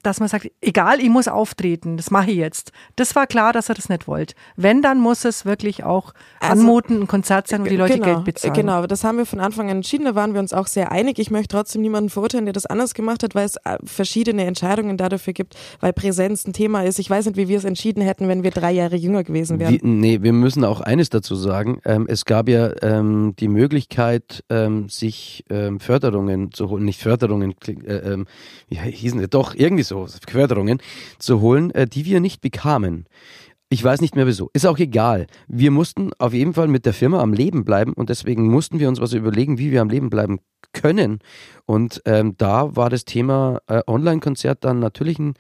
dass 0.03 0.21
man 0.21 0.29
sagt, 0.29 0.51
egal, 0.61 1.01
ich 1.01 1.09
muss 1.11 1.29
auftreten, 1.29 1.97
das 1.97 2.11
mache 2.11 2.31
ich 2.31 2.37
jetzt. 2.37 2.73
Das 2.97 3.15
war 3.15 3.27
klar, 3.27 3.53
dass 3.53 3.69
er 3.69 3.75
das 3.75 3.89
nicht 3.89 4.07
wollt. 4.09 4.35
Wenn, 4.57 4.81
dann 4.83 4.99
muss 4.99 5.25
es 5.25 5.45
wirklich 5.45 5.85
auch 5.85 6.13
Also- 6.41 6.53
anmuten, 6.63 7.03
ein 7.03 7.07
Konzert 7.07 7.49
sein, 7.49 7.63
wo 7.63 7.69
die 7.69 7.77
Leute 7.77 7.95
genau, 7.95 8.07
Geld 8.07 8.25
bezahlen. 8.25 8.55
Genau, 8.55 8.87
das 8.87 9.05
haben 9.05 9.19
wir 9.19 9.27
von 9.27 9.41
Anfang 9.41 9.69
an 9.71 9.77
entschieden. 9.77 10.05
Da 10.05 10.15
waren 10.15 10.33
wir 10.33 10.41
uns 10.41 10.53
auch 10.53 10.67
sehr 10.67 10.93
einig. 10.93 11.19
Ich 11.19 11.31
möchte 11.31 11.49
trotzdem 11.57 11.83
niemanden 11.83 12.11
verurteilen, 12.11 12.47
der 12.47 12.53
das 12.53 12.67
anders 12.67 12.95
gemacht 12.95 13.23
hat, 13.23 13.35
weil 13.35 13.45
es 13.47 13.57
äh, 13.65 13.79
verschiedene 13.85 14.45
Entscheidungen 14.45 14.97
dafür 14.97 15.33
gibt, 15.33 15.57
weil 15.81 15.93
Präsenz 15.93 16.47
ein 16.47 16.53
Thema 16.53 16.85
ist. 16.85 16.99
Ich 16.99 17.11
weiß 17.11 17.27
nicht, 17.27 17.37
wie 17.37 17.49
wir 17.49 17.59
es 17.59 17.65
entschieden 17.65 18.03
hätten, 18.03 18.29
wenn 18.29 18.43
wir 18.43 18.51
drei 18.51 18.73
Jahre 18.73 18.97
jünger 18.97 19.25
gewesen 19.25 19.59
wären. 19.59 19.75
Wie, 19.75 19.81
nee, 19.83 20.23
wir 20.23 20.33
müssen 20.33 20.65
auch 20.65 20.81
eines 20.81 21.11
dazu 21.11 21.35
sagen. 21.35 21.81
Ähm, 21.85 22.07
es 22.09 22.25
gab 22.25 22.49
ja 22.49 22.71
ähm, 22.83 23.35
die 23.39 23.49
Möglichkeit, 23.49 24.45
ähm, 24.49 24.89
sich 24.89 25.45
ähm, 25.51 25.81
Förderungen 25.81 26.53
zu 26.53 26.69
holen, 26.71 26.85
nicht 26.85 27.01
Förderungen, 27.01 27.55
äh, 27.67 27.95
ähm, 27.95 28.27
wie 28.69 28.77
hießen 28.77 29.21
die, 29.21 29.29
doch 29.29 29.50
irgendwie 29.55 29.83
so, 29.83 30.07
Förderungen 30.29 30.79
zu 31.19 31.41
holen, 31.41 31.71
äh, 31.73 31.87
die 31.87 32.05
wir 32.05 32.21
nicht 32.21 32.41
bekamen. 32.41 33.07
Ich 33.73 33.85
weiß 33.85 34.01
nicht 34.01 34.17
mehr 34.17 34.27
wieso. 34.27 34.51
Ist 34.53 34.67
auch 34.67 34.79
egal. 34.79 35.29
Wir 35.47 35.71
mussten 35.71 36.11
auf 36.19 36.35
jeden 36.35 36.55
Fall 36.55 36.67
mit 36.67 36.87
der 36.87 36.93
Firma 36.93 37.21
am 37.21 37.33
Leben 37.33 37.65
bleiben 37.65 37.93
und 37.93 38.11
deswegen 38.11 38.49
mussten 38.51 38.81
wir 38.81 38.89
uns 38.89 39.01
was 39.01 39.13
überlegen, 39.13 39.59
wie 39.59 39.71
wir 39.71 39.81
am 39.81 39.89
Leben 39.89 40.11
bleiben 40.11 40.41
können. 40.73 41.21
Und 41.67 42.03
ähm, 42.05 42.35
da 42.37 42.75
war 42.75 42.91
das 42.91 43.05
Thema 43.05 43.61
äh, 43.69 43.81
Online-Konzert 43.87 44.65
dann 44.65 44.81
natürlich 44.81 45.21
ein 45.21 45.35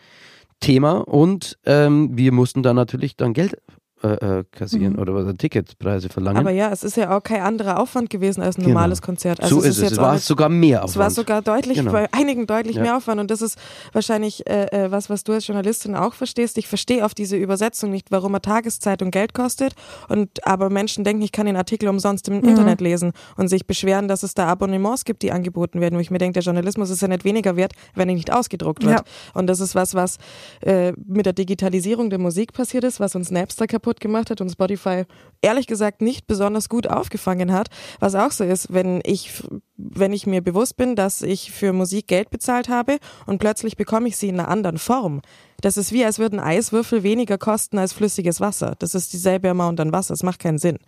Thema 0.61 0.99
und 1.09 1.59
ähm, 1.65 2.17
wir 2.17 2.33
mussten 2.33 2.63
dann 2.63 2.77
natürlich 2.77 3.17
dann 3.17 3.33
Geld 3.33 3.57
äh, 4.03 4.39
äh, 4.39 4.45
kassieren 4.51 4.95
mhm. 4.95 4.99
oder 4.99 5.15
was, 5.15 5.35
Ticketpreise 5.37 6.09
verlangen. 6.09 6.39
Aber 6.39 6.51
ja, 6.51 6.71
es 6.71 6.83
ist 6.83 6.97
ja 6.97 7.15
auch 7.15 7.23
kein 7.23 7.43
anderer 7.43 7.79
Aufwand 7.79 8.09
gewesen 8.09 8.41
als 8.43 8.57
ein 8.57 8.63
genau. 8.63 8.75
normales 8.75 9.03
Konzert. 9.03 9.41
Also 9.43 9.57
so 9.57 9.61
es 9.61 9.77
ist 9.77 9.83
es. 9.83 9.93
Es 9.93 9.99
war 9.99 10.19
sogar 10.19 10.49
mehr 10.49 10.79
Aufwand. 10.79 10.91
Es 10.91 10.99
war 10.99 11.11
sogar 11.11 11.43
deutlich, 11.43 11.77
genau. 11.77 11.93
bei 11.93 12.09
einigen 12.13 12.47
deutlich 12.47 12.77
ja. 12.77 12.83
mehr 12.83 12.97
Aufwand. 12.97 13.21
Und 13.21 13.31
das 13.31 13.43
ist 13.43 13.59
wahrscheinlich 13.93 14.49
äh, 14.49 14.67
äh, 14.67 14.91
was, 14.91 15.11
was 15.11 15.23
du 15.25 15.33
als 15.33 15.47
Journalistin 15.47 15.95
auch 15.95 16.15
verstehst. 16.15 16.57
Ich 16.57 16.67
verstehe 16.67 17.05
auf 17.05 17.13
diese 17.13 17.37
Übersetzung 17.37 17.91
nicht, 17.91 18.11
warum 18.11 18.33
eine 18.33 18.41
Tageszeitung 18.41 19.11
Geld 19.11 19.35
kostet. 19.35 19.75
Und 20.09 20.47
aber 20.47 20.71
Menschen 20.71 21.05
denken, 21.05 21.23
ich 21.23 21.33
kann 21.33 21.45
den 21.45 21.57
Artikel 21.57 21.89
umsonst 21.89 22.27
im 22.29 22.39
mhm. 22.39 22.49
Internet 22.49 22.81
lesen 22.81 23.13
und 23.37 23.49
sich 23.49 23.67
beschweren, 23.67 24.09
dass 24.09 24.23
es 24.23 24.33
da 24.33 24.47
Abonnements 24.47 25.05
gibt, 25.05 25.23
die 25.23 25.31
angeboten 25.31 25.83
werden. 25.83 25.97
Wo 25.97 26.01
ich 26.01 26.11
mir 26.11 26.17
denke, 26.17 26.35
der 26.35 26.43
Journalismus 26.43 26.89
ist 26.89 27.03
ja 27.03 27.09
nicht 27.09 27.25
weniger 27.25 27.57
wert, 27.57 27.73
wenn 27.95 28.09
er 28.09 28.15
nicht 28.15 28.33
ausgedruckt 28.33 28.83
wird. 28.83 29.01
Ja. 29.01 29.05
Und 29.35 29.47
das 29.47 29.61
ist 29.61 29.75
was, 29.75 29.95
was 29.95 30.17
äh, 30.63 30.93
mit 31.07 31.27
der 31.27 31.35
Digitalisierung 31.35 32.09
der 32.09 32.19
Musik 32.19 32.55
passiert 32.55 32.85
ist, 32.85 32.99
was 32.99 33.15
uns 33.15 33.31
Napster 33.31 33.67
kaputt 33.67 33.90
gemacht 33.99 34.31
hat 34.31 34.41
und 34.41 34.51
Spotify 34.51 34.71
Spotify 34.71 35.05
ehrlich 35.43 35.67
gesagt 35.67 36.03
nicht 36.03 36.27
besonders 36.27 36.69
gut 36.69 36.87
aufgefangen 36.87 37.53
hat. 37.53 37.69
Was 37.99 38.15
auch 38.15 38.31
so 38.31 38.45
ist, 38.45 38.73
wenn 38.73 39.01
ich, 39.05 39.43
wenn 39.77 40.13
ich 40.13 40.27
mir 40.27 40.43
bewusst 40.43 40.77
bin, 40.77 40.97
dass 40.97 41.23
ich 41.23 41.51
für 41.51 41.73
Musik 41.73 42.09
Geld 42.09 42.29
bezahlt 42.31 42.69
habe 42.69 42.99
und 43.27 43.39
plötzlich 43.39 43.77
bekomme 43.77 44.09
ich 44.09 44.19
sie 44.19 44.29
in 44.29 44.39
einer 44.39 44.49
anderen 44.49 44.77
Form. 44.77 45.23
Das 45.63 45.77
ist 45.77 45.93
wie, 45.93 46.05
als 46.05 46.19
würden 46.19 46.41
Eiswürfel 46.41 47.03
weniger 47.03 47.39
kosten 47.39 47.79
als 47.79 47.93
flüssiges 47.93 48.41
Wasser. 48.41 48.75
Das 48.79 48.95
ist 48.95 49.13
dieselbe 49.13 49.51
Amount 49.51 49.81
an 49.81 49.93
Wasser. 49.93 50.13
Das 50.13 50.23
macht 50.23 50.41
keinen 50.41 50.59
Sinn. 50.59 50.79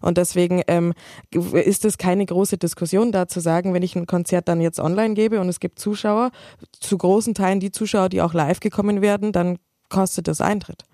Und 0.00 0.18
deswegen 0.18 0.62
ähm, 0.68 0.92
ist 1.30 1.84
es 1.84 1.98
keine 1.98 2.24
große 2.24 2.58
Diskussion 2.58 3.12
da 3.12 3.28
zu 3.28 3.40
sagen, 3.40 3.72
wenn 3.72 3.82
ich 3.82 3.96
ein 3.96 4.06
Konzert 4.06 4.48
dann 4.48 4.60
jetzt 4.60 4.80
online 4.80 5.14
gebe 5.14 5.40
und 5.40 5.48
es 5.48 5.60
gibt 5.60 5.78
Zuschauer, 5.78 6.30
zu 6.80 6.98
großen 6.98 7.34
Teilen 7.34 7.60
die 7.60 7.72
Zuschauer, 7.72 8.08
die 8.08 8.22
auch 8.22 8.34
live 8.34 8.60
gekommen 8.60 9.00
werden, 9.02 9.32
dann 9.32 9.58
kostet 9.88 10.28
das 10.28 10.40
Eintritt 10.40 10.84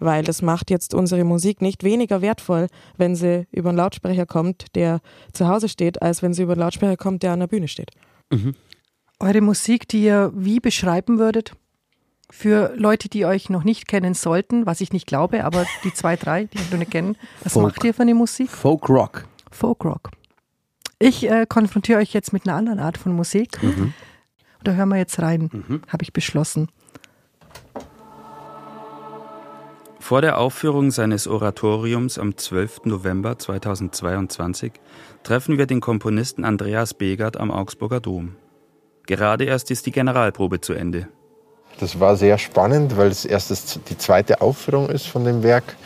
weil 0.00 0.24
das 0.24 0.42
macht 0.42 0.70
jetzt 0.70 0.94
unsere 0.94 1.24
Musik 1.24 1.62
nicht 1.62 1.84
weniger 1.84 2.22
wertvoll, 2.22 2.66
wenn 2.96 3.14
sie 3.14 3.46
über 3.52 3.68
einen 3.68 3.78
Lautsprecher 3.78 4.26
kommt, 4.26 4.74
der 4.74 5.00
zu 5.32 5.46
Hause 5.46 5.68
steht, 5.68 6.02
als 6.02 6.22
wenn 6.22 6.34
sie 6.34 6.42
über 6.42 6.52
einen 6.52 6.62
Lautsprecher 6.62 6.96
kommt, 6.96 7.22
der 7.22 7.32
an 7.32 7.40
der 7.40 7.46
Bühne 7.46 7.68
steht. 7.68 7.90
Mhm. 8.30 8.54
Eure 9.20 9.40
Musik, 9.42 9.86
die 9.86 10.04
ihr 10.04 10.32
wie 10.34 10.60
beschreiben 10.60 11.18
würdet? 11.18 11.52
Für 12.30 12.72
Leute, 12.76 13.08
die 13.08 13.26
euch 13.26 13.50
noch 13.50 13.64
nicht 13.64 13.88
kennen 13.88 14.14
sollten, 14.14 14.64
was 14.64 14.80
ich 14.80 14.92
nicht 14.92 15.06
glaube, 15.06 15.44
aber 15.44 15.66
die 15.84 15.92
zwei, 15.92 16.16
drei, 16.16 16.44
die 16.44 16.58
ich 16.58 16.70
noch 16.70 16.78
nicht 16.78 16.92
kennen, 16.92 17.16
was 17.42 17.54
Folk. 17.54 17.66
macht 17.66 17.84
ihr 17.84 17.92
für 17.92 18.02
eine 18.02 18.14
Musik? 18.14 18.50
Folk 18.50 18.88
Rock. 18.88 19.26
Folk 19.50 19.84
Rock. 19.84 20.10
Ich 21.00 21.28
äh, 21.28 21.44
konfrontiere 21.46 21.98
euch 21.98 22.12
jetzt 22.12 22.32
mit 22.32 22.46
einer 22.46 22.56
anderen 22.56 22.78
Art 22.78 22.98
von 22.98 23.12
Musik. 23.12 23.60
Mhm. 23.62 23.94
Da 24.62 24.72
hören 24.72 24.90
wir 24.90 24.96
jetzt 24.96 25.20
rein, 25.20 25.50
mhm. 25.52 25.82
habe 25.88 26.02
ich 26.02 26.12
beschlossen. 26.12 26.68
Vor 30.10 30.22
der 30.22 30.38
Aufführung 30.38 30.90
seines 30.90 31.28
Oratoriums 31.28 32.18
am 32.18 32.36
12. 32.36 32.80
November 32.86 33.38
2022 33.38 34.72
treffen 35.22 35.56
wir 35.56 35.66
den 35.66 35.80
Komponisten 35.80 36.44
Andreas 36.44 36.94
Begert 36.94 37.36
am 37.36 37.52
Augsburger 37.52 38.00
Dom. 38.00 38.34
Gerade 39.06 39.44
erst 39.44 39.70
ist 39.70 39.86
die 39.86 39.92
Generalprobe 39.92 40.60
zu 40.60 40.72
Ende. 40.72 41.06
Das 41.78 42.00
war 42.00 42.16
sehr 42.16 42.38
spannend, 42.38 42.96
weil 42.96 43.06
es 43.06 43.24
erst 43.24 43.88
die 43.88 43.98
zweite 43.98 44.40
Aufführung 44.40 44.88
ist 44.88 45.06
von 45.06 45.24
dem 45.24 45.44
Werk. 45.44 45.76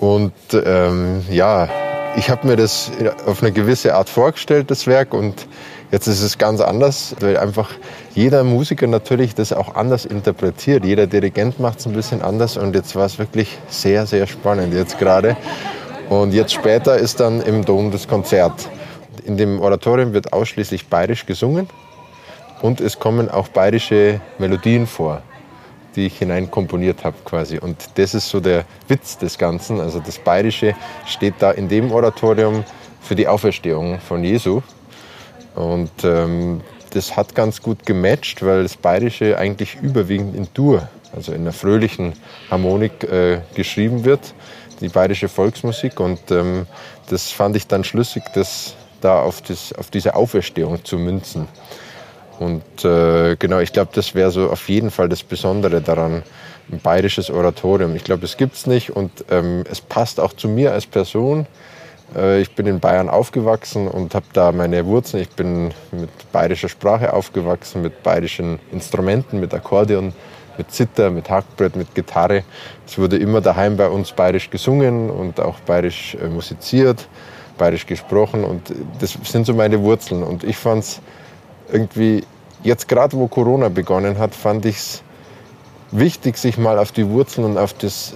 Und 0.00 0.32
ähm, 0.54 1.22
ja, 1.28 1.68
ich 2.16 2.30
habe 2.30 2.46
mir 2.46 2.56
das 2.56 2.92
auf 3.26 3.42
eine 3.42 3.52
gewisse 3.52 3.94
Art 3.94 4.08
vorgestellt, 4.08 4.70
das 4.70 4.86
Werk. 4.86 5.12
Und 5.12 5.48
Jetzt 5.94 6.08
ist 6.08 6.22
es 6.22 6.38
ganz 6.38 6.60
anders, 6.60 7.14
weil 7.20 7.36
einfach 7.36 7.70
jeder 8.16 8.42
Musiker 8.42 8.88
natürlich 8.88 9.36
das 9.36 9.52
auch 9.52 9.76
anders 9.76 10.04
interpretiert. 10.04 10.84
Jeder 10.84 11.06
Dirigent 11.06 11.60
macht 11.60 11.78
es 11.78 11.86
ein 11.86 11.92
bisschen 11.92 12.20
anders 12.20 12.56
und 12.56 12.74
jetzt 12.74 12.96
war 12.96 13.06
es 13.06 13.20
wirklich 13.20 13.58
sehr, 13.68 14.04
sehr 14.04 14.26
spannend 14.26 14.74
jetzt 14.74 14.98
gerade. 14.98 15.36
Und 16.08 16.34
jetzt 16.34 16.52
später 16.52 16.96
ist 16.96 17.20
dann 17.20 17.40
im 17.42 17.64
Dom 17.64 17.92
das 17.92 18.08
Konzert. 18.08 18.68
In 19.24 19.36
dem 19.36 19.60
Oratorium 19.60 20.12
wird 20.12 20.32
ausschließlich 20.32 20.88
bayerisch 20.88 21.26
gesungen 21.26 21.68
und 22.60 22.80
es 22.80 22.98
kommen 22.98 23.30
auch 23.30 23.46
bayerische 23.46 24.20
Melodien 24.40 24.88
vor, 24.88 25.22
die 25.94 26.06
ich 26.06 26.18
hinein 26.18 26.50
komponiert 26.50 27.04
habe 27.04 27.18
quasi. 27.24 27.60
Und 27.60 27.76
das 27.94 28.14
ist 28.14 28.28
so 28.28 28.40
der 28.40 28.64
Witz 28.88 29.16
des 29.16 29.38
Ganzen. 29.38 29.78
Also 29.78 30.00
das 30.00 30.18
Bayerische 30.18 30.74
steht 31.06 31.34
da 31.38 31.52
in 31.52 31.68
dem 31.68 31.92
Oratorium 31.92 32.64
für 33.00 33.14
die 33.14 33.28
Auferstehung 33.28 34.00
von 34.00 34.24
Jesu. 34.24 34.60
Und 35.54 35.90
ähm, 36.02 36.60
das 36.90 37.16
hat 37.16 37.34
ganz 37.34 37.62
gut 37.62 37.86
gematcht, 37.86 38.44
weil 38.44 38.62
das 38.62 38.76
Bayerische 38.76 39.36
eigentlich 39.38 39.76
überwiegend 39.80 40.34
in 40.36 40.48
Dur, 40.54 40.88
also 41.14 41.32
in 41.32 41.42
einer 41.42 41.52
fröhlichen 41.52 42.14
Harmonik 42.50 43.04
äh, 43.04 43.40
geschrieben 43.54 44.04
wird, 44.04 44.34
die 44.80 44.88
bayerische 44.88 45.28
Volksmusik. 45.28 46.00
Und 46.00 46.30
ähm, 46.30 46.66
das 47.10 47.30
fand 47.30 47.56
ich 47.56 47.66
dann 47.66 47.84
schlüssig, 47.84 48.22
das 48.34 48.74
da 49.00 49.20
auf, 49.20 49.42
das, 49.42 49.72
auf 49.72 49.90
diese 49.90 50.14
Auferstehung 50.14 50.84
zu 50.84 50.98
münzen. 50.98 51.46
Und 52.38 52.84
äh, 52.84 53.36
genau, 53.36 53.60
ich 53.60 53.72
glaube, 53.72 53.90
das 53.94 54.14
wäre 54.14 54.30
so 54.30 54.50
auf 54.50 54.68
jeden 54.68 54.90
Fall 54.90 55.08
das 55.08 55.22
Besondere 55.22 55.80
daran, 55.80 56.22
ein 56.72 56.80
bayerisches 56.80 57.30
Oratorium. 57.30 57.94
Ich 57.94 58.04
glaube, 58.04 58.24
es 58.24 58.36
gibt 58.36 58.54
es 58.54 58.66
nicht 58.66 58.90
und 58.90 59.24
ähm, 59.30 59.64
es 59.70 59.80
passt 59.80 60.18
auch 60.18 60.32
zu 60.32 60.48
mir 60.48 60.72
als 60.72 60.86
Person. 60.86 61.46
Äh, 62.14 62.40
ich 62.40 62.54
bin 62.54 62.66
in 62.66 62.80
Bayern 62.80 63.08
aufgewachsen 63.08 63.88
und 63.88 64.14
habe 64.14 64.26
da 64.32 64.52
meine 64.52 64.86
Wurzeln. 64.86 65.22
Ich 65.22 65.30
bin 65.30 65.72
mit 65.92 66.32
bayerischer 66.32 66.68
Sprache 66.68 67.12
aufgewachsen, 67.12 67.82
mit 67.82 68.02
bayerischen 68.02 68.58
Instrumenten, 68.72 69.40
mit 69.40 69.52
Akkordeon, 69.54 70.12
mit 70.56 70.70
Zither, 70.70 71.10
mit 71.10 71.28
Hackbrett, 71.28 71.76
mit 71.76 71.94
Gitarre. 71.94 72.44
Es 72.86 72.98
wurde 72.98 73.16
immer 73.16 73.40
daheim 73.40 73.76
bei 73.76 73.88
uns 73.88 74.12
bayerisch 74.12 74.50
gesungen 74.50 75.10
und 75.10 75.40
auch 75.40 75.58
bayerisch 75.60 76.16
äh, 76.20 76.28
musiziert, 76.28 77.08
bayerisch 77.58 77.86
gesprochen. 77.86 78.44
Und 78.44 78.72
das 79.00 79.18
sind 79.24 79.46
so 79.46 79.54
meine 79.54 79.80
Wurzeln. 79.80 80.22
Und 80.22 80.44
ich 80.44 80.56
fand 80.56 80.84
es 80.84 81.00
irgendwie, 81.72 82.24
jetzt 82.62 82.88
gerade 82.88 83.16
wo 83.16 83.26
Corona 83.26 83.68
begonnen 83.68 84.18
hat, 84.18 84.34
fand 84.34 84.64
ich 84.66 84.76
es 84.76 85.02
wichtig, 85.90 86.36
sich 86.36 86.58
mal 86.58 86.78
auf 86.78 86.92
die 86.92 87.08
Wurzeln 87.08 87.44
und 87.44 87.58
auf, 87.58 87.72
das, 87.74 88.14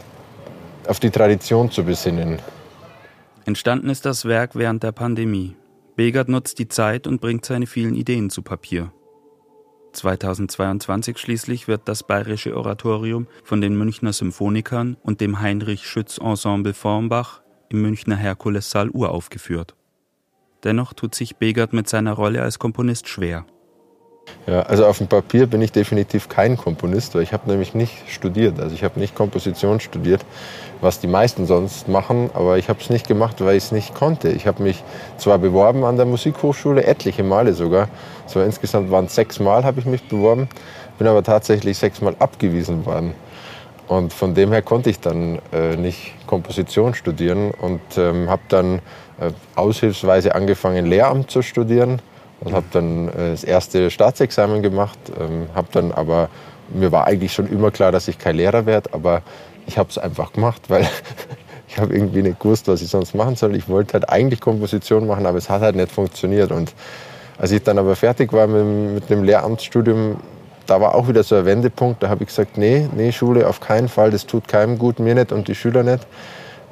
auf 0.87 1.01
die 1.01 1.11
Tradition 1.11 1.71
zu 1.71 1.85
besinnen. 1.85 2.41
Entstanden 3.49 3.89
ist 3.89 4.05
das 4.05 4.27
Werk 4.27 4.57
während 4.57 4.83
der 4.83 4.93
Pandemie. 4.93 5.57
Begert 5.97 6.29
nutzt 6.29 6.59
die 6.59 6.69
Zeit 6.69 7.07
und 7.07 7.23
bringt 7.23 7.47
seine 7.47 7.67
vielen 7.67 7.95
Ideen 7.95 8.29
zu 8.29 8.43
Papier. 8.43 8.93
2022 9.95 11.17
schließlich 11.17 11.67
wird 11.67 11.89
das 11.89 12.07
Bayerische 12.07 12.55
Oratorium 12.55 13.27
von 13.45 13.63
den 13.63 13.75
Münchner 13.75 14.13
Symphonikern 14.13 14.99
und 15.03 15.23
dem 15.23 15.41
Heinrich 15.41 15.87
Schütz 15.87 16.19
Ensemble 16.19 16.75
Formbach 16.75 17.41
im 17.71 17.81
Münchner 17.81 18.17
Herkulessaal 18.17 18.91
uraufgeführt. 18.91 19.75
Dennoch 20.63 20.93
tut 20.93 21.15
sich 21.15 21.37
Begert 21.37 21.73
mit 21.73 21.89
seiner 21.89 22.13
Rolle 22.13 22.43
als 22.43 22.59
Komponist 22.59 23.09
schwer. 23.09 23.47
Ja, 24.49 24.63
also 24.63 24.87
auf 24.87 24.97
dem 24.97 25.09
Papier 25.09 25.47
bin 25.47 25.61
ich 25.61 25.73
definitiv 25.73 26.31
kein 26.31 26.57
Komponist, 26.57 27.15
weil 27.15 27.23
ich 27.23 27.35
habe 27.35 27.51
nämlich 27.51 27.75
nicht 27.75 28.11
studiert. 28.11 28.59
Also 28.59 28.75
ich 28.75 28.83
habe 28.83 28.99
nicht 28.99 29.15
Komposition 29.15 29.79
studiert, 29.79 30.25
was 30.81 31.01
die 31.01 31.07
meisten 31.07 31.45
sonst 31.45 31.87
machen, 31.87 32.31
aber 32.33 32.57
ich 32.57 32.71
habe 32.71 32.81
es 32.81 32.89
nicht 32.89 33.07
gemacht, 33.07 33.45
weil 33.45 33.57
ich 33.57 33.65
es 33.65 33.73
nicht 33.73 33.95
konnte. 33.95 34.31
Ich 34.31 34.47
habe 34.47 34.63
mich 34.63 34.83
zwar 35.19 35.39
beworben 35.39 35.85
an 35.85 35.97
der 35.97 36.07
Musikhochschule, 36.07 36.85
etliche 36.85 37.23
Male 37.25 37.53
sogar. 37.53 37.89
So 38.27 38.41
insgesamt 38.41 38.91
waren 38.91 39.05
es 39.05 39.15
sechs 39.15 39.39
Mal 39.39 39.65
habe 39.65 39.81
ich 39.81 39.87
mich 39.87 40.09
beworben, 40.09 40.49
bin 40.97 41.07
aber 41.07 41.23
tatsächlich 41.23 41.77
sechs 41.77 42.01
Mal 42.01 42.17
abgewiesen 42.19 42.87
worden. 42.87 43.13
Und 43.87 44.15
von 44.15 44.35
dem 44.35 44.53
her 44.53 44.63
konnte 44.63 44.89
ich 44.89 45.01
dann 45.01 45.41
äh, 45.53 45.77
nicht 45.77 46.15
Komposition 46.27 46.95
studieren 46.95 47.51
und 47.51 47.81
ähm, 47.97 48.31
habe 48.31 48.43
dann 48.49 48.77
äh, 49.21 49.31
aushilfsweise 49.57 50.35
angefangen, 50.35 50.87
Lehramt 50.87 51.31
zu 51.31 51.43
studieren 51.43 52.01
und 52.41 52.53
habe 52.53 52.67
dann 52.73 53.09
äh, 53.09 53.31
das 53.31 53.45
erste 53.45 53.91
Staatsexamen 53.91 54.63
gemacht, 54.63 54.99
ähm, 55.19 55.49
habe 55.55 55.69
dann 55.73 55.93
aber, 55.93 56.29
mir 56.69 56.93
war 56.93 57.07
eigentlich 57.07 57.33
schon 57.33 57.49
immer 57.49 57.71
klar, 57.71 57.93
dass 57.93 58.09
ich 58.09 58.19
kein 58.19 58.37
Lehrer 58.37 58.67
werde, 58.67 58.91
aber 58.93 59.23
ich 59.67 59.79
habe 59.79 59.91
es 59.91 59.99
einfach 59.99 60.33
gemacht, 60.33 60.63
weil 60.69 60.89
ich 61.69 61.79
habe 61.79 61.95
irgendwie 61.95 62.23
nicht 62.23 62.41
gewusst, 62.41 62.69
was 62.69 62.83
ich 62.83 62.89
sonst 62.89 63.15
machen 63.15 63.37
soll. 63.37 63.55
Ich 63.57 63.69
wollte 63.69 63.95
halt 63.95 64.09
eigentlich 64.09 64.41
Komposition 64.41 65.07
machen, 65.07 65.27
aber 65.27 65.39
es 65.39 65.51
hat 65.51 65.63
halt 65.63 65.77
nicht 65.77 65.93
funktioniert. 65.93 66.51
Und 66.51 66.73
als 67.37 67.51
ich 67.51 67.63
dann 67.63 67.79
aber 67.79 67.95
fertig 67.97 68.33
war 68.33 68.47
mit, 68.47 68.95
mit 68.95 69.11
dem 69.11 69.25
Lehramtsstudium, 69.25 70.17
da 70.67 70.81
war 70.81 70.95
auch 70.95 71.09
wieder 71.09 71.23
so 71.23 71.37
ein 71.37 71.47
Wendepunkt. 71.47 72.03
Da 72.03 72.09
habe 72.09 72.23
ich 72.23 72.29
gesagt, 72.29 72.57
nee, 72.59 72.89
nee, 72.95 73.13
Schule 73.13 73.47
auf 73.47 73.61
keinen 73.61 73.89
Fall, 73.89 74.11
das 74.11 74.27
tut 74.27 74.49
keinem 74.49 74.79
gut, 74.79 74.99
mir 74.99 75.15
nicht 75.15 75.33
und 75.33 75.49
die 75.49 75.55
Schüler 75.55 75.83
nicht. 75.83 76.07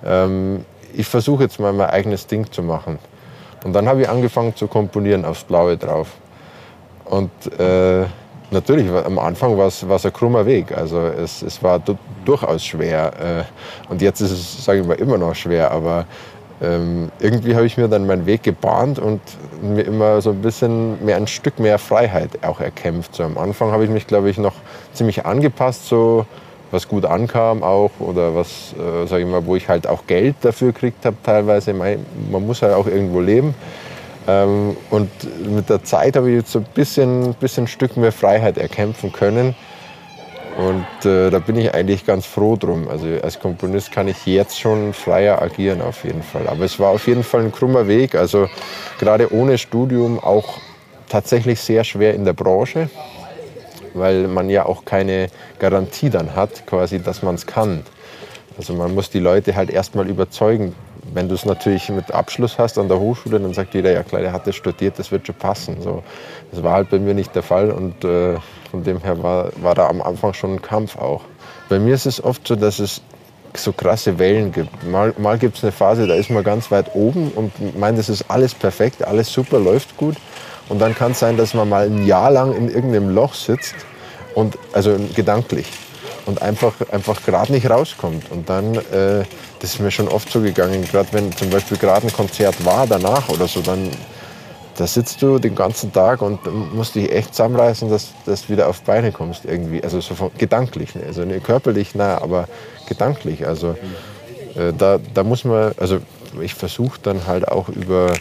Ähm, 0.05 0.65
ich 0.95 1.07
versuche 1.07 1.45
jetzt 1.45 1.61
mal 1.61 1.73
mein 1.73 1.91
eigenes 1.91 2.27
Ding 2.27 2.51
zu 2.51 2.63
machen. 2.63 2.99
Und 3.67 3.73
dann 3.73 3.89
habe 3.89 4.03
ich 4.03 4.09
angefangen 4.09 4.55
zu 4.55 4.69
komponieren 4.69 5.25
aufs 5.25 5.43
Blaue 5.43 5.77
drauf. 5.77 6.07
Und 7.05 7.31
äh, 7.59 8.05
natürlich, 8.53 8.89
am 8.89 9.19
Anfang 9.19 9.59
war 9.59 9.67
es 9.67 9.83
ein 9.83 10.13
krummer 10.13 10.47
Weg. 10.47 10.71
Also 10.71 11.01
es, 11.01 11.43
es 11.43 11.61
war 11.65 11.83
durchaus 12.25 12.65
schwer. 12.65 13.13
Äh, 13.21 13.91
und 13.91 14.03
jetzt 14.03 14.21
ist 14.21 14.31
es, 14.31 14.65
sage 14.65 14.83
ich 14.83 14.87
mal, 14.87 14.95
immer 14.95 15.19
noch 15.19 15.35
schwer. 15.35 15.73
Aber 15.73 16.05
ähm, 16.63 17.11
irgendwie 17.19 17.57
habe 17.57 17.67
ich 17.67 17.77
mir 17.77 17.89
dann 17.89 18.07
meinen 18.07 18.25
Weg 18.25 18.45
gebahnt 18.45 19.01
und 19.01 19.21
mir 19.61 19.83
immer 19.83 20.21
so 20.21 20.31
ein 20.31 20.43
bisschen 20.43 21.05
mehr 21.05 21.17
ein 21.17 21.27
Stück 21.27 21.59
mehr 21.59 21.81
Freiheit 21.81 22.45
auch 22.45 22.61
erkämpft. 22.61 23.17
So 23.17 23.25
am 23.25 23.37
Anfang 23.37 23.73
habe 23.73 23.83
ich 23.83 23.91
mich, 23.91 24.07
glaube 24.07 24.31
ich, 24.31 24.39
noch 24.39 24.55
ziemlich 24.93 25.27
angepasst, 25.27 25.89
so 25.89 26.25
was 26.71 26.89
gut 26.89 27.05
ankam 27.05 27.63
auch 27.63 27.93
oder 28.01 28.35
was, 28.35 28.75
äh, 28.75 29.07
sage 29.07 29.23
ich 29.23 29.29
mal, 29.29 29.47
wo 29.47 29.57
ich 29.57 29.69
halt 29.69 29.87
auch 29.87 30.07
Geld 30.07 30.37
dafür 30.43 30.73
gekriegt 30.73 31.05
habe 31.05 31.17
teilweise. 31.23 31.73
Man 31.73 31.99
muss 32.31 32.63
halt 32.63 32.75
auch 32.75 32.87
irgendwo 32.87 33.21
leben. 33.21 33.55
Ähm, 34.29 34.77
und 34.91 35.11
mit 35.49 35.71
der 35.71 35.85
Zeit 35.85 36.17
habe 36.17 36.31
ich 36.31 36.37
jetzt 36.37 36.53
so 36.53 36.59
ein 36.59 36.67
bisschen, 36.75 37.35
bisschen 37.35 37.67
Stück 37.67 37.97
mehr 37.97 38.13
Freiheit 38.13 38.59
erkämpfen 38.59 39.13
können. 39.13 39.55
Und 40.57 41.07
äh, 41.09 41.29
da 41.29 41.39
bin 41.39 41.57
ich 41.57 41.75
eigentlich 41.75 42.07
ganz 42.07 42.25
froh 42.25 42.57
drum. 42.57 42.89
Also 42.89 43.07
als 43.23 43.39
Komponist 43.39 43.93
kann 43.93 44.09
ich 44.09 44.25
jetzt 44.25 44.59
schon 44.59 44.95
freier 44.95 45.43
agieren 45.43 45.83
auf 45.83 46.03
jeden 46.05 46.23
Fall. 46.23 46.49
Aber 46.49 46.65
es 46.65 46.81
war 46.81 46.91
auf 46.91 47.07
jeden 47.07 47.23
Fall 47.23 47.43
ein 47.43 47.53
krummer 47.53 47.87
Weg. 47.89 48.15
Also 48.15 48.49
gerade 48.99 49.33
ohne 49.33 49.59
Studium 49.59 50.19
auch 50.19 50.59
tatsächlich 51.09 51.61
sehr 51.61 51.85
schwer 51.85 52.15
in 52.15 52.25
der 52.25 52.33
Branche, 52.33 52.89
weil 53.99 54.29
man 54.29 54.51
ja 54.51 54.67
auch 54.67 54.85
keine 54.85 55.29
Garantie 55.59 56.11
dann 56.11 56.35
hat, 56.35 56.67
quasi, 56.67 57.01
dass 57.01 57.23
man 57.23 57.35
es 57.35 57.47
kann. 57.47 57.83
Also 58.59 58.75
man 58.75 58.95
muss 58.95 59.11
die 59.11 59.19
Leute 59.19 59.55
halt 59.55 59.71
erstmal 59.71 60.09
überzeugen, 60.09 60.75
wenn 61.13 61.29
du 61.29 61.35
es 61.35 61.45
natürlich 61.45 61.89
mit 61.89 62.13
Abschluss 62.13 62.59
hast 62.59 62.79
an 62.79 62.89
der 62.89 62.99
Hochschule, 62.99 63.39
dann 63.39 63.55
sagt 63.55 63.75
jeder, 63.75 63.93
ja 63.93 64.03
klar, 64.03 64.23
der 64.23 64.33
hat 64.33 64.47
das 64.47 64.57
studiert, 64.57 64.99
das 64.99 65.13
wird 65.13 65.27
schon 65.27 65.37
passen. 65.37 65.81
So, 65.81 66.03
das 66.51 66.63
war 66.63 66.73
halt 66.73 66.91
bei 66.91 66.99
mir 66.99 67.15
nicht 67.15 67.35
der 67.35 67.43
Fall 67.43 67.71
und 67.71 68.05
äh, 68.05 68.37
von 68.71 68.83
dem 68.83 69.01
her 69.03 69.23
war, 69.23 69.51
war 69.57 69.75
da 69.75 69.89
am 69.89 70.03
Anfang 70.03 70.33
schon 70.35 70.55
ein 70.55 70.63
Kampf 70.63 70.97
auch. 70.97 71.23
Bei 71.69 71.79
mir 71.79 71.95
ist 71.95 72.07
es 72.07 72.23
oft 72.23 72.47
so, 72.47 72.57
dass 72.57 72.79
es 72.79 73.03
so 73.55 73.73
krasse 73.73 74.19
Wellen 74.19 74.53
gibt. 74.53 74.85
Mal, 74.85 75.15
mal 75.19 75.39
gibt 75.39 75.57
es 75.57 75.63
eine 75.63 75.73
Phase, 75.73 76.07
da 76.07 76.15
ist 76.15 76.31
man 76.31 76.45
ganz 76.45 76.71
weit 76.71 76.95
oben 76.95 77.31
und 77.31 77.79
meint, 77.79 77.99
das 77.99 78.09
ist 78.09 78.31
alles 78.31 78.55
perfekt, 78.55 79.03
alles 79.05 79.33
super, 79.33 79.59
läuft 79.59 79.97
gut. 79.97 80.17
Und 80.69 80.81
dann 80.81 80.95
kann 80.95 81.13
es 81.13 81.21
sein, 81.21 81.37
dass 81.37 81.55
man 81.55 81.69
mal 81.69 81.87
ein 81.87 82.07
Jahr 82.07 82.31
lang 82.31 82.55
in 82.55 82.69
irgendeinem 82.69 83.15
Loch 83.15 83.35
sitzt 83.35 83.75
und 84.35 84.59
also 84.73 84.97
gedanklich 85.15 85.67
und 86.27 86.43
einfach, 86.43 86.75
einfach 86.91 87.25
gerade 87.25 87.53
nicht 87.53 87.71
rauskommt. 87.71 88.31
Und 88.31 88.49
dann, 88.49 88.75
äh, 88.75 89.25
das 89.61 89.75
ist 89.75 89.81
mir 89.81 89.91
schon 89.91 90.09
oft 90.09 90.31
so 90.31 90.41
gegangen, 90.41 90.85
gerade 90.91 91.09
wenn 91.13 91.33
zum 91.37 91.51
Beispiel 91.51 91.79
gerade 91.79 92.07
ein 92.07 92.13
Konzert 92.13 92.65
war 92.65 92.87
danach 92.87 93.29
oder 93.29 93.47
so, 93.47 93.61
dann 93.61 93.91
da 94.77 94.87
sitzt 94.87 95.23
du 95.23 95.39
den 95.39 95.55
ganzen 95.55 95.93
Tag 95.93 96.21
und 96.23 96.75
musst 96.75 96.95
dich 96.95 97.11
echt 97.11 97.35
zusammenreißen, 97.35 97.89
dass 97.91 98.13
du 98.27 98.53
wieder 98.53 98.69
auf 98.69 98.83
Beine 98.83 99.11
kommst 99.11 99.45
irgendwie. 99.45 99.83
Also 99.83 100.01
so 100.01 100.31
gedanklich, 100.37 100.95
ne? 100.95 101.05
also 101.07 101.25
nicht 101.25 101.45
körperlich, 101.45 101.91
na, 101.95 102.21
aber 102.21 102.47
gedanklich. 102.87 103.47
Also 103.47 103.77
äh, 104.55 104.73
da, 104.77 104.99
da 105.15 105.25
muss 105.25 105.45
man, 105.45 105.73
also 105.79 106.01
ich 106.43 106.55
versuche 106.55 106.99
dann 107.03 107.27
halt 107.27 107.49
auch 107.49 107.69
über 107.69 108.13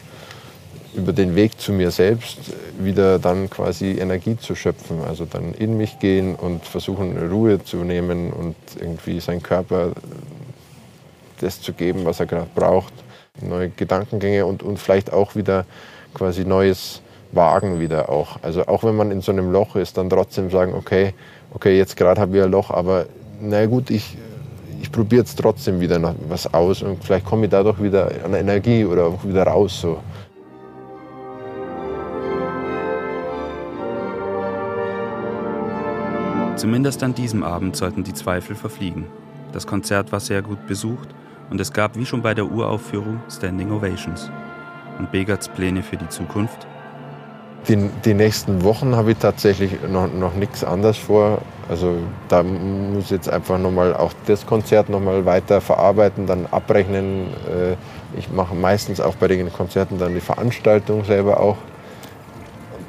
über 0.95 1.13
den 1.13 1.35
Weg 1.35 1.59
zu 1.59 1.73
mir 1.73 1.91
selbst 1.91 2.37
wieder 2.79 3.19
dann 3.19 3.49
quasi 3.49 3.97
Energie 3.99 4.37
zu 4.37 4.55
schöpfen. 4.55 5.01
Also 5.07 5.25
dann 5.25 5.53
in 5.53 5.77
mich 5.77 5.99
gehen 5.99 6.35
und 6.35 6.65
versuchen, 6.65 7.17
Ruhe 7.29 7.63
zu 7.63 7.77
nehmen 7.77 8.31
und 8.31 8.55
irgendwie 8.79 9.19
seinen 9.19 9.43
Körper 9.43 9.91
das 11.41 11.61
zu 11.61 11.73
geben, 11.73 12.05
was 12.05 12.19
er 12.19 12.25
gerade 12.25 12.49
braucht. 12.55 12.93
Neue 13.41 13.69
Gedankengänge 13.69 14.45
und, 14.45 14.63
und 14.63 14.79
vielleicht 14.79 15.11
auch 15.11 15.35
wieder 15.35 15.65
quasi 16.13 16.45
neues 16.45 17.01
Wagen 17.31 17.79
wieder 17.79 18.09
auch. 18.09 18.37
Also 18.41 18.65
auch 18.67 18.83
wenn 18.83 18.95
man 18.95 19.11
in 19.11 19.21
so 19.21 19.31
einem 19.31 19.51
Loch 19.51 19.75
ist, 19.75 19.97
dann 19.97 20.09
trotzdem 20.09 20.49
sagen, 20.49 20.73
okay, 20.73 21.13
okay, 21.53 21.77
jetzt 21.77 21.97
gerade 21.97 22.21
habe 22.21 22.37
ich 22.37 22.43
ein 22.43 22.51
Loch, 22.51 22.71
aber 22.71 23.07
na 23.41 23.65
gut, 23.65 23.89
ich, 23.89 24.17
ich 24.81 24.91
probiere 24.91 25.21
jetzt 25.21 25.37
trotzdem 25.37 25.81
wieder 25.81 26.15
was 26.29 26.53
aus 26.53 26.81
und 26.81 27.03
vielleicht 27.03 27.25
komme 27.25 27.45
ich 27.45 27.51
dadurch 27.51 27.81
wieder 27.81 28.09
an 28.23 28.33
Energie 28.33 28.85
oder 28.85 29.07
auch 29.07 29.23
wieder 29.25 29.43
raus. 29.43 29.81
So. 29.81 29.99
Zumindest 36.55 37.03
an 37.03 37.13
diesem 37.13 37.43
Abend 37.43 37.75
sollten 37.75 38.05
die 38.05 38.13
Zweifel 38.13 38.55
verfliegen. 38.55 39.07
Das 39.51 39.67
Konzert 39.67 40.13
war 40.13 40.21
sehr 40.21 40.41
gut 40.41 40.65
besucht 40.67 41.09
und 41.49 41.59
es 41.59 41.73
gab 41.73 41.97
wie 41.97 42.05
schon 42.05 42.21
bei 42.21 42.33
der 42.33 42.45
Uraufführung 42.45 43.19
Standing 43.29 43.71
Ovations. 43.71 44.31
Und 44.97 45.11
Begerts 45.11 45.49
Pläne 45.49 45.83
für 45.83 45.97
die 45.97 46.07
Zukunft? 46.07 46.65
Die, 47.67 47.89
die 48.05 48.13
nächsten 48.13 48.63
Wochen 48.63 48.95
habe 48.95 49.11
ich 49.11 49.17
tatsächlich 49.17 49.71
noch, 49.89 50.11
noch 50.13 50.33
nichts 50.35 50.63
anderes 50.63 50.97
vor. 50.97 51.39
Also 51.67 51.97
da 52.29 52.41
muss 52.41 53.05
ich 53.05 53.11
jetzt 53.11 53.27
einfach 53.27 53.57
nochmal 53.57 53.93
auch 53.93 54.13
das 54.25 54.45
Konzert 54.45 54.87
nochmal 54.87 55.25
weiter 55.25 55.59
verarbeiten, 55.59 56.25
dann 56.25 56.45
abrechnen. 56.45 57.33
Äh, 57.49 57.75
ich 58.17 58.31
mache 58.31 58.55
meistens 58.55 59.01
auch 59.01 59.15
bei 59.15 59.27
den 59.27 59.51
Konzerten 59.51 59.99
dann 59.99 60.13
die 60.13 60.21
Veranstaltung 60.21 61.03
selber 61.03 61.41
auch 61.41 61.57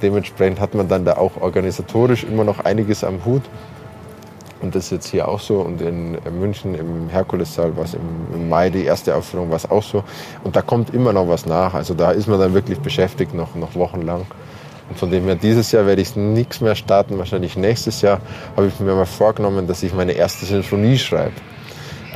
dementsprechend 0.03 0.61
hat 0.61 0.75
man 0.75 0.89
dann 0.89 1.05
da 1.05 1.17
auch 1.17 1.41
organisatorisch 1.41 2.25
immer 2.25 2.45
noch 2.45 2.65
einiges 2.65 3.05
am 3.05 3.25
Hut. 3.25 3.43
Und 4.63 4.75
das 4.75 4.87
ist 4.87 4.91
jetzt 4.91 5.09
hier 5.09 5.29
auch 5.29 5.41
so. 5.41 5.61
Und 5.61 5.83
in 5.83 6.17
München 6.39 6.75
im 6.75 7.09
Herkulessaal 7.09 7.77
war 7.77 7.85
es 7.85 7.95
im, 7.95 8.49
Mai 8.49 8.71
die 8.71 8.85
erste 8.85 9.15
Aufführung, 9.15 9.51
war 9.51 9.57
es 9.57 9.71
auch 9.71 9.83
so. 9.83 10.03
Und 10.45 10.57
da 10.57 10.63
kommt 10.63 10.95
immer 10.95 11.13
noch 11.13 11.29
was 11.29 11.47
nach. 11.47 11.75
Also 11.75 11.95
da 11.95 12.11
ist 12.11 12.27
man 12.27 12.39
dann 12.39 12.55
wirklich 12.55 12.79
beschäftigt, 12.81 13.35
noch, 13.35 13.55
noch 13.55 13.75
wochenlang. 13.75 14.27
Und 14.89 14.99
von 14.99 15.11
dem 15.11 15.25
her, 15.25 15.35
dieses 15.35 15.73
Jahr 15.73 15.87
werde 15.87 16.01
ich 16.01 16.17
nichts 16.17 16.61
mehr 16.61 16.75
starten. 16.75 17.19
Wahrscheinlich 17.19 17.57
nächstes 17.57 18.01
Jahr 18.03 18.21
habe 18.57 18.69
ich 18.69 18.81
mir 18.81 18.95
mal 18.95 19.05
vorgenommen, 19.05 19.67
dass 19.67 19.83
ich 19.83 19.93
meine 19.93 20.13
erste 20.13 20.47
Sinfonie 20.47 20.99
schreibe. 20.99 21.33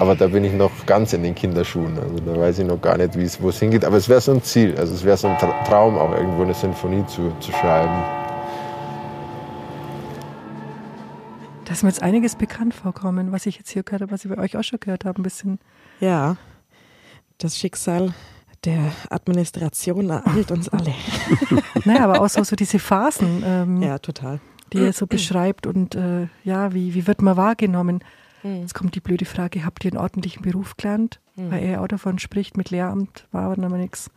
Aber 0.00 0.14
da 0.14 0.28
bin 0.28 0.44
ich 0.44 0.54
noch 0.54 0.70
ganz 0.86 1.12
in 1.12 1.22
den 1.22 1.34
Kinderschuhen. 1.34 1.98
Also 1.98 2.16
da 2.20 2.40
weiß 2.40 2.60
ich 2.60 2.66
noch 2.66 2.80
gar 2.80 2.96
nicht, 2.96 3.14
wo 3.42 3.50
es 3.50 3.58
hingeht. 3.58 3.84
Aber 3.84 3.98
es 3.98 4.08
wäre 4.08 4.22
so 4.22 4.32
ein 4.32 4.42
Ziel. 4.42 4.74
Also 4.78 4.94
es 4.94 5.04
wäre 5.04 5.18
so 5.18 5.28
ein 5.28 5.36
Traum, 5.36 5.98
auch 5.98 6.12
irgendwo 6.12 6.42
eine 6.42 6.54
Sinfonie 6.54 7.04
zu, 7.06 7.30
zu 7.38 7.52
schreiben. 7.52 8.02
Da 11.66 11.72
ist 11.72 11.82
mir 11.82 11.90
jetzt 11.90 12.02
einiges 12.02 12.34
bekannt 12.34 12.72
vorkommen, 12.72 13.30
was 13.30 13.44
ich 13.44 13.58
jetzt 13.58 13.68
hier 13.68 13.82
gehört 13.82 14.00
habe, 14.00 14.10
was 14.10 14.24
ich 14.24 14.30
bei 14.34 14.38
euch 14.38 14.56
auch 14.56 14.64
schon 14.64 14.80
gehört 14.80 15.04
habe, 15.04 15.20
ein 15.20 15.22
bisschen. 15.22 15.58
Ja, 16.00 16.38
das 17.36 17.58
Schicksal 17.58 18.14
der 18.64 18.92
Administration 19.10 20.08
ereilt 20.08 20.50
uns 20.50 20.70
alle. 20.70 20.94
naja, 21.84 22.04
aber 22.04 22.22
auch 22.22 22.28
so, 22.30 22.42
so 22.42 22.56
diese 22.56 22.78
Phasen. 22.78 23.42
Ähm, 23.44 23.82
ja, 23.82 23.98
total. 23.98 24.40
Die 24.72 24.78
er 24.78 24.94
so 24.94 25.06
beschreibt 25.06 25.66
und 25.66 25.94
äh, 25.94 26.28
ja, 26.42 26.72
wie, 26.72 26.94
wie 26.94 27.06
wird 27.06 27.20
man 27.20 27.36
wahrgenommen? 27.36 28.02
Mhm. 28.42 28.60
Jetzt 28.60 28.74
kommt 28.74 28.94
die 28.94 29.00
blöde 29.00 29.24
Frage, 29.24 29.64
habt 29.64 29.84
ihr 29.84 29.92
einen 29.92 30.00
ordentlichen 30.00 30.42
Beruf 30.42 30.76
gelernt? 30.76 31.20
Mhm. 31.36 31.50
Weil 31.50 31.62
er 31.64 31.82
auch 31.82 31.88
davon 31.88 32.18
spricht, 32.18 32.56
mit 32.56 32.70
Lehramt 32.70 33.26
war 33.32 33.42
aber 33.42 33.60
noch 33.60 33.76
nichts, 33.76 34.10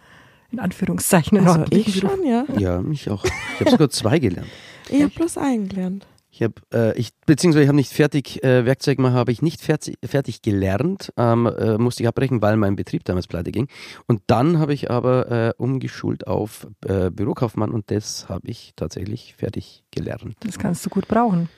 in 0.51 0.59
Anführungszeichen. 0.59 1.38
Also 1.47 1.65
ich 1.69 1.99
Beruf. 1.99 2.11
schon, 2.11 2.26
ja. 2.26 2.45
Ja, 2.57 2.82
mich 2.82 3.09
auch. 3.09 3.26
Ich 3.26 3.59
habe 3.61 3.71
sogar 3.71 3.89
zwei 3.89 4.19
gelernt. 4.19 4.49
Ich 4.89 5.01
habe 5.01 5.13
bloß 5.13 5.38
einen 5.38 5.69
gelernt. 5.69 6.07
Ich 6.36 6.41
habe, 6.41 6.55
äh, 6.74 6.97
ich, 6.97 7.11
beziehungsweise 7.28 7.61
ich 7.61 7.67
habe 7.67 7.76
nicht 7.76 7.93
fertig, 7.93 8.43
äh, 8.43 8.65
Werkzeugmacher 8.65 9.13
habe 9.13 9.32
ich 9.32 9.43
nicht 9.43 9.61
fertig, 9.61 9.99
fertig 10.03 10.41
gelernt, 10.41 11.13
ähm, 11.15 11.45
äh, 11.45 11.78
musste 11.78 12.01
ich 12.01 12.09
abbrechen, 12.09 12.41
weil 12.41 12.57
mein 12.57 12.76
Betrieb 12.76 13.05
damals 13.05 13.28
pleite 13.28 13.51
ging. 13.51 13.67
Und 14.07 14.24
dann 14.26 14.57
habe 14.57 14.74
ich 14.74 14.89
aber 14.89 15.32
äh, 15.32 15.53
umgeschult 15.57 16.26
auf 16.26 16.65
äh, 16.88 17.11
Bürokaufmann 17.11 17.69
und 17.69 17.91
das 17.91 18.30
habe 18.30 18.47
ich 18.47 18.74
tatsächlich 18.76 19.36
fertig 19.38 19.84
gelernt. 19.91 20.36
Das 20.39 20.57
kannst 20.57 20.84
du 20.84 20.89
gut 20.89 21.07
brauchen. 21.07 21.49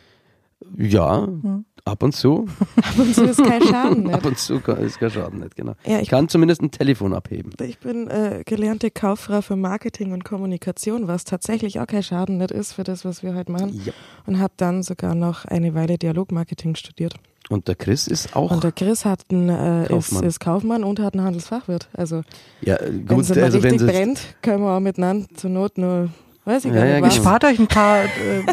Ja, 0.77 1.25
hm. 1.25 1.63
Ab 1.85 2.03
und 2.03 2.13
zu. 2.13 2.47
ab 2.75 2.97
und 2.97 3.15
zu 3.15 3.23
ist 3.23 3.43
kein 3.43 3.61
Schaden 3.61 4.03
nicht. 4.05 4.15
ab 4.15 4.25
und 4.25 4.37
zu 4.37 4.55
ist 4.55 4.99
kein 4.99 5.11
Schaden 5.11 5.39
nicht, 5.39 5.55
genau. 5.55 5.73
Ja, 5.85 5.99
ich, 5.99 6.09
kann 6.09 6.27
zumindest 6.27 6.61
ein 6.61 6.71
Telefon 6.71 7.13
abheben. 7.13 7.51
Ich 7.61 7.79
bin 7.79 8.07
äh, 8.07 8.43
gelernte 8.45 8.91
Kauffrau 8.91 9.41
für 9.41 9.55
Marketing 9.55 10.11
und 10.11 10.25
Kommunikation, 10.25 11.07
was 11.07 11.23
tatsächlich 11.23 11.79
auch 11.79 11.87
kein 11.87 12.03
Schaden 12.03 12.37
nicht 12.37 12.51
ist 12.51 12.73
für 12.73 12.83
das, 12.83 13.05
was 13.05 13.23
wir 13.23 13.35
heute 13.35 13.51
machen. 13.51 13.81
Ja. 13.85 13.93
Und 14.25 14.39
habe 14.39 14.53
dann 14.57 14.83
sogar 14.83 15.15
noch 15.15 15.45
eine 15.45 15.73
Weile 15.75 15.97
Dialogmarketing 15.97 16.75
studiert. 16.75 17.15
Und 17.49 17.67
der 17.67 17.75
Chris 17.75 18.07
ist 18.07 18.35
auch. 18.35 18.49
Und 18.49 18.63
der 18.63 18.71
Chris 18.71 19.05
hat 19.05 19.21
einen, 19.29 19.49
äh, 19.49 19.85
Kaufmann. 19.87 20.23
Ist, 20.23 20.29
ist 20.29 20.39
Kaufmann 20.39 20.83
und 20.83 20.99
hat 20.99 21.13
einen 21.13 21.23
Handelsfachwirt. 21.23 21.89
Also, 21.93 22.23
ja, 22.61 22.77
gut, 22.77 23.09
wenn 23.09 23.19
es 23.19 23.31
also 23.31 23.59
richtig 23.59 23.87
brennt, 23.87 24.19
können 24.41 24.63
wir 24.63 24.71
auch 24.71 24.79
miteinander 24.79 25.27
zur 25.35 25.51
Not 25.51 25.77
nur 25.77 26.09
Weiß 26.45 26.63
ich 26.65 26.73
gar 26.73 26.85
ja, 26.85 27.01
nicht. 27.01 27.15
Ja, 27.15 27.21
spart 27.21 27.43
euch 27.43 27.57
ein 27.57 27.67
paar 27.67 28.05
äh, 28.05 28.09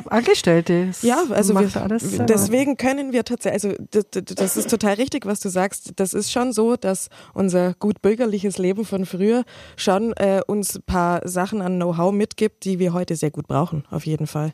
Angestellte. 0.09 0.87
Das 0.87 1.03
ja, 1.03 1.23
also 1.31 1.55
wir, 1.55 2.25
deswegen 2.25 2.79
können 2.79 3.13
wir 3.13 3.23
tatsächlich, 3.23 3.65
also 3.65 3.85
das, 3.91 4.25
das, 4.35 4.57
ist 4.57 4.71
total 4.71 4.95
richtig, 4.95 5.27
was 5.27 5.41
du 5.41 5.51
sagst. 5.51 5.93
Das 5.97 6.15
ist 6.15 6.33
schon 6.33 6.55
so, 6.55 6.77
dass 6.77 7.11
unser 7.35 7.75
gut 7.75 8.01
bürgerliches 8.01 8.57
Leben 8.57 8.87
von 8.87 9.05
früher 9.05 9.45
schon 9.77 10.15
äh, 10.15 10.41
uns 10.47 10.77
ein 10.77 10.83
paar 10.85 11.29
Sachen 11.29 11.61
an 11.61 11.77
Know-how 11.77 12.13
mitgibt, 12.13 12.65
die 12.65 12.79
wir 12.79 12.95
heute 12.95 13.15
sehr 13.15 13.31
gut 13.31 13.47
brauchen, 13.47 13.85
auf 13.91 14.07
jeden 14.07 14.27
Fall. 14.27 14.53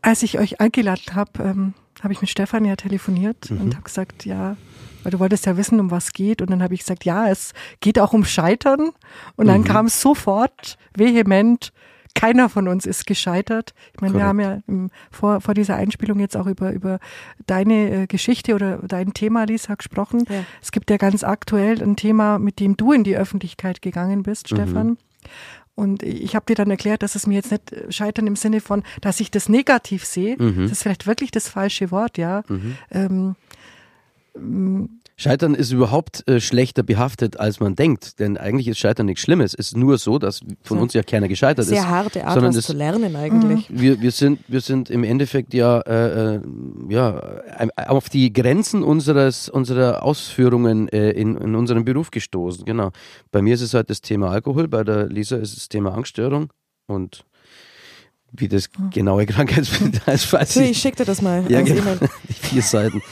Als 0.00 0.22
ich 0.22 0.38
euch 0.38 0.60
eingeladen 0.60 1.14
habe, 1.14 1.42
ähm, 1.42 1.74
habe 2.02 2.14
ich 2.14 2.22
mit 2.22 2.30
Stefan 2.30 2.64
ja 2.64 2.76
telefoniert 2.76 3.50
mhm. 3.50 3.60
und 3.60 3.74
habe 3.74 3.84
gesagt, 3.84 4.24
ja, 4.24 4.56
weil 5.02 5.12
du 5.12 5.18
wolltest 5.18 5.44
ja 5.44 5.58
wissen, 5.58 5.80
um 5.80 5.90
was 5.90 6.12
geht. 6.12 6.40
Und 6.40 6.50
dann 6.50 6.62
habe 6.62 6.72
ich 6.72 6.80
gesagt, 6.80 7.04
ja, 7.04 7.28
es 7.28 7.52
geht 7.80 7.98
auch 7.98 8.14
um 8.14 8.24
Scheitern. 8.24 8.90
Und 9.36 9.46
dann 9.46 9.60
mhm. 9.60 9.64
kam 9.64 9.86
es 9.86 10.00
sofort 10.00 10.78
vehement, 10.96 11.72
keiner 12.14 12.48
von 12.48 12.68
uns 12.68 12.86
ist 12.86 13.06
gescheitert. 13.06 13.72
Ich 13.94 14.00
meine, 14.00 14.14
wir 14.14 14.24
haben 14.24 14.40
ja 14.40 14.60
im, 14.66 14.90
vor, 15.10 15.40
vor 15.40 15.54
dieser 15.54 15.76
Einspielung 15.76 16.18
jetzt 16.20 16.36
auch 16.36 16.46
über, 16.46 16.72
über 16.72 16.98
deine 17.46 18.02
äh, 18.02 18.06
Geschichte 18.06 18.54
oder 18.54 18.78
dein 18.78 19.14
Thema, 19.14 19.44
Lisa, 19.44 19.74
gesprochen. 19.74 20.24
Ja. 20.28 20.44
Es 20.60 20.72
gibt 20.72 20.90
ja 20.90 20.96
ganz 20.96 21.24
aktuell 21.24 21.82
ein 21.82 21.96
Thema, 21.96 22.38
mit 22.38 22.60
dem 22.60 22.76
du 22.76 22.92
in 22.92 23.04
die 23.04 23.16
Öffentlichkeit 23.16 23.82
gegangen 23.82 24.22
bist, 24.22 24.50
mhm. 24.50 24.56
Stefan. 24.56 24.98
Und 25.74 26.02
ich 26.02 26.34
habe 26.34 26.46
dir 26.46 26.56
dann 26.56 26.70
erklärt, 26.70 27.02
dass 27.02 27.14
es 27.14 27.26
mir 27.26 27.36
jetzt 27.36 27.52
nicht 27.52 27.72
scheitern 27.88 28.26
im 28.26 28.36
Sinne 28.36 28.60
von, 28.60 28.82
dass 29.00 29.20
ich 29.20 29.30
das 29.30 29.48
negativ 29.48 30.04
sehe. 30.04 30.36
Mhm. 30.38 30.64
Das 30.64 30.72
ist 30.72 30.82
vielleicht 30.82 31.06
wirklich 31.06 31.30
das 31.30 31.48
falsche 31.48 31.90
Wort, 31.90 32.18
ja. 32.18 32.42
Mhm. 32.48 32.76
Ähm, 32.90 33.36
Scheitern 35.20 35.54
ist 35.54 35.70
überhaupt 35.70 36.26
äh, 36.28 36.40
schlechter 36.40 36.82
behaftet, 36.82 37.38
als 37.38 37.60
man 37.60 37.74
denkt. 37.74 38.18
Denn 38.20 38.38
eigentlich 38.38 38.68
ist 38.68 38.78
Scheitern 38.78 39.04
nichts 39.04 39.20
Schlimmes. 39.20 39.52
Es 39.52 39.66
ist 39.66 39.76
nur 39.76 39.98
so, 39.98 40.18
dass 40.18 40.40
von 40.62 40.78
uns 40.78 40.94
ja 40.94 41.02
keiner 41.02 41.28
gescheitert 41.28 41.66
Sehr 41.66 41.76
ist. 41.76 41.82
Sehr 41.82 41.90
harte 41.90 42.26
Art, 42.26 42.40
was 42.40 42.56
das, 42.56 42.64
zu 42.64 42.72
lernen 42.72 43.14
eigentlich. 43.14 43.68
Mhm. 43.68 43.80
Wir, 43.80 44.00
wir, 44.00 44.12
sind, 44.12 44.40
wir 44.48 44.62
sind 44.62 44.88
im 44.88 45.04
Endeffekt 45.04 45.52
ja, 45.52 45.80
äh, 45.80 46.36
äh 46.36 46.40
ja 46.88 47.42
auf 47.86 48.08
die 48.08 48.32
Grenzen 48.32 48.82
unseres, 48.82 49.50
unserer 49.50 50.02
Ausführungen 50.02 50.88
äh, 50.88 51.10
in, 51.10 51.36
in 51.36 51.54
unserem 51.54 51.84
Beruf 51.84 52.10
gestoßen. 52.10 52.64
Genau. 52.64 52.90
Bei 53.30 53.42
mir 53.42 53.52
ist 53.52 53.60
es 53.60 53.74
halt 53.74 53.90
das 53.90 54.00
Thema 54.00 54.30
Alkohol, 54.30 54.68
bei 54.68 54.84
der 54.84 55.06
Lisa 55.06 55.36
ist 55.36 55.50
es 55.50 55.56
das 55.56 55.68
Thema 55.68 55.92
Angststörung 55.92 56.48
und 56.86 57.26
wie 58.32 58.48
das 58.48 58.70
genaue 58.92 59.26
Krankheitsbild 59.26 60.06
heißt, 60.06 60.32
weiß 60.32 60.56
ich. 60.56 60.70
Ich 60.70 60.78
schicke 60.78 60.98
dir 60.98 61.04
das 61.04 61.22
mal. 61.22 61.44
Ja, 61.48 61.62
genau. 61.62 61.96
Die 62.28 62.32
vier 62.32 62.62
Seiten. 62.62 63.02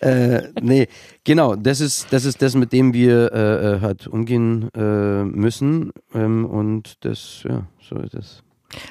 äh, 0.00 0.42
nee, 0.60 0.88
genau, 1.24 1.54
das 1.54 1.80
ist, 1.80 2.12
das 2.12 2.24
ist 2.24 2.42
das, 2.42 2.54
mit 2.54 2.72
dem 2.72 2.92
wir 2.92 3.32
äh, 3.32 3.74
äh, 3.74 3.80
halt 3.80 4.06
umgehen 4.06 4.68
äh, 4.74 5.24
müssen. 5.24 5.92
Ähm, 6.14 6.44
und 6.44 7.04
das, 7.04 7.44
ja, 7.48 7.66
so 7.80 7.96
ist 7.96 8.14
es. 8.14 8.42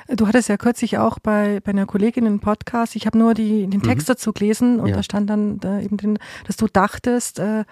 Du 0.08 0.28
hattest 0.28 0.48
ja 0.48 0.56
kürzlich 0.56 0.98
auch 0.98 1.20
bei, 1.20 1.60
bei 1.62 1.72
einer 1.72 1.86
Kollegin 1.86 2.26
einen 2.26 2.40
Podcast, 2.40 2.96
ich 2.96 3.06
habe 3.06 3.18
nur 3.18 3.34
die, 3.34 3.68
den 3.68 3.82
Text 3.82 4.08
mhm. 4.08 4.14
dazu 4.14 4.32
gelesen 4.32 4.80
und 4.80 4.88
ja. 4.88 4.96
da 4.96 5.04
stand 5.04 5.30
dann 5.30 5.60
da 5.60 5.82
eben 5.82 5.98
drin, 5.98 6.20
dass 6.48 6.56
du 6.56 6.68
dachtest, 6.68 7.40
äh, 7.40 7.66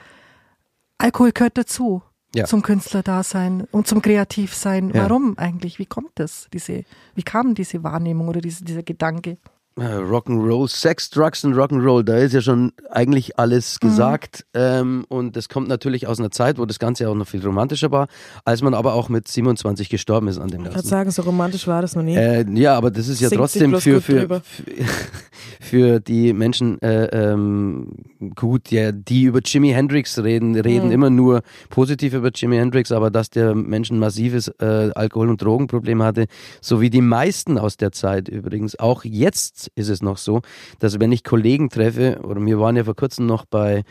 Alkohol 0.97 1.31
gehört 1.31 1.57
dazu 1.57 2.03
ja. 2.35 2.45
zum 2.45 2.61
Künstlerdasein 2.61 3.67
und 3.71 3.87
zum 3.87 4.01
Kreativsein. 4.01 4.91
Ja. 4.93 5.03
Warum 5.03 5.37
eigentlich? 5.37 5.79
Wie 5.79 5.85
kommt 5.85 6.11
das? 6.15 6.47
Diese, 6.53 6.83
wie 7.15 7.23
kam 7.23 7.55
diese 7.55 7.83
Wahrnehmung 7.83 8.27
oder 8.27 8.41
diese, 8.41 8.63
dieser 8.63 8.83
Gedanke? 8.83 9.37
Äh, 9.77 9.83
Rock'n'Roll, 9.83 10.67
Sex, 10.67 11.09
Drugs 11.09 11.45
und 11.45 11.53
Rock'n'Roll, 11.53 12.03
da 12.03 12.17
ist 12.17 12.33
ja 12.33 12.41
schon 12.41 12.73
eigentlich 12.89 13.39
alles 13.39 13.77
mhm. 13.81 13.87
gesagt. 13.87 14.45
Mhm. 14.53 14.59
Ähm, 14.61 15.05
und 15.07 15.37
das 15.37 15.47
kommt 15.47 15.69
natürlich 15.69 16.07
aus 16.07 16.19
einer 16.19 16.29
Zeit, 16.29 16.57
wo 16.57 16.65
das 16.65 16.77
Ganze 16.77 17.09
auch 17.09 17.15
noch 17.15 17.27
viel 17.27 17.43
romantischer 17.43 17.89
war, 17.89 18.07
als 18.43 18.61
man 18.61 18.73
aber 18.73 18.95
auch 18.95 19.07
mit 19.07 19.29
27 19.29 19.87
gestorben 19.87 20.27
ist 20.27 20.39
an 20.39 20.49
dem 20.49 20.63
Ganzen. 20.63 20.77
Ich 20.77 20.83
kann 20.83 20.89
sagen, 20.89 21.11
so 21.11 21.21
romantisch 21.21 21.67
war 21.67 21.81
das 21.81 21.95
noch 21.95 22.03
nie. 22.03 22.17
Äh, 22.17 22.45
ja, 22.59 22.75
aber 22.75 22.91
das 22.91 23.07
ist 23.07 23.21
ja 23.21 23.29
Singt 23.29 23.39
trotzdem 23.39 23.71
für, 23.79 24.01
für, 24.01 24.27
für, 24.27 24.41
die 25.71 26.33
Menschen 26.33 26.81
äh, 26.81 27.05
ähm, 27.05 27.87
gut, 28.35 28.71
ja, 28.71 28.91
die 28.91 29.23
über 29.23 29.39
Jimi 29.43 29.69
Hendrix 29.69 30.17
reden, 30.19 30.55
reden 30.55 30.87
mhm. 30.87 30.91
immer 30.91 31.09
nur 31.09 31.41
positiv 31.69 32.13
über 32.13 32.29
Jimi 32.33 32.57
Hendrix, 32.57 32.91
aber 32.91 33.09
dass 33.09 33.29
der 33.29 33.55
Mensch 33.55 33.89
ein 33.89 33.99
massives 33.99 34.47
äh, 34.59 34.91
Alkohol- 34.93 35.29
und 35.29 35.41
Drogenproblem 35.41 36.03
hatte, 36.03 36.25
so 36.61 36.81
wie 36.81 36.89
die 36.89 37.01
meisten 37.01 37.57
aus 37.57 37.77
der 37.77 37.91
Zeit 37.91 38.27
übrigens, 38.27 38.77
auch 38.79 39.03
jetzt 39.03 39.71
ist 39.75 39.89
es 39.89 40.01
noch 40.01 40.17
so, 40.17 40.41
dass 40.79 40.99
wenn 40.99 41.11
ich 41.11 41.23
Kollegen 41.23 41.69
treffe, 41.69 42.19
oder 42.23 42.43
wir 42.45 42.59
waren 42.59 42.75
ja 42.75 42.83
vor 42.83 42.95
kurzem 42.95 43.25
noch 43.25 43.45
bei 43.45 43.83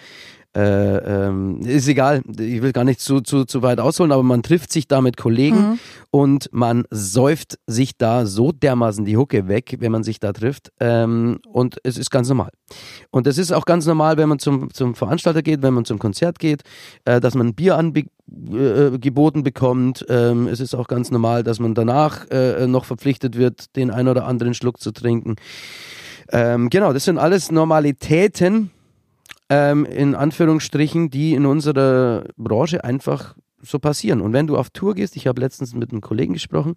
äh, 0.56 1.28
ähm, 1.28 1.60
ist 1.60 1.86
egal, 1.86 2.22
ich 2.28 2.60
will 2.60 2.72
gar 2.72 2.82
nicht 2.82 3.00
zu, 3.00 3.20
zu, 3.20 3.44
zu 3.44 3.62
weit 3.62 3.78
ausholen, 3.78 4.10
aber 4.10 4.24
man 4.24 4.42
trifft 4.42 4.72
sich 4.72 4.88
da 4.88 5.00
mit 5.00 5.16
Kollegen 5.16 5.56
mhm. 5.56 5.78
und 6.10 6.48
man 6.52 6.84
säuft 6.90 7.58
sich 7.68 7.96
da 7.96 8.26
so 8.26 8.50
dermaßen 8.50 9.04
die 9.04 9.16
Hucke 9.16 9.46
weg, 9.46 9.76
wenn 9.78 9.92
man 9.92 10.02
sich 10.02 10.18
da 10.18 10.32
trifft. 10.32 10.72
Ähm, 10.80 11.38
und 11.46 11.76
es 11.84 11.96
ist 11.96 12.10
ganz 12.10 12.28
normal. 12.28 12.50
Und 13.10 13.28
es 13.28 13.38
ist 13.38 13.52
auch 13.52 13.64
ganz 13.64 13.86
normal, 13.86 14.16
wenn 14.16 14.28
man 14.28 14.40
zum, 14.40 14.74
zum 14.74 14.96
Veranstalter 14.96 15.42
geht, 15.42 15.62
wenn 15.62 15.74
man 15.74 15.84
zum 15.84 16.00
Konzert 16.00 16.40
geht, 16.40 16.62
äh, 17.04 17.20
dass 17.20 17.36
man 17.36 17.48
ein 17.48 17.54
Bier 17.54 17.76
angeboten 17.76 19.38
äh, 19.38 19.42
bekommt. 19.42 20.04
Ähm, 20.08 20.48
es 20.48 20.58
ist 20.58 20.74
auch 20.74 20.88
ganz 20.88 21.12
normal, 21.12 21.44
dass 21.44 21.60
man 21.60 21.74
danach 21.74 22.28
äh, 22.30 22.66
noch 22.66 22.86
verpflichtet 22.86 23.36
wird, 23.36 23.76
den 23.76 23.92
ein 23.92 24.08
oder 24.08 24.26
anderen 24.26 24.54
Schluck 24.54 24.80
zu 24.80 24.90
trinken. 24.90 25.36
Ähm, 26.32 26.70
genau, 26.70 26.92
das 26.92 27.04
sind 27.04 27.18
alles 27.18 27.52
Normalitäten 27.52 28.70
ähm, 29.50 29.84
in 29.84 30.14
Anführungsstrichen, 30.14 31.10
die 31.10 31.34
in 31.34 31.44
unserer 31.44 32.24
Branche 32.36 32.84
einfach 32.84 33.34
so 33.60 33.78
passieren. 33.78 34.22
Und 34.22 34.32
wenn 34.32 34.46
du 34.46 34.56
auf 34.56 34.70
Tour 34.70 34.94
gehst, 34.94 35.16
ich 35.16 35.26
habe 35.26 35.40
letztens 35.40 35.74
mit 35.74 35.90
einem 35.90 36.00
Kollegen 36.00 36.32
gesprochen, 36.32 36.74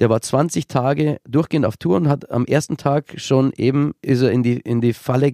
der 0.00 0.10
war 0.10 0.20
20 0.20 0.66
Tage 0.66 1.18
durchgehend 1.26 1.64
auf 1.64 1.78
Tour 1.78 1.96
und 1.96 2.08
hat 2.08 2.30
am 2.30 2.44
ersten 2.44 2.76
Tag 2.76 3.14
schon 3.16 3.52
eben, 3.56 3.94
ist 4.02 4.20
er 4.20 4.32
in 4.32 4.42
die, 4.42 4.58
in 4.58 4.80
die 4.82 4.92
Falle 4.92 5.32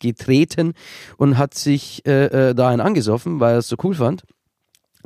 getreten 0.00 0.72
und 1.18 1.38
hat 1.38 1.54
sich 1.54 2.04
äh, 2.06 2.50
äh, 2.50 2.54
da 2.54 2.68
einen 2.68 2.80
angesoffen, 2.80 3.38
weil 3.38 3.54
er 3.54 3.58
es 3.58 3.68
so 3.68 3.76
cool 3.84 3.94
fand, 3.94 4.24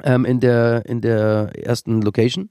ähm, 0.03 0.25
in, 0.25 0.41
der, 0.41 0.87
in 0.87 1.01
der 1.01 1.53
ersten 1.55 2.01
Location. 2.01 2.49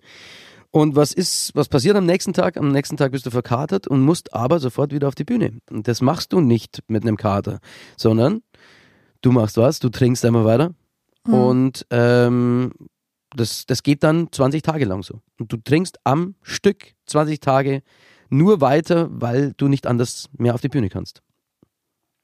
Und 0.70 0.96
was 0.96 1.14
ist, 1.14 1.56
was 1.56 1.70
passiert 1.70 1.96
am 1.96 2.06
nächsten 2.06 2.34
Tag? 2.34 2.58
Am 2.58 2.70
nächsten 2.72 2.98
Tag 2.98 3.12
bist 3.12 3.26
du 3.26 3.32
verkatert 3.32 3.88
und 3.88 4.02
musst 4.02 4.34
aber 4.34 4.60
sofort 4.60 4.94
wieder 4.94 5.08
auf 5.08 5.16
die 5.16 5.24
Bühne. 5.24 5.54
Und 5.72 5.88
das 5.88 6.02
machst 6.02 6.34
du 6.34 6.42
nicht 6.42 6.84
mit 6.88 7.04
einem 7.04 7.18
Kater, 7.18 7.60
sondern 7.96 8.42
du 9.22 9.32
machst 9.32 9.58
was, 9.58 9.80
du 9.80 9.90
trinkst 9.90 10.24
einmal 10.26 10.46
weiter 10.46 10.74
mhm. 11.26 11.34
und 11.34 11.86
ähm, 11.90 12.72
das, 13.36 13.66
das 13.66 13.84
geht 13.84 14.04
dann 14.04 14.32
20 14.32 14.62
Tage 14.62 14.86
lang 14.86 15.04
so. 15.04 15.22
Und 15.40 15.52
du 15.52 15.58
trinkst 15.58 16.00
am 16.04 16.36
Stück 16.42 16.94
20 17.08 17.40
Tage 17.40 17.84
nur 18.30 18.62
weiter, 18.62 19.08
weil 19.12 19.54
du 19.58 19.68
nicht 19.68 19.88
anders 19.88 20.30
mehr 20.38 20.54
auf 20.54 20.62
die 20.62 20.70
Bühne 20.70 20.90
kannst. 20.90 21.22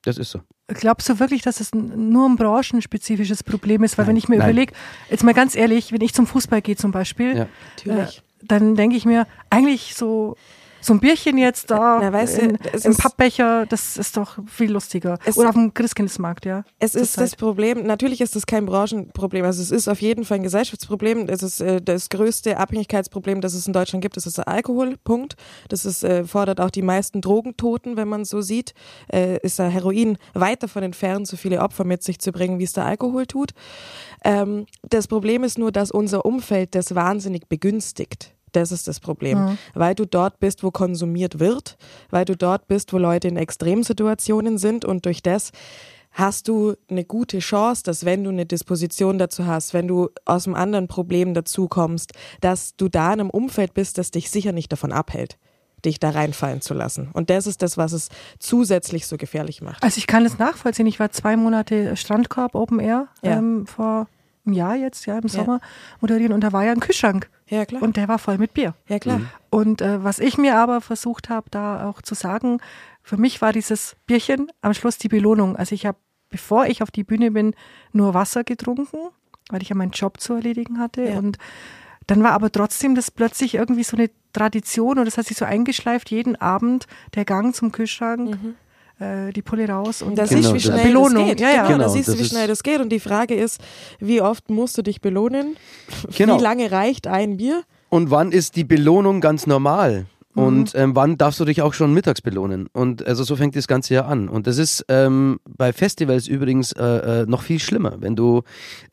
Das 0.04 0.18
ist 0.18 0.32
so. 0.32 0.41
Glaubst 0.68 1.08
du 1.08 1.20
wirklich, 1.20 1.41
dass 1.41 1.60
es 1.60 1.74
nur 1.74 2.28
ein 2.28 2.36
branchenspezifisches 2.36 3.44
Problem 3.44 3.84
ist? 3.84 3.98
Weil 3.98 4.06
nein, 4.06 4.10
wenn 4.12 4.18
ich 4.18 4.28
mir 4.28 4.36
überlege, 4.38 4.74
jetzt 5.10 5.24
mal 5.24 5.34
ganz 5.34 5.56
ehrlich, 5.56 5.91
wenn 5.91 6.02
ich 6.02 6.14
zum 6.14 6.28
Fußball 6.28 6.62
gehe 6.62 6.76
zum 6.76 6.91
Beispiel, 6.91 7.48
ja, 7.86 8.04
äh, 8.04 8.08
dann 8.41 8.76
denke 8.76 8.96
ich 8.96 9.06
mir, 9.06 9.28
eigentlich 9.50 9.96
so 9.96 10.36
so 10.84 10.94
ein 10.94 11.00
Bierchen 11.00 11.38
jetzt 11.38 11.72
da 11.72 12.00
Na, 12.02 12.12
weißt 12.12 12.40
in, 12.40 12.58
du, 12.58 12.78
im 12.84 12.96
Pappbecher, 12.96 13.66
das 13.66 13.98
ist 13.98 14.18
doch 14.18 14.38
viel 14.48 14.72
lustiger. 14.72 15.18
Oder 15.36 15.50
auf 15.50 15.56
dem 15.56 15.74
Christkindlesmarkt, 15.74 16.46
ja. 16.46 16.64
Es 16.80 16.94
ist 16.94 17.14
Zeit. 17.14 17.24
das 17.24 17.36
Problem, 17.36 17.86
natürlich 17.86 18.22
ist 18.22 18.36
das 18.36 18.46
kein 18.46 18.66
Branchenproblem, 18.66 19.46
also 19.46 19.62
es 19.62 19.72
ist 19.72 19.88
auf 19.88 20.02
jeden 20.02 20.26
Fall 20.26 20.40
ein 20.40 20.44
Gesellschaftsproblem. 20.44 21.28
Es 21.30 21.42
ist 21.42 21.62
äh, 21.62 21.82
das 21.82 22.10
größte 22.10 22.58
Abhängigkeitsproblem, 22.58 23.42
das 23.42 23.54
es 23.54 23.66
in 23.66 23.74
Deutschland 23.74 24.02
gibt, 24.02 24.18
das 24.18 24.26
ist 24.26 24.38
der 24.38 24.48
Alkohol, 24.48 24.98
Punkt. 25.04 25.36
Das 25.70 25.86
ist, 25.86 26.04
äh, 26.04 26.26
fordert 26.26 26.60
auch 26.60 26.70
die 26.70 26.82
meisten 26.82 27.22
Drogentoten, 27.22 27.96
wenn 27.96 28.08
man 28.08 28.26
so 28.26 28.42
sieht. 28.42 28.74
Äh, 29.12 29.38
ist 29.40 29.60
der 29.60 29.70
Heroin 29.70 30.18
weit 30.34 30.64
davon 30.64 30.84
entfernt, 30.84 31.28
so 31.28 31.38
viele 31.38 31.60
Opfer 31.60 31.86
mit 31.86 32.04
sich 32.04 32.20
zu 32.20 32.32
bringen, 32.32 32.60
wie 32.60 32.64
es 32.66 32.74
der 32.74 32.86
Alkohol 32.86 33.26
tut. 33.26 33.52
Ähm, 34.24 34.66
das 34.84 35.08
Problem 35.08 35.44
ist 35.44 35.58
nur, 35.58 35.72
dass 35.72 35.92
unser 35.92 36.26
Umfeld 36.26 36.76
das 36.76 36.96
wahnsinnig 36.96 37.48
begünstigt. 37.48 38.34
Das 38.54 38.72
ist 38.72 38.88
das 38.88 38.99
Problem. 38.99 39.39
Mhm. 39.39 39.58
Weil 39.74 39.95
du 39.95 40.06
dort 40.06 40.39
bist, 40.39 40.64
wo 40.64 40.72
konsumiert 40.72 41.39
wird, 41.39 41.78
weil 42.10 42.26
du 42.26 42.36
dort 42.36 42.68
bist, 42.68 42.93
wo 42.93 42.97
Leute 42.97 43.28
in 43.28 43.38
Extremsituationen 43.38 44.58
sind 44.58 44.86
und 44.86 45.06
durch 45.06 45.22
das 45.22 45.51
hast 46.14 46.47
du 46.47 46.76
eine 46.89 47.04
gute 47.04 47.39
Chance, 47.39 47.84
dass 47.84 48.06
wenn 48.06 48.24
du 48.24 48.30
eine 48.30 48.45
Disposition 48.45 49.18
dazu 49.18 49.45
hast, 49.47 49.74
wenn 49.74 49.88
du 49.88 50.10
aus 50.26 50.45
einem 50.45 50.56
anderen 50.56 50.88
Problem 50.88 51.34
dazu 51.34 51.68
kommst, 51.68 52.14
dass 52.39 52.76
du 52.76 52.88
da 52.88 53.14
in 53.14 53.20
einem 53.20 53.30
Umfeld 53.30 53.74
bist, 53.74 53.97
das 53.97 54.12
dich 54.12 54.30
sicher 54.30 54.51
nicht 54.51 54.72
davon 54.72 54.91
abhält 54.91 55.38
dich 55.86 55.99
da 55.99 56.12
reinfallen 56.12 56.62
zu 56.62 56.74
lassen. 56.74 57.10
Und 57.14 57.30
das 57.30 57.47
ist 57.47 57.62
das, 57.62 57.78
was 57.78 57.91
es 57.91 58.10
zusätzlich 58.39 59.06
so 59.06 59.18
gefährlich 59.18 59.62
macht. 59.62 59.84
Also 59.84 59.97
ich 59.97 60.08
kann 60.08 60.26
es 60.26 60.39
nachvollziehen. 60.39 60.88
Ich 60.88 60.99
war 60.99 61.12
zwei 61.12 61.36
Monate 61.36 61.97
Strandkorb 61.97 62.56
Open 62.56 62.80
Air 62.80 63.08
ja. 63.22 63.38
ähm, 63.38 63.68
vor 63.68 64.08
einem 64.45 64.56
Jahr 64.56 64.76
jetzt, 64.76 65.06
ja, 65.06 65.18
im 65.18 65.28
Sommer 65.28 65.60
ja. 65.62 65.68
moderieren 66.01 66.34
und 66.34 66.41
da 66.41 66.54
war 66.54 66.64
ja 66.64 66.72
ein 66.72 66.80
Kühlschrank. 66.80 67.30
Ja, 67.54 67.66
klar. 67.66 67.84
Und 67.84 67.97
der 67.97 68.08
war 68.08 68.18
voll 68.18 68.39
mit 68.39 68.54
Bier. 68.54 68.74
Ja, 68.88 68.97
klar. 68.97 69.20
Mhm. 69.20 69.30
Und 69.51 69.82
äh, 69.82 70.04
was 70.04 70.18
ich 70.20 70.38
mir 70.38 70.58
aber 70.58 70.82
versucht 70.82 71.30
habe, 71.30 71.49
da 71.51 71.88
auch 71.88 72.01
zu 72.01 72.16
sagen, 72.16 72.60
für 73.04 73.18
mich 73.18 73.41
war 73.41 73.54
dieses 73.54 73.95
Bierchen 74.08 74.51
am 74.62 74.74
Schluss 74.74 74.97
die 74.97 75.08
Belohnung. 75.08 75.56
Also 75.56 75.76
ich 75.76 75.86
habe, 75.86 75.97
bevor 76.30 76.66
ich 76.66 76.82
auf 76.82 76.89
die 76.89 77.04
Bühne 77.04 77.30
bin, 77.32 77.54
nur 77.91 78.16
Wasser 78.16 78.43
getrunken, 78.43 78.97
weil 79.49 79.62
ich 79.62 79.70
ja 79.70 79.76
meinen 79.76 79.91
Job 79.91 80.20
zu 80.20 80.34
erledigen 80.34 80.80
hatte. 80.80 81.04
Ja. 81.04 81.20
Und 81.20 81.38
dann 82.08 82.24
war 82.24 82.32
aber 82.32 82.51
trotzdem 82.51 82.95
das 82.95 83.12
plötzlich 83.12 83.54
irgendwie 83.54 83.84
so 83.84 83.97
eine 83.97 84.10
Tradition 84.34 84.97
und 84.97 85.06
das 85.06 85.18
hat 85.18 85.28
sich 85.28 85.38
so 85.38 85.45
eingeschleift, 85.45 86.10
jeden 86.10 86.36
Abend 86.36 86.88
der 87.14 87.24
Gang 87.24 87.54
zum 87.54 87.72
Kühlschrank. 87.72 88.32
Mhm 88.32 88.56
die 89.34 89.41
Pulle 89.41 89.68
raus 89.68 90.01
und 90.01 90.18
da 90.18 90.26
siehst 90.26 90.49
du, 90.49 90.54
wie 90.54 90.60
schnell 90.60 90.88
Belohnung. 90.88 91.28
das 91.28 91.36
geht. 91.36 91.39
Ja, 91.41 91.51
ja. 91.51 91.68
Genau, 91.68 91.80
da 91.80 91.89
siehst 91.89 92.10
du, 92.10 92.18
wie 92.18 92.26
schnell 92.26 92.47
das 92.47 92.64
geht. 92.64 92.80
Und 92.80 92.89
die 92.89 92.99
Frage 92.99 93.36
ist, 93.36 93.62
wie 93.99 94.22
oft 94.22 94.49
musst 94.49 94.78
du 94.78 94.82
dich 94.82 95.01
belohnen? 95.01 95.58
Genau. 96.16 96.38
Wie 96.38 96.43
lange 96.43 96.72
reicht 96.72 97.08
ein 97.08 97.38
Bier? 97.38 97.64
Und 97.89 98.12
wann 98.12 98.32
ist 98.32 98.56
die 98.56 98.64
Belohnung 98.64 99.22
ganz 99.22 99.47
normal? 99.47 100.06
Und 100.36 100.74
ähm, 100.74 100.95
wann 100.95 101.18
darfst 101.18 101.39
du 101.39 101.45
dich 101.45 101.62
auch 101.62 101.74
schon 101.74 101.93
mittags 101.93 102.22
belohnen? 102.22 102.68
Und 102.74 103.06
also 103.06 103.24
so 103.24 103.36
fängt 103.36 103.56
das 103.56 103.68
Ganze 103.68 103.93
ja 103.93 104.06
an. 104.06 104.30
Und 104.30 104.47
das 104.47 104.58
ist 104.58 104.84
ähm, 104.88 105.39
bei 105.47 105.74
Festivals 105.74 106.28
übrigens 106.28 106.72
äh, 106.72 107.22
äh, 107.22 107.26
noch 107.28 107.43
viel 107.43 107.60
schlimmer, 107.60 107.97
wenn 107.99 108.16
du 108.16 108.41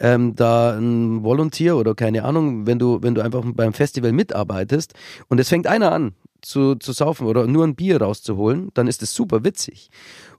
ähm, 0.00 0.34
da 0.34 0.76
ein 0.76 1.24
Volunteer 1.24 1.76
oder 1.76 1.94
keine 1.94 2.24
Ahnung, 2.24 2.66
wenn 2.66 2.78
du, 2.78 3.02
wenn 3.02 3.14
du 3.14 3.22
einfach 3.22 3.42
beim 3.54 3.72
Festival 3.72 4.12
mitarbeitest 4.12 4.92
und 5.28 5.40
es 5.40 5.48
fängt 5.48 5.66
einer 5.66 5.92
an 5.92 6.12
zu, 6.42 6.74
zu 6.76 6.92
saufen 6.92 7.26
oder 7.26 7.46
nur 7.46 7.64
ein 7.64 7.74
Bier 7.74 8.00
rauszuholen, 8.00 8.70
dann 8.74 8.88
ist 8.88 9.02
es 9.02 9.14
super 9.14 9.44
witzig. 9.44 9.90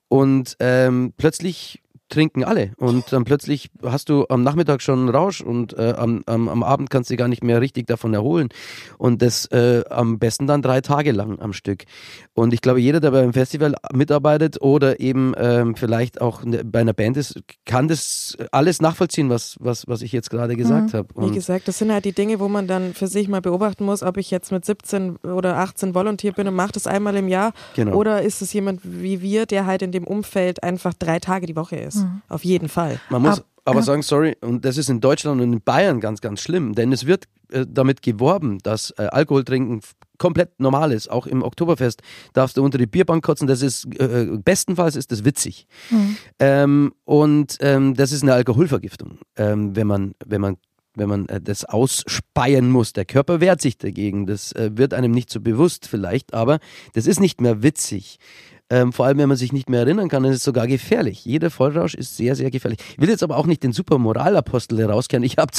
Und 0.08 0.58
ähm, 0.60 1.14
plötzlich 1.18 1.82
trinken 2.12 2.44
alle. 2.44 2.72
Und 2.78 3.12
dann 3.12 3.24
plötzlich 3.24 3.72
hast 3.84 4.10
du 4.10 4.26
am 4.30 4.44
Nachmittag 4.44 4.82
schon 4.82 5.00
einen 5.00 5.10
Rausch 5.10 5.42
und 5.42 5.78
äh, 5.78 5.94
am, 5.98 6.22
am, 6.28 6.48
am 6.48 6.64
Abend 6.64 6.90
kannst 6.90 7.10
du 7.10 7.14
dich 7.14 7.20
gar 7.20 7.28
nicht 7.28 7.44
mehr 7.44 7.62
richtig 7.62 7.88
davon 7.88 8.14
erholen. 8.14 8.50
Und 8.98 9.22
das 9.22 9.46
äh, 9.48 9.84
am 9.90 10.20
besten 10.20 10.46
dann 10.46 10.62
drei 10.62 10.82
Tage 10.82 11.12
lang 11.12 11.40
am 11.40 11.54
Stück. 11.54 11.86
Und 12.34 12.54
ich 12.54 12.62
glaube, 12.62 12.80
jeder, 12.80 13.00
der 13.00 13.12
beim 13.12 13.34
Festival 13.34 13.76
mitarbeitet 13.94 14.62
oder 14.62 15.00
eben 15.00 15.34
ähm, 15.38 15.76
vielleicht 15.76 16.22
auch 16.22 16.44
bei 16.66 16.82
einer 16.82 16.94
Band 16.94 17.18
ist, 17.18 17.42
kann 17.66 17.88
das 17.88 18.38
alles 18.52 18.82
nachvollziehen, 18.82 19.30
was, 19.30 19.56
was, 19.60 19.88
was 19.88 20.02
ich 20.02 20.12
jetzt 20.12 20.30
gerade 20.30 20.56
gesagt 20.56 20.94
mhm. 20.94 20.98
habe. 20.98 21.08
Wie 21.16 21.32
gesagt, 21.32 21.68
das 21.68 21.78
sind 21.78 21.92
halt 21.92 22.06
die 22.06 22.14
Dinge, 22.14 22.40
wo 22.40 22.48
man 22.48 22.68
dann 22.68 22.94
für 22.94 23.08
sich 23.08 23.28
mal 23.28 23.42
beobachten 23.42 23.86
muss, 23.86 24.04
ob 24.04 24.18
ich 24.18 24.30
jetzt 24.30 24.52
mit 24.52 24.66
17 24.66 25.18
oder 25.18 25.58
18 25.58 25.96
Volontier 25.96 26.34
bin 26.34 26.48
und 26.48 26.56
mache 26.56 26.74
das 26.74 26.88
einmal 26.88 27.16
im 27.16 27.28
Jahr. 27.28 27.54
Genau. 27.76 27.96
Oder 27.96 28.22
ist 28.22 28.42
es 28.42 28.54
jemand 28.54 28.82
wie 28.84 29.22
wir, 29.22 29.46
der 29.46 29.66
halt 29.66 29.82
in 29.82 29.92
dem 29.92 30.04
Umfeld 30.04 30.64
einfach 30.64 30.94
drei 30.94 31.20
Tage 31.20 31.46
die 31.46 31.56
Woche 31.56 31.78
ist. 31.78 32.01
Mhm. 32.04 32.22
Auf 32.28 32.44
jeden 32.44 32.70
Fall. 32.70 33.00
Man 33.10 33.22
muss 33.22 33.40
Ab, 33.40 33.46
aber 33.66 33.80
ja. 33.80 33.84
sagen, 33.84 34.02
sorry, 34.02 34.36
und 34.42 34.66
das 34.66 34.78
ist 34.78 34.90
in 34.90 35.02
Deutschland 35.02 35.42
und 35.42 35.54
in 35.54 35.62
Bayern 35.62 36.00
ganz, 36.00 36.22
ganz 36.22 36.42
schlimm, 36.42 36.74
denn 36.74 36.92
es 36.92 37.06
wird 37.06 37.26
äh, 37.52 37.66
damit 37.68 38.02
geworben, 38.02 38.58
dass 38.64 38.92
äh, 38.98 39.04
Alkohol 39.12 39.44
trinken 39.44 39.82
komplett 40.18 40.60
normal 40.60 40.92
ist. 40.92 41.10
Auch 41.10 41.26
im 41.26 41.42
Oktoberfest 41.42 42.02
darfst 42.34 42.58
du 42.58 42.64
unter 42.64 42.78
die 42.78 42.86
Bierbank 42.86 43.24
kotzen. 43.24 43.48
Das 43.48 43.62
ist 43.62 43.88
äh, 44.00 44.24
äh, 44.24 44.38
bestenfalls 44.38 44.96
ist 44.96 45.12
das 45.12 45.26
witzig. 45.26 45.68
Mhm. 45.90 46.18
Ähm, 46.40 46.94
und 47.06 47.58
ähm, 47.60 47.96
das 47.96 48.12
ist 48.12 48.22
eine 48.22 48.34
Alkoholvergiftung, 48.34 49.18
ähm, 49.36 49.76
wenn 49.76 49.88
man 49.88 50.14
wenn 50.26 50.42
man 50.42 50.58
wenn 50.96 51.10
man 51.10 51.28
äh, 51.28 51.42
das 51.42 51.66
ausspeien 51.66 52.70
muss. 52.70 52.94
Der 52.94 53.06
Körper 53.06 53.42
wehrt 53.42 53.62
sich 53.62 53.78
dagegen. 53.78 54.26
Das 54.26 54.52
äh, 54.54 54.72
wird 54.76 54.94
einem 54.94 55.12
nicht 55.12 55.30
so 55.30 55.40
bewusst 55.40 55.88
vielleicht, 55.88 56.34
aber 56.34 56.60
das 56.94 57.08
ist 57.08 57.20
nicht 57.20 57.42
mehr 57.42 57.64
witzig. 57.64 58.18
Ähm, 58.72 58.94
vor 58.94 59.06
allem, 59.06 59.18
wenn 59.18 59.28
man 59.28 59.38
sich 59.38 59.52
nicht 59.52 59.70
mehr 59.70 59.82
erinnern 59.82 60.08
kann, 60.08 60.24
dann 60.24 60.32
ist 60.32 60.40
es 60.40 60.44
sogar 60.46 60.66
gefährlich. 60.66 61.26
Jeder 61.26 61.50
Vollrausch 61.50 61.94
ist 61.94 62.16
sehr, 62.16 62.38
sehr 62.38 62.50
gefährlich. 62.50 62.80
Ich 62.94 63.02
will 63.02 63.10
jetzt 63.10 63.22
aber 63.22 63.36
auch 63.36 63.46
nicht 63.46 63.64
den 63.64 63.74
super 63.74 63.98
Moralapostel 63.98 64.80
herauskehren. 64.80 65.24
Ich 65.24 65.38
habe 65.38 65.52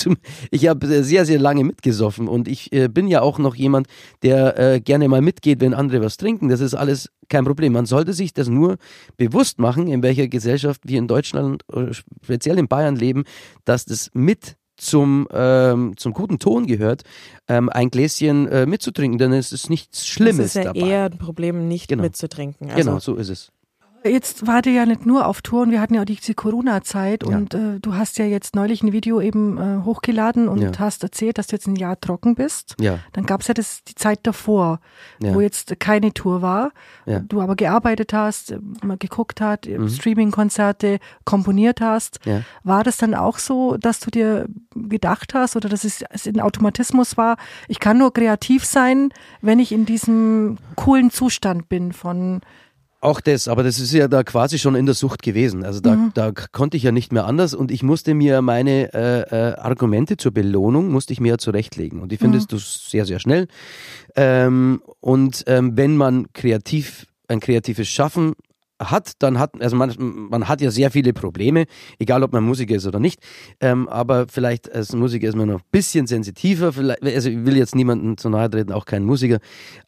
hab 0.50 0.84
sehr, 0.84 1.26
sehr 1.26 1.38
lange 1.38 1.62
mitgesoffen 1.62 2.26
und 2.26 2.48
ich 2.48 2.72
äh, 2.72 2.88
bin 2.88 3.08
ja 3.08 3.20
auch 3.20 3.38
noch 3.38 3.54
jemand, 3.54 3.86
der 4.22 4.58
äh, 4.58 4.80
gerne 4.80 5.08
mal 5.08 5.20
mitgeht, 5.20 5.60
wenn 5.60 5.74
andere 5.74 6.00
was 6.00 6.16
trinken. 6.16 6.48
Das 6.48 6.60
ist 6.60 6.72
alles 6.72 7.10
kein 7.28 7.44
Problem. 7.44 7.74
Man 7.74 7.84
sollte 7.84 8.14
sich 8.14 8.32
das 8.32 8.48
nur 8.48 8.78
bewusst 9.18 9.58
machen, 9.58 9.88
in 9.88 10.02
welcher 10.02 10.28
Gesellschaft 10.28 10.80
wir 10.84 10.98
in 10.98 11.06
Deutschland, 11.06 11.64
äh, 11.70 11.92
speziell 11.92 12.58
in 12.58 12.66
Bayern 12.66 12.96
leben, 12.96 13.24
dass 13.66 13.84
das 13.84 14.10
mit 14.14 14.56
zum, 14.76 15.28
ähm, 15.32 15.94
zum 15.96 16.12
guten 16.12 16.38
Ton 16.38 16.66
gehört, 16.66 17.02
ähm, 17.48 17.68
ein 17.68 17.90
Gläschen 17.90 18.48
äh, 18.48 18.66
mitzutrinken, 18.66 19.18
denn 19.18 19.32
es 19.32 19.52
ist 19.52 19.70
nichts 19.70 20.06
Schlimmes 20.06 20.36
dabei. 20.36 20.42
Das 20.42 20.48
ist 20.48 20.54
ja 20.54 20.72
dabei. 20.72 20.86
eher 20.86 21.04
ein 21.04 21.18
Problem, 21.18 21.68
nicht 21.68 21.88
genau. 21.88 22.02
mitzutrinken. 22.02 22.70
Also 22.70 22.78
genau, 22.78 22.98
so 22.98 23.14
ist 23.16 23.28
es. 23.28 23.52
Jetzt 24.04 24.46
wart 24.46 24.66
ihr 24.66 24.72
ja 24.72 24.86
nicht 24.86 25.06
nur 25.06 25.26
auf 25.26 25.42
Tour 25.42 25.62
und 25.62 25.70
wir 25.70 25.80
hatten 25.80 25.94
ja 25.94 26.02
auch 26.02 26.06
diese 26.06 26.34
Corona-Zeit 26.34 27.24
ja. 27.24 27.36
und 27.36 27.54
äh, 27.54 27.78
du 27.80 27.94
hast 27.94 28.18
ja 28.18 28.24
jetzt 28.24 28.56
neulich 28.56 28.82
ein 28.82 28.92
Video 28.92 29.20
eben 29.20 29.58
äh, 29.58 29.84
hochgeladen 29.84 30.48
und 30.48 30.60
ja. 30.60 30.70
hast 30.78 31.02
erzählt, 31.02 31.38
dass 31.38 31.46
du 31.46 31.56
jetzt 31.56 31.66
ein 31.66 31.76
Jahr 31.76 32.00
trocken 32.00 32.34
bist. 32.34 32.74
Ja. 32.80 32.98
Dann 33.12 33.26
gab 33.26 33.42
es 33.42 33.48
ja 33.48 33.54
das, 33.54 33.84
die 33.84 33.94
Zeit 33.94 34.20
davor, 34.24 34.80
ja. 35.22 35.34
wo 35.34 35.40
jetzt 35.40 35.78
keine 35.78 36.12
Tour 36.12 36.42
war, 36.42 36.72
ja. 37.06 37.20
du 37.20 37.40
aber 37.40 37.54
gearbeitet 37.54 38.12
hast, 38.12 38.54
mal 38.82 38.96
geguckt 38.98 39.40
hast, 39.40 39.66
mhm. 39.66 39.88
Streaming-Konzerte 39.88 40.98
komponiert 41.24 41.80
hast. 41.80 42.18
Ja. 42.24 42.42
War 42.64 42.84
das 42.84 42.96
dann 42.96 43.14
auch 43.14 43.38
so, 43.38 43.76
dass 43.76 44.00
du 44.00 44.10
dir 44.10 44.46
gedacht 44.74 45.34
hast 45.34 45.54
oder 45.54 45.68
dass 45.68 45.84
es, 45.84 46.04
es 46.10 46.26
ein 46.26 46.40
Automatismus 46.40 47.16
war, 47.16 47.36
ich 47.68 47.78
kann 47.78 47.98
nur 47.98 48.12
kreativ 48.12 48.64
sein, 48.64 49.10
wenn 49.40 49.58
ich 49.58 49.70
in 49.72 49.86
diesem 49.86 50.58
coolen 50.76 51.10
Zustand 51.10 51.68
bin 51.68 51.92
von 51.92 52.40
auch 53.02 53.20
das, 53.20 53.48
aber 53.48 53.64
das 53.64 53.80
ist 53.80 53.92
ja 53.92 54.06
da 54.06 54.22
quasi 54.22 54.58
schon 54.58 54.76
in 54.76 54.86
der 54.86 54.94
Sucht 54.94 55.22
gewesen. 55.22 55.64
Also 55.64 55.80
da, 55.80 55.96
mhm. 55.96 56.12
da 56.14 56.32
konnte 56.52 56.76
ich 56.76 56.84
ja 56.84 56.92
nicht 56.92 57.12
mehr 57.12 57.26
anders 57.26 57.52
und 57.52 57.72
ich 57.72 57.82
musste 57.82 58.14
mir 58.14 58.42
meine 58.42 58.94
äh, 58.94 59.22
äh, 59.22 59.54
Argumente 59.56 60.16
zur 60.16 60.32
Belohnung, 60.32 60.88
musste 60.90 61.12
ich 61.12 61.20
mir 61.20 61.30
ja 61.30 61.38
zurechtlegen. 61.38 62.00
Und 62.00 62.12
ich 62.12 62.20
finde 62.20 62.38
mhm. 62.38 62.46
das 62.48 62.86
sehr, 62.88 63.04
sehr 63.04 63.18
schnell. 63.18 63.48
Ähm, 64.14 64.82
und 65.00 65.42
ähm, 65.48 65.76
wenn 65.76 65.96
man 65.96 66.32
kreativ, 66.32 67.06
ein 67.26 67.40
kreatives 67.40 67.88
Schaffen 67.88 68.34
hat, 68.78 69.12
dann 69.18 69.38
hat, 69.38 69.60
also 69.60 69.74
man, 69.74 69.94
man 69.98 70.48
hat 70.48 70.60
ja 70.60 70.70
sehr 70.70 70.92
viele 70.92 71.12
Probleme, 71.12 71.66
egal 71.98 72.22
ob 72.22 72.32
man 72.32 72.44
Musiker 72.44 72.76
ist 72.76 72.86
oder 72.86 73.00
nicht, 73.00 73.20
ähm, 73.60 73.88
aber 73.88 74.26
vielleicht 74.28 74.72
als 74.72 74.92
Musiker 74.92 75.28
ist 75.28 75.36
man 75.36 75.48
noch 75.48 75.60
ein 75.60 75.66
bisschen 75.70 76.06
sensitiver, 76.06 76.72
vielleicht, 76.72 77.02
also 77.02 77.30
ich 77.30 77.44
will 77.44 77.56
jetzt 77.56 77.74
niemanden 77.74 78.16
zu 78.16 78.28
nahe 78.28 78.50
treten, 78.50 78.72
auch 78.72 78.84
kein 78.84 79.04
Musiker, 79.04 79.38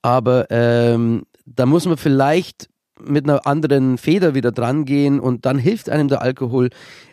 aber 0.02 0.46
ähm, 0.50 1.24
da 1.44 1.66
muss 1.66 1.86
man 1.86 1.96
vielleicht 1.96 2.68
mit 3.02 3.24
einer 3.24 3.46
anderen 3.46 3.98
Feder 3.98 4.34
wieder 4.34 4.52
dran 4.52 4.84
gehen 4.84 5.20
und 5.20 5.46
dann 5.46 5.58
hilft 5.58 5.90
einem 5.90 6.08
der 6.08 6.22
Alkohol 6.22 6.70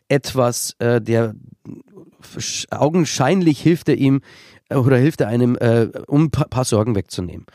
etwas, 0.08 0.76
äh, 0.80 1.02
der 1.02 1.34
augenscheinlich 2.70 3.62
hilft 3.62 3.90
er 3.90 3.96
ihm 3.96 4.22
äh, 4.70 4.76
oder 4.76 4.98
hilft 4.98 5.22
er 5.22 5.28
einem, 5.28 5.56
äh, 5.56 5.88
um 6.08 6.26
ein 6.26 6.32
paar 6.32 6.66
Sorgen 6.66 6.96
wegzunehmen. 6.96 7.46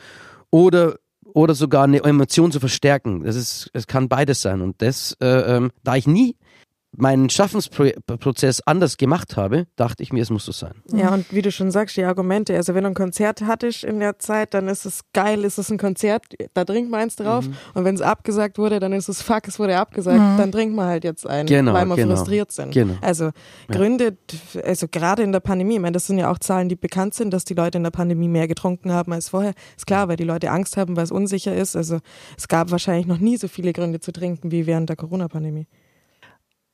Oder 0.49 0.95
oder 1.33 1.53
sogar 1.53 1.83
eine 1.83 2.03
Emotion 2.03 2.51
zu 2.51 2.59
verstärken. 2.59 3.23
Das 3.23 3.35
ist, 3.35 3.69
es 3.73 3.85
kann 3.85 4.09
beides 4.09 4.41
sein. 4.41 4.61
Und 4.61 4.81
das, 4.81 5.15
äh, 5.21 5.57
ähm, 5.57 5.69
da 5.83 5.95
ich 5.95 6.07
nie 6.07 6.35
meinen 6.97 7.29
Schaffensprozess 7.29 8.61
anders 8.65 8.97
gemacht 8.97 9.37
habe, 9.37 9.67
dachte 9.75 10.03
ich 10.03 10.11
mir, 10.11 10.21
es 10.21 10.29
muss 10.29 10.45
so 10.45 10.51
sein. 10.51 10.73
Ja, 10.91 11.13
und 11.13 11.31
wie 11.31 11.41
du 11.41 11.51
schon 11.51 11.71
sagst, 11.71 11.95
die 11.95 12.03
Argumente, 12.03 12.55
also 12.55 12.73
wenn 12.73 12.83
du 12.83 12.89
ein 12.89 12.95
Konzert 12.95 13.41
hattest 13.41 13.83
in 13.83 13.99
der 13.99 14.19
Zeit, 14.19 14.53
dann 14.53 14.67
ist 14.67 14.85
es 14.85 15.01
geil, 15.13 15.43
ist 15.43 15.57
es 15.57 15.69
ein 15.69 15.77
Konzert, 15.77 16.25
da 16.53 16.65
trinkt 16.65 16.91
man 16.91 17.01
eins 17.01 17.15
drauf. 17.15 17.47
Mhm. 17.47 17.55
Und 17.73 17.85
wenn 17.85 17.95
es 17.95 18.01
abgesagt 18.01 18.57
wurde, 18.57 18.79
dann 18.79 18.93
ist 18.93 19.09
es 19.09 19.21
fuck, 19.21 19.47
es 19.47 19.59
wurde 19.59 19.77
abgesagt, 19.77 20.19
mhm. 20.19 20.37
dann 20.37 20.51
trinkt 20.51 20.75
man 20.75 20.87
halt 20.87 21.03
jetzt 21.03 21.27
einen, 21.27 21.47
genau, 21.47 21.73
weil 21.73 21.85
wir 21.85 21.95
genau. 21.95 22.15
frustriert 22.15 22.51
sind. 22.51 22.71
Genau. 22.71 22.95
Also. 23.01 23.31
Gründe, 23.67 24.17
also 24.63 24.87
gerade 24.87 25.23
in 25.23 25.31
der 25.31 25.39
Pandemie, 25.39 25.75
ich 25.75 25.81
meine, 25.81 25.93
das 25.93 26.07
sind 26.07 26.17
ja 26.17 26.31
auch 26.31 26.39
Zahlen, 26.39 26.69
die 26.69 26.75
bekannt 26.75 27.13
sind, 27.13 27.31
dass 27.31 27.45
die 27.45 27.53
Leute 27.53 27.77
in 27.77 27.83
der 27.83 27.91
Pandemie 27.91 28.27
mehr 28.27 28.47
getrunken 28.47 28.91
haben 28.91 29.13
als 29.13 29.29
vorher. 29.29 29.53
Ist 29.75 29.87
klar, 29.87 30.07
weil 30.07 30.17
die 30.17 30.23
Leute 30.23 30.49
Angst 30.49 30.77
haben, 30.77 30.95
weil 30.95 31.03
es 31.03 31.11
unsicher 31.11 31.55
ist. 31.55 31.75
Also 31.75 31.99
es 32.37 32.47
gab 32.47 32.71
wahrscheinlich 32.71 33.07
noch 33.07 33.19
nie 33.19 33.37
so 33.37 33.47
viele 33.47 33.73
Gründe 33.73 33.99
zu 33.99 34.11
trinken 34.11 34.51
wie 34.51 34.65
während 34.65 34.89
der 34.89 34.95
Corona-Pandemie 34.95 35.67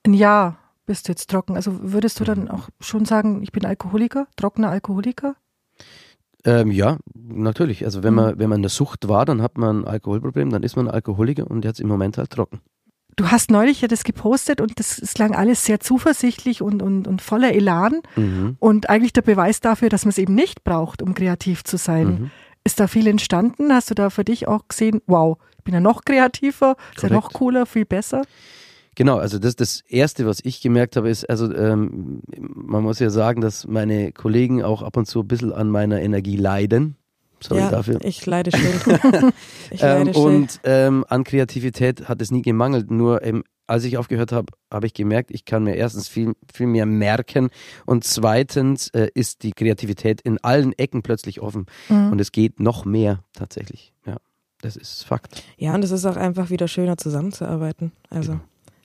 ein 0.04 0.14
Jahr 0.14 0.58
bist 0.86 1.08
du 1.08 1.12
jetzt 1.12 1.30
trocken. 1.30 1.56
Also 1.56 1.80
würdest 1.82 2.20
du 2.20 2.24
dann 2.24 2.50
auch 2.50 2.70
schon 2.80 3.06
sagen, 3.06 3.42
ich 3.42 3.52
bin 3.52 3.66
Alkoholiker, 3.66 4.28
trockener 4.36 4.70
Alkoholiker? 4.70 5.36
Ähm, 6.46 6.72
ja, 6.72 6.98
natürlich. 7.14 7.86
Also 7.86 8.04
wenn 8.04 8.14
man, 8.14 8.36
mhm. 8.36 8.40
wenn 8.40 8.50
man 8.50 8.58
in 8.58 8.64
der 8.64 8.70
Sucht 8.70 9.08
war, 9.08 9.26
dann 9.26 9.42
hat 9.42 9.58
man 9.58 9.82
ein 9.82 9.88
Alkoholproblem, 9.88 10.50
dann 10.50 10.64
ist 10.64 10.76
man 10.76 10.90
Alkoholiker 10.90 11.50
und 11.50 11.64
jetzt 11.64 11.80
im 11.80 11.88
Moment 11.88 12.18
halt 12.18 12.32
trocken. 12.32 12.60
Du 13.16 13.30
hast 13.30 13.52
neulich 13.52 13.82
ja 13.82 13.88
das 13.88 14.04
gepostet 14.04 14.60
und 14.60 14.80
das, 14.80 14.98
das 14.98 15.14
klang 15.14 15.36
alles 15.36 15.66
sehr 15.66 15.80
zuversichtlich 15.80 16.62
und, 16.62 16.82
und, 16.82 17.08
und 17.08 17.22
voller 17.22 17.54
Elan 17.54 18.02
mhm. 18.16 18.58
und 18.60 18.90
eigentlich 18.90 19.14
der 19.14 19.22
Beweis 19.22 19.60
dafür, 19.60 19.90
dass 19.90 20.04
man 20.04 20.10
es 20.10 20.18
eben 20.18 20.34
nicht 20.34 20.64
braucht, 20.64 21.02
um 21.02 21.14
kreativ 21.14 21.64
zu 21.64 21.78
sein. 21.78 22.08
Mhm. 22.08 22.32
Ist 22.64 22.80
da 22.80 22.88
viel 22.88 23.08
entstanden? 23.08 23.72
Hast 23.72 23.92
du 23.92 23.94
da 23.94 24.10
für 24.10 24.24
dich 24.24 24.48
auch 24.48 24.68
gesehen, 24.68 25.02
wow, 25.06 25.38
ich 25.58 25.64
bin 25.64 25.76
ja 25.76 25.80
noch 25.80 26.06
kreativer, 26.06 26.76
ist 26.96 27.04
ja 27.04 27.10
noch 27.10 27.34
cooler, 27.34 27.66
viel 27.66 27.86
besser? 27.86 28.24
Genau, 28.96 29.18
also 29.18 29.40
das 29.40 29.56
das 29.56 29.82
Erste, 29.82 30.26
was 30.26 30.40
ich 30.44 30.62
gemerkt 30.62 30.96
habe, 30.96 31.10
ist, 31.10 31.30
also 31.30 31.54
ähm, 31.54 32.22
man 32.38 32.84
muss 32.84 33.00
ja 33.00 33.10
sagen, 33.10 33.42
dass 33.42 33.68
meine 33.68 34.12
Kollegen 34.12 34.64
auch 34.64 34.82
ab 34.82 34.98
und 34.98 35.06
zu 35.06 35.22
ein 35.22 35.28
bisschen 35.28 35.54
an 35.54 35.70
meiner 35.70 36.02
Energie 36.02 36.38
leiden. 36.38 36.96
Sorry 37.42 37.60
ja, 37.60 37.72
dafür. 37.72 38.00
Ich 38.04 38.26
leide 38.26 38.52
schön. 38.56 39.34
ich 39.72 39.82
leide 39.82 40.12
ähm, 40.12 40.16
und 40.16 40.62
ähm, 40.64 41.06
an 41.10 41.24
Kreativität 41.24 42.08
hat 42.08 42.22
es 42.22 42.32
nie 42.32 42.42
gemangelt. 42.42 42.90
Nur 42.90 43.24
ähm, 43.24 43.44
als 43.68 43.84
ich 43.84 43.98
aufgehört 43.98 44.32
habe, 44.32 44.54
habe 44.72 44.86
ich 44.86 44.94
gemerkt, 44.94 45.32
ich 45.32 45.46
kann 45.46 45.64
mir 45.64 45.76
erstens 45.76 46.08
viel, 46.08 46.34
viel 46.54 46.68
mehr 46.68 46.86
merken 46.86 47.50
und 47.86 48.04
zweitens 48.04 48.90
äh, 48.90 49.10
ist 49.14 49.44
die 49.44 49.52
Kreativität 49.52 50.22
in 50.22 50.38
allen 50.44 50.74
Ecken 50.74 51.02
plötzlich 51.02 51.42
offen 51.42 51.66
mhm. 51.90 52.12
und 52.12 52.22
es 52.22 52.32
geht 52.32 52.60
noch 52.60 52.86
mehr 52.86 53.24
tatsächlich. 53.34 53.94
Ja, 54.06 54.18
das 54.62 54.76
ist 54.76 55.04
Fakt. 55.04 55.44
Ja, 55.58 55.74
und 55.76 55.84
es 55.84 55.92
ist 55.92 56.06
auch 56.06 56.18
einfach 56.18 56.50
wieder 56.50 56.68
schöner 56.68 56.98
zusammenzuarbeiten. 56.98 57.92
Also. 58.10 58.34
Genau. 58.34 58.44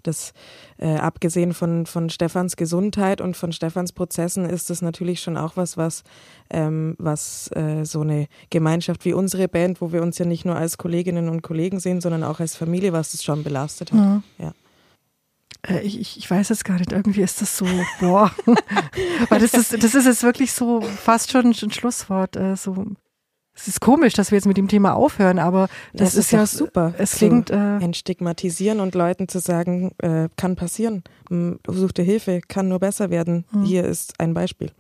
Das, 0.09 0.33
äh, 0.79 0.97
abgesehen 0.97 1.55
von, 1.55 1.87
von 1.87 2.11
Stefans 2.11 2.57
Gesundheit 2.57 3.21
und 3.21 3.37
von 3.37 3.53
Stefans 3.53 3.93
Prozessen 3.93 4.49
ist 4.49 4.71
das 4.71 4.83
natürlich 4.83 5.21
schon 5.21 5.37
auch 5.37 5.57
was, 5.57 5.77
was, 5.77 6.03
ähm, 6.51 6.97
was 6.99 7.51
äh, 7.55 7.85
so 7.85 8.01
eine 8.01 8.27
Gemeinschaft 8.51 9.05
wie 9.05 9.13
unsere 9.13 9.49
Band, 9.49 9.81
wo 9.81 9.93
wir 9.93 10.03
uns 10.03 10.19
ja 10.19 10.25
nicht 10.25 10.45
nur 10.45 10.57
als 10.57 10.79
Kolleginnen 10.79 11.29
und 11.29 11.43
Kollegen 11.43 11.79
sehen, 11.79 12.01
sondern 12.01 12.25
auch 12.25 12.41
als 12.41 12.57
Familie, 12.57 12.93
was 12.93 13.13
das 13.13 13.23
schon 13.23 13.45
belastet 13.45 13.93
hat. 13.93 14.01
Mhm. 14.01 14.23
Ja. 14.39 14.53
Äh, 15.67 15.81
ich, 15.81 16.17
ich 16.17 16.31
weiß 16.31 16.51
es 16.51 16.65
gar 16.65 16.79
nicht, 16.79 16.93
irgendwie 16.93 17.23
ist 17.23 17.41
das 17.41 17.57
so, 17.57 17.67
boah. 18.01 18.33
Weil 19.29 19.41
das 19.41 19.55
ist, 19.55 19.83
das 19.83 19.95
ist 19.95 20.07
jetzt 20.07 20.23
wirklich 20.23 20.53
so 20.53 20.81
fast 20.81 21.31
schon 21.31 21.47
ein 21.47 21.55
Schlusswort. 21.55 22.37
Äh, 22.37 22.57
so 22.57 22.87
es 23.59 23.67
ist 23.67 23.81
komisch, 23.81 24.13
dass 24.13 24.31
wir 24.31 24.37
jetzt 24.37 24.47
mit 24.47 24.57
dem 24.57 24.69
Thema 24.69 24.95
aufhören, 24.95 25.41
aber 25.41 25.69
das, 25.93 26.13
Das 26.13 26.15
ist, 26.15 26.19
ist 26.27 26.31
ja 26.31 26.41
doch 26.41 26.47
super. 26.47 26.95
Es 26.97 27.17
klingt 27.17 27.51
äh, 27.51 27.79
Entstigmatisieren 27.79 28.79
und 28.79 28.95
Leuten 28.95 29.27
zu 29.27 29.41
sagen, 29.41 29.93
äh, 29.99 30.29
kann 30.37 30.55
passieren. 30.55 31.03
Such 31.67 31.93
dir 31.93 32.05
Hilfe, 32.05 32.41
kann 32.47 32.69
nur 32.69 32.79
besser 32.79 33.11
werden. 33.11 33.45
Hier 33.65 33.85
ist 33.85 34.19
ein 34.21 34.33
Beispiel. 34.33 34.71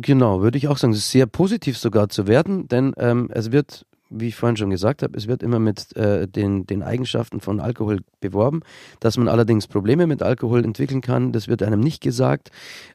Genau, 0.00 0.42
würde 0.42 0.58
ich 0.58 0.68
auch 0.68 0.76
sagen. 0.76 0.92
Es 0.92 1.00
ist 1.00 1.10
sehr 1.10 1.26
positiv 1.26 1.78
sogar 1.78 2.10
zu 2.10 2.26
werden, 2.26 2.68
denn 2.68 2.92
ähm, 2.98 3.30
es 3.32 3.50
wird, 3.50 3.86
wie 4.10 4.28
ich 4.28 4.36
vorhin 4.36 4.58
schon 4.58 4.70
gesagt 4.70 5.02
habe, 5.02 5.16
es 5.16 5.26
wird 5.26 5.42
immer 5.42 5.58
mit 5.58 5.96
äh, 5.96 6.28
den, 6.28 6.66
den 6.66 6.82
Eigenschaften 6.82 7.40
von 7.40 7.60
Alkohol 7.60 8.00
beworben. 8.20 8.60
Dass 9.00 9.16
man 9.16 9.28
allerdings 9.28 9.66
Probleme 9.66 10.06
mit 10.06 10.22
Alkohol 10.22 10.64
entwickeln 10.64 11.00
kann, 11.00 11.32
das 11.32 11.48
wird 11.48 11.62
einem 11.62 11.80
nicht 11.80 12.02
gesagt. 12.02 12.50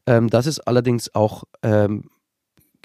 Ähm, 0.05 0.29
dass 0.29 0.45
es 0.45 0.59
allerdings 0.59 1.13
auch 1.15 1.43
ähm, 1.63 2.03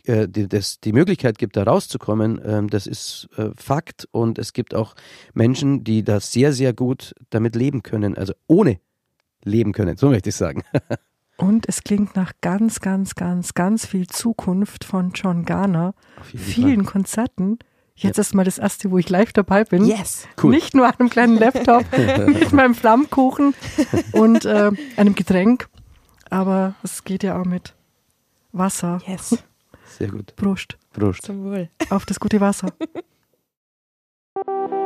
äh, 0.09 0.29
die, 0.29 0.49
das, 0.49 0.81
die 0.81 0.93
Möglichkeit 0.93 1.39
gibt, 1.39 1.57
da 1.57 1.65
rauszukommen, 1.65 2.41
ähm, 2.45 2.69
das 2.69 2.87
ist 2.87 3.29
äh, 3.37 3.51
Fakt. 3.57 4.09
Und 4.11 4.39
es 4.39 4.53
gibt 4.53 4.75
auch 4.75 4.95
Menschen, 5.35 5.85
die 5.85 6.03
da 6.03 6.21
sehr, 6.21 6.53
sehr 6.53 6.73
gut 6.73 7.15
damit 7.31 7.55
leben 7.55 7.83
können, 7.83 8.17
also 8.17 8.33
ohne 8.47 8.81
leben 9.45 9.73
können, 9.73 9.97
so 9.97 10.09
möchte 10.09 10.31
ich 10.31 10.37
sagen. 10.37 10.63
und 11.37 11.69
es 11.69 11.85
klingt 11.85 12.17
nach 12.17 12.33
ganz, 12.41 12.81
ganz, 12.81 13.15
ganz, 13.15 13.55
ganz 13.55 13.87
viel 13.87 14.07
Zukunft 14.07 14.85
von 14.85 15.13
John 15.13 15.45
Garner, 15.45 15.95
Auf 16.19 16.33
jeden 16.33 16.45
vielen 16.45 16.87
Konzerten. 16.87 17.59
Jetzt 17.95 18.19
ist 18.19 18.35
mal 18.35 18.45
das 18.45 18.59
erste, 18.59 18.91
wo 18.91 18.99
ich 18.99 19.11
live 19.11 19.33
dabei 19.33 19.65
bin. 19.65 19.85
Yes. 19.85 20.27
Cool. 20.41 20.53
Nicht 20.53 20.75
nur 20.75 20.87
an 20.87 20.95
einem 20.99 21.11
kleinen 21.11 21.37
Laptop 21.37 21.85
mit 22.29 22.53
meinem 22.53 22.75
Flammkuchen 22.75 23.55
und 24.13 24.45
äh, 24.45 24.71
einem 24.97 25.15
Getränk, 25.17 25.69
aber 26.31 26.75
es 26.83 27.05
geht 27.05 27.25
ja 27.25 27.41
auch 27.41 27.45
mit 27.45 27.75
Wasser. 28.53 29.03
Yes. 29.07 29.43
Sehr 29.99 30.13
gut. 30.13 30.37
Prost. 30.37 30.79
Prost. 30.93 31.23
Zum 31.23 31.43
Wohl. 31.43 31.71
Auf 31.91 32.07
das 32.07 32.21
gute 32.21 32.41
Wasser. 32.41 32.73